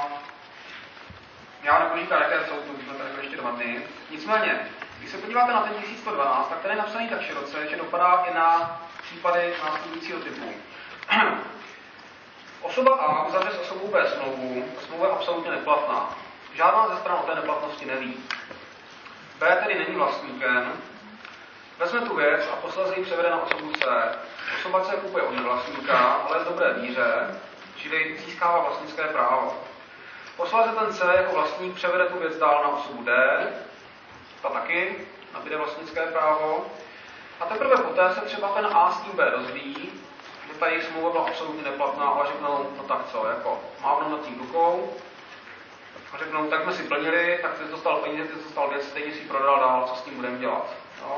já 1.62 1.92
říkat, 1.96 2.20
jaké 2.20 2.46
jsou, 2.48 2.54
to 2.54 2.82
jsme 2.82 2.94
tady 2.94 3.10
ještě 3.22 3.36
dva 3.36 3.50
dny. 3.50 3.82
Nicméně, 4.10 4.68
když 4.98 5.10
se 5.10 5.18
podíváte 5.18 5.52
na 5.52 5.60
ten 5.60 5.72
1112, 5.72 6.48
tak 6.48 6.58
ten 6.58 6.70
je 6.70 6.76
napsaný 6.76 7.08
tak 7.08 7.22
široce, 7.22 7.66
že 7.70 7.76
dopadá 7.76 8.24
i 8.30 8.34
na 8.34 8.80
případy 9.02 9.54
následujícího 9.64 10.20
typu. 10.20 10.54
Osoba 12.62 12.94
A 12.94 13.26
uzavře 13.26 13.50
s 13.50 13.58
osobou 13.58 13.88
B 13.88 14.10
smlouvu, 14.10 14.64
smlouva 14.86 15.06
je 15.06 15.12
absolutně 15.12 15.50
neplatná. 15.50 16.16
Žádná 16.54 16.88
ze 16.88 16.96
stran 16.96 17.18
o 17.18 17.26
té 17.26 17.34
neplatnosti 17.34 17.86
neví. 17.86 18.16
B 19.38 19.58
tedy 19.62 19.78
není 19.78 19.96
vlastníkem, 19.96 20.72
vezme 21.78 22.00
tu 22.00 22.16
věc 22.16 22.48
a 22.52 22.56
posledně 22.56 22.94
ji 22.96 23.04
převede 23.04 23.30
na 23.30 23.42
osobu 23.42 23.72
C. 23.72 23.84
Osoba 24.58 24.80
C 24.80 24.96
kupuje 24.96 25.22
od 25.22 25.34
nevlastníka, 25.34 25.98
ale 25.98 26.38
v 26.38 26.48
dobré 26.48 26.72
víře, 26.72 27.40
čili 27.84 28.16
získává 28.24 28.60
vlastnické 28.60 29.02
právo. 29.02 29.54
Posléze 30.36 30.72
ten 30.72 30.92
C 30.92 31.04
jako 31.16 31.34
vlastník 31.34 31.74
převede 31.74 32.04
tu 32.04 32.18
věc 32.18 32.36
dál 32.36 32.60
na 32.62 32.68
osobu 32.68 33.04
D, 33.04 33.12
ta 34.42 34.48
taky 34.48 34.96
nabíde 35.34 35.56
vlastnické 35.56 36.00
právo. 36.00 36.66
A 37.40 37.44
teprve 37.44 37.76
poté 37.76 38.14
se 38.14 38.20
třeba 38.20 38.48
ten 38.48 38.66
A 38.72 38.92
s 38.92 39.00
tím 39.00 39.12
B 39.16 39.32
dozví, 39.36 39.92
že 40.48 40.58
ta 40.58 40.66
jejich 40.66 40.84
smlouva 40.84 41.10
byla 41.10 41.24
absolutně 41.24 41.62
neplatná, 41.62 42.04
ale 42.04 42.26
řeknou, 42.26 42.70
no 42.76 42.82
tak 42.82 42.98
co, 43.12 43.26
jako 43.28 43.60
mávnou 43.82 44.10
nad 44.10 44.22
tím 44.24 44.38
rukou 44.38 44.96
a 46.12 46.18
řeknou, 46.18 46.46
tak 46.50 46.62
jsme 46.62 46.72
si 46.72 46.82
plnili, 46.82 47.38
tak 47.42 47.58
ty 47.58 47.70
dostal 47.70 47.96
peníze, 47.96 48.24
ty 48.24 48.34
dostal 48.44 48.68
věc, 48.68 48.88
stejně 48.88 49.12
si 49.12 49.20
prodal 49.20 49.60
dál, 49.60 49.84
co 49.88 49.94
s 49.94 50.02
tím 50.02 50.14
budeme 50.16 50.38
dělat. 50.38 50.66
No. 51.02 51.16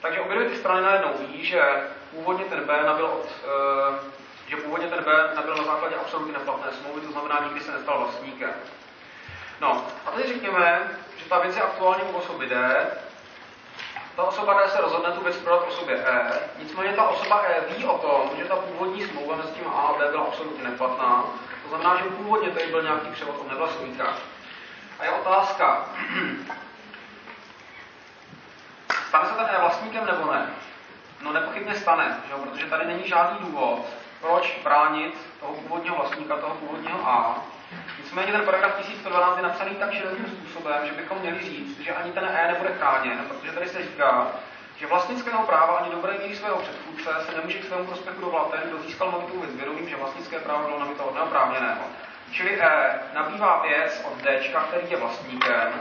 Takže 0.00 0.20
obě 0.20 0.48
ty 0.48 0.56
strany 0.56 0.80
najednou 0.80 1.10
ví, 1.18 1.44
že 1.44 1.62
původně 2.10 2.44
ten 2.44 2.64
B 2.64 2.82
nabil 2.82 3.06
od, 3.06 3.26
e, 3.26 4.21
že 4.52 4.62
původně 4.62 4.88
ten 4.88 5.04
B 5.04 5.32
nebyl 5.36 5.56
na 5.56 5.64
základě 5.64 5.96
absolutně 5.96 6.32
neplatné 6.32 6.72
smlouvy, 6.72 7.00
to 7.00 7.12
znamená, 7.12 7.40
nikdy 7.44 7.60
se 7.60 7.72
nestal 7.72 7.98
vlastníkem. 7.98 8.52
No, 9.60 9.86
a 10.06 10.10
teď 10.10 10.28
řekněme, 10.28 10.90
že 11.16 11.24
ta 11.24 11.38
věc 11.38 11.56
je 11.56 11.62
aktuálně 11.62 12.02
u 12.02 12.16
osoby 12.16 12.46
D 12.46 12.86
Ta 14.16 14.22
osoba 14.22 14.62
D 14.62 14.70
se 14.70 14.80
rozhodne 14.80 15.10
tu 15.10 15.20
věc 15.24 15.36
prodat 15.36 15.68
osobě 15.68 15.96
E, 15.96 16.32
nicméně 16.58 16.92
ta 16.92 17.08
osoba 17.08 17.42
E 17.42 17.74
ví 17.74 17.84
o 17.84 17.98
tom, 17.98 18.36
že 18.36 18.44
ta 18.44 18.56
původní 18.56 19.02
smlouva 19.02 19.36
mezi 19.36 19.48
tím 19.48 19.66
A 19.66 19.80
a 19.80 19.98
B 19.98 20.08
byla 20.10 20.24
absolutně 20.24 20.64
neplatná. 20.64 21.24
To 21.62 21.68
znamená, 21.68 21.96
že 21.96 22.04
původně 22.04 22.50
tady 22.50 22.66
byl 22.66 22.82
nějaký 22.82 23.08
převod 23.08 23.36
od 23.40 23.48
nevlastníka. 23.48 24.14
A 24.98 25.04
je 25.04 25.10
otázka, 25.10 25.86
stane 29.08 29.28
se 29.28 29.34
ten 29.34 29.48
E 29.56 29.60
vlastníkem 29.60 30.06
nebo 30.06 30.32
ne? 30.32 30.50
No 31.22 31.32
nepochybně 31.32 31.74
stane, 31.74 32.20
že 32.28 32.34
protože 32.34 32.66
tady 32.66 32.86
není 32.86 33.08
žádný 33.08 33.38
důvod, 33.40 33.86
proč 34.22 34.58
bránit 34.64 35.14
toho 35.40 35.54
původního 35.54 35.96
vlastníka, 35.96 36.36
toho 36.36 36.54
původního 36.54 37.08
A. 37.08 37.44
Nicméně 37.98 38.32
ten 38.32 38.44
paragraf 38.44 38.78
1112 38.78 39.36
je 39.36 39.42
napsaný 39.42 39.74
tak 39.74 39.92
širokým 39.92 40.26
způsobem, 40.26 40.86
že 40.86 40.92
bychom 40.92 41.18
měli 41.18 41.42
říct, 41.42 41.80
že 41.80 41.94
ani 41.94 42.12
ten 42.12 42.24
E 42.24 42.52
nebude 42.52 42.74
chráněn, 42.78 43.18
protože 43.28 43.52
tady 43.52 43.68
se 43.68 43.82
říká, 43.82 44.26
že 44.76 44.86
vlastnického 44.86 45.42
práva 45.42 45.76
ani 45.76 45.90
dobré 45.90 46.18
míry 46.18 46.36
svého 46.36 46.56
předchůdce 46.56 47.10
se 47.26 47.36
nemůže 47.36 47.58
k 47.58 47.64
svému 47.64 47.84
prospěchu 47.84 48.20
dovolat 48.20 48.50
ten, 48.50 48.60
kdo 48.68 48.82
získal 48.82 49.10
nabitou 49.10 49.40
věc 49.40 49.54
vědomím, 49.54 49.88
že 49.88 49.96
vlastnické 49.96 50.38
právo 50.38 50.66
bylo 50.66 50.80
nabito 50.80 51.04
od 51.04 51.14
neoprávněného. 51.14 51.82
Čili 52.32 52.60
E 52.60 53.00
nabývá 53.14 53.62
věc 53.68 54.04
od 54.12 54.22
D, 54.22 54.38
který 54.68 54.90
je 54.90 54.96
vlastníkem, 54.96 55.72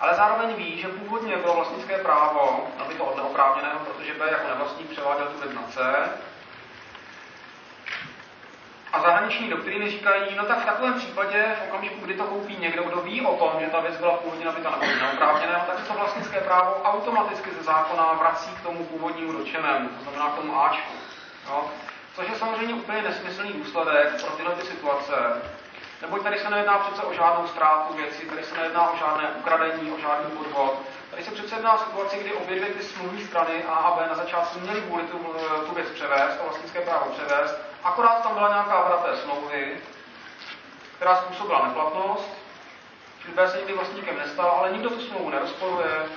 ale 0.00 0.14
zároveň 0.14 0.54
ví, 0.54 0.80
že 0.80 0.88
původně 0.88 1.36
bylo 1.36 1.54
vlastnické 1.54 1.98
právo 1.98 2.66
nabito 2.78 3.04
od 3.04 3.16
neoprávněného, 3.16 3.78
protože 3.78 4.14
B 4.14 4.30
jako 4.30 4.48
nevlastník 4.48 4.90
převáděl 4.90 5.26
tu 5.26 5.40
věc 5.40 5.54
na 5.54 5.62
C, 5.62 6.08
a 8.92 9.00
zahraniční 9.00 9.48
doktríny 9.48 9.90
říkají, 9.90 10.36
no 10.36 10.44
tak 10.44 10.58
v 10.58 10.66
takovém 10.66 10.94
případě, 10.94 11.56
v 11.58 11.68
okamžiku, 11.68 12.04
kdy 12.04 12.14
to 12.14 12.24
koupí 12.24 12.56
někdo, 12.56 12.82
kdo 12.82 12.96
ví 13.00 13.20
o 13.20 13.36
tom, 13.36 13.60
že 13.60 13.66
ta 13.66 13.80
věc 13.80 13.96
byla 13.96 14.12
původně 14.16 14.44
nabita 14.44 14.78
neoprávněného, 15.00 15.62
tak 15.66 15.78
se 15.78 15.84
to 15.84 15.94
vlastnické 15.94 16.40
právo 16.40 16.82
automaticky 16.84 17.50
ze 17.50 17.62
zákona 17.62 18.12
vrací 18.12 18.50
k 18.50 18.62
tomu 18.62 18.84
původnímu 18.84 19.32
dočenému, 19.32 19.88
to 19.88 20.02
znamená 20.02 20.30
k 20.30 20.36
tomu 20.36 20.62
Ačku. 20.62 20.92
Jo? 21.48 21.64
Což 22.16 22.28
je 22.28 22.38
samozřejmě 22.38 22.74
úplně 22.74 23.02
nesmyslný 23.02 23.52
důsledek 23.52 24.22
pro 24.22 24.36
tyhle 24.36 24.54
ty 24.54 24.66
situace, 24.66 25.14
neboť 26.02 26.22
tady 26.22 26.38
se 26.38 26.50
nejedná 26.50 26.78
přece 26.78 27.02
o 27.02 27.14
žádnou 27.14 27.46
ztrátu 27.46 27.94
věci, 27.94 28.26
tady 28.26 28.44
se 28.44 28.56
nejedná 28.56 28.90
o 28.90 28.96
žádné 28.96 29.28
ukradení, 29.38 29.92
o 29.92 29.98
žádný 29.98 30.36
podvod. 30.36 30.80
Tady 31.12 31.24
se 31.24 31.30
přece 31.30 31.54
jedná 31.54 31.78
situaci, 31.78 32.18
kdy 32.18 32.32
obě 32.32 32.56
dvě 32.56 32.68
ty 32.68 32.84
smluvní 32.84 33.24
strany 33.24 33.64
A 33.64 33.74
a 33.74 33.96
B 33.96 34.06
na 34.08 34.14
začátku 34.14 34.60
měly 34.60 34.80
vůli 34.80 35.02
tu, 35.02 35.18
tu 35.66 35.74
věc 35.74 35.88
převést, 35.88 36.36
to 36.36 36.44
vlastnické 36.44 36.80
právo 36.80 37.12
převést, 37.12 37.54
akorát 37.84 38.22
tam 38.22 38.34
byla 38.34 38.48
nějaká 38.48 38.82
vada 38.82 38.96
té 38.96 39.16
smlouvy, 39.16 39.80
která 40.96 41.16
způsobila 41.16 41.66
neplatnost, 41.66 42.30
čili 43.22 43.34
B 43.34 43.48
se 43.48 43.56
nikdy 43.56 43.72
vlastníkem 43.72 44.18
nestal, 44.18 44.50
ale 44.50 44.72
nikdo 44.72 44.90
tu 44.90 45.00
smlouvu 45.00 45.30
nerozporuje, 45.30 46.08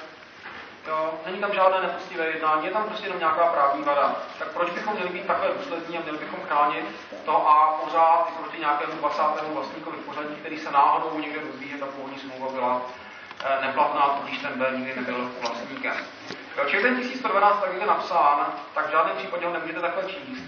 Jo, 0.88 1.14
není 1.26 1.40
tam 1.40 1.54
žádné 1.54 1.82
nepoctivé 1.82 2.26
jednání, 2.26 2.66
je 2.66 2.72
tam 2.72 2.84
prostě 2.84 3.06
jenom 3.06 3.20
nějaká 3.20 3.48
právní 3.48 3.84
vada. 3.84 4.16
Tak 4.40 4.48
proč 4.48 4.70
bychom 4.70 4.94
měli 4.94 5.10
být 5.10 5.28
takhle 5.28 5.48
důslední 5.58 5.98
a 5.98 6.02
měli 6.02 6.18
bychom 6.18 6.40
chránit 6.40 6.86
to 7.26 7.48
a 7.48 7.80
pořád 7.84 8.28
i 8.30 8.42
proti 8.42 8.60
nějakému 8.60 8.94
20. 8.94 9.22
vlastníkovi 9.54 9.98
pořadí, 9.98 10.36
který 10.36 10.60
se 10.60 10.72
náhodou 10.72 11.20
někde 11.20 11.40
dozví, 11.40 11.70
že 11.70 11.78
ta 11.78 11.86
původní 11.86 12.20
smlouva 12.20 12.52
byla 12.52 12.82
eh, 12.90 13.05
neplatná, 13.62 14.02
tudíž 14.02 14.40
ten 14.40 14.60
B 14.60 14.72
nikdy 14.76 14.96
nebyl 14.96 15.32
vlastníkem. 15.42 15.96
Jo, 16.58 16.64
čili 16.68 16.84
ten 16.84 17.00
1112, 17.00 17.62
tak 17.62 17.74
je 17.80 17.86
napsán, 17.86 18.54
tak 18.74 18.88
v 18.88 18.92
žádném 18.92 19.18
případě 19.18 19.46
ho 19.46 19.54
nemůžete 19.54 19.80
takhle 19.80 20.04
číst. 20.04 20.44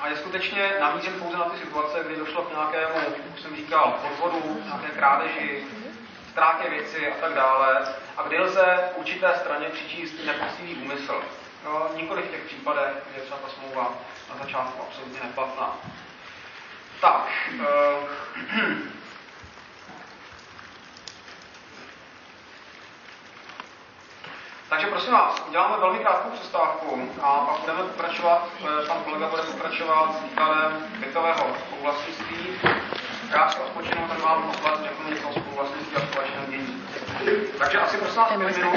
A 0.00 0.08
je 0.08 0.16
skutečně 0.16 0.72
namířen 0.80 1.12
pouze 1.12 1.36
na 1.36 1.44
ty 1.44 1.58
situace, 1.58 1.98
kdy 2.06 2.16
došlo 2.16 2.42
k 2.42 2.50
nějakému, 2.50 2.94
jak 2.94 3.38
jsem 3.38 3.56
říkal, 3.56 3.98
podvodu, 4.02 4.62
nějaké 4.64 4.88
krádeži, 4.88 5.64
ztrátě 6.30 6.70
věci 6.70 7.12
a 7.12 7.14
tak 7.20 7.34
dále, 7.34 7.86
a 8.16 8.22
kdy 8.22 8.40
lze 8.40 8.90
určité 8.96 9.34
straně 9.40 9.68
přičíst 9.68 10.14
nepoctivý 10.24 10.74
úmysl. 10.74 11.22
No, 11.64 11.88
nikoli 11.96 12.22
v 12.22 12.30
těch 12.30 12.42
případech, 12.42 12.94
je 13.16 13.22
třeba 13.22 13.38
ta 13.38 13.48
smlouva 13.48 13.92
na 14.30 14.44
začátku 14.44 14.82
absolutně 14.82 15.20
neplatná. 15.24 15.76
Tak, 17.00 17.28
uh, 17.52 18.08
Takže 24.74 24.86
prosím 24.86 25.12
vás, 25.12 25.42
uděláme 25.48 25.76
velmi 25.80 25.98
krátkou 25.98 26.30
přestávku 26.30 27.08
a 27.22 27.30
pak 27.30 27.60
budeme 27.60 27.82
pokračovat, 27.82 28.48
eh, 28.60 28.86
pan 28.86 28.96
kolega 29.04 29.28
bude 29.28 29.42
pokračovat 29.42 30.14
s 30.18 30.22
výkladem 30.22 30.72
bytového 31.00 31.46
spoluvlastnictví. 31.66 32.36
Krátce 33.30 33.58
odpočinu, 33.58 34.08
tak 34.08 34.18
vám 34.18 34.42
poslat 34.42 34.82
řeknu 34.82 35.10
něco 35.10 35.28
o 35.28 35.32
spoluvlastnictví 35.32 35.96
a 35.96 36.00
společném 36.00 36.46
dění. 36.50 36.82
Takže 37.58 37.78
asi 37.78 37.98
prosím 37.98 38.16
vás 38.16 38.28
pět 38.28 38.38
minut. 38.38 38.74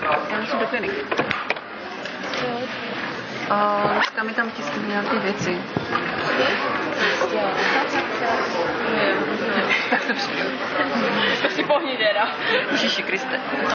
Já 0.00 0.58
do 0.58 0.66
kliniky. 0.66 1.04
A 3.50 3.88
teďka 4.04 4.22
mi 4.22 4.32
tam 4.34 4.50
tiskne 4.50 4.88
nějaké 4.88 5.18
věci. 5.18 5.62
Tak 9.90 10.02
to 10.06 10.14
přijde. 10.14 10.44
To 11.42 11.48
si 11.48 11.64
pohni 11.64 11.96
teda. 11.96 12.28
Ježiši 12.70 13.02
Kriste. 13.02 13.40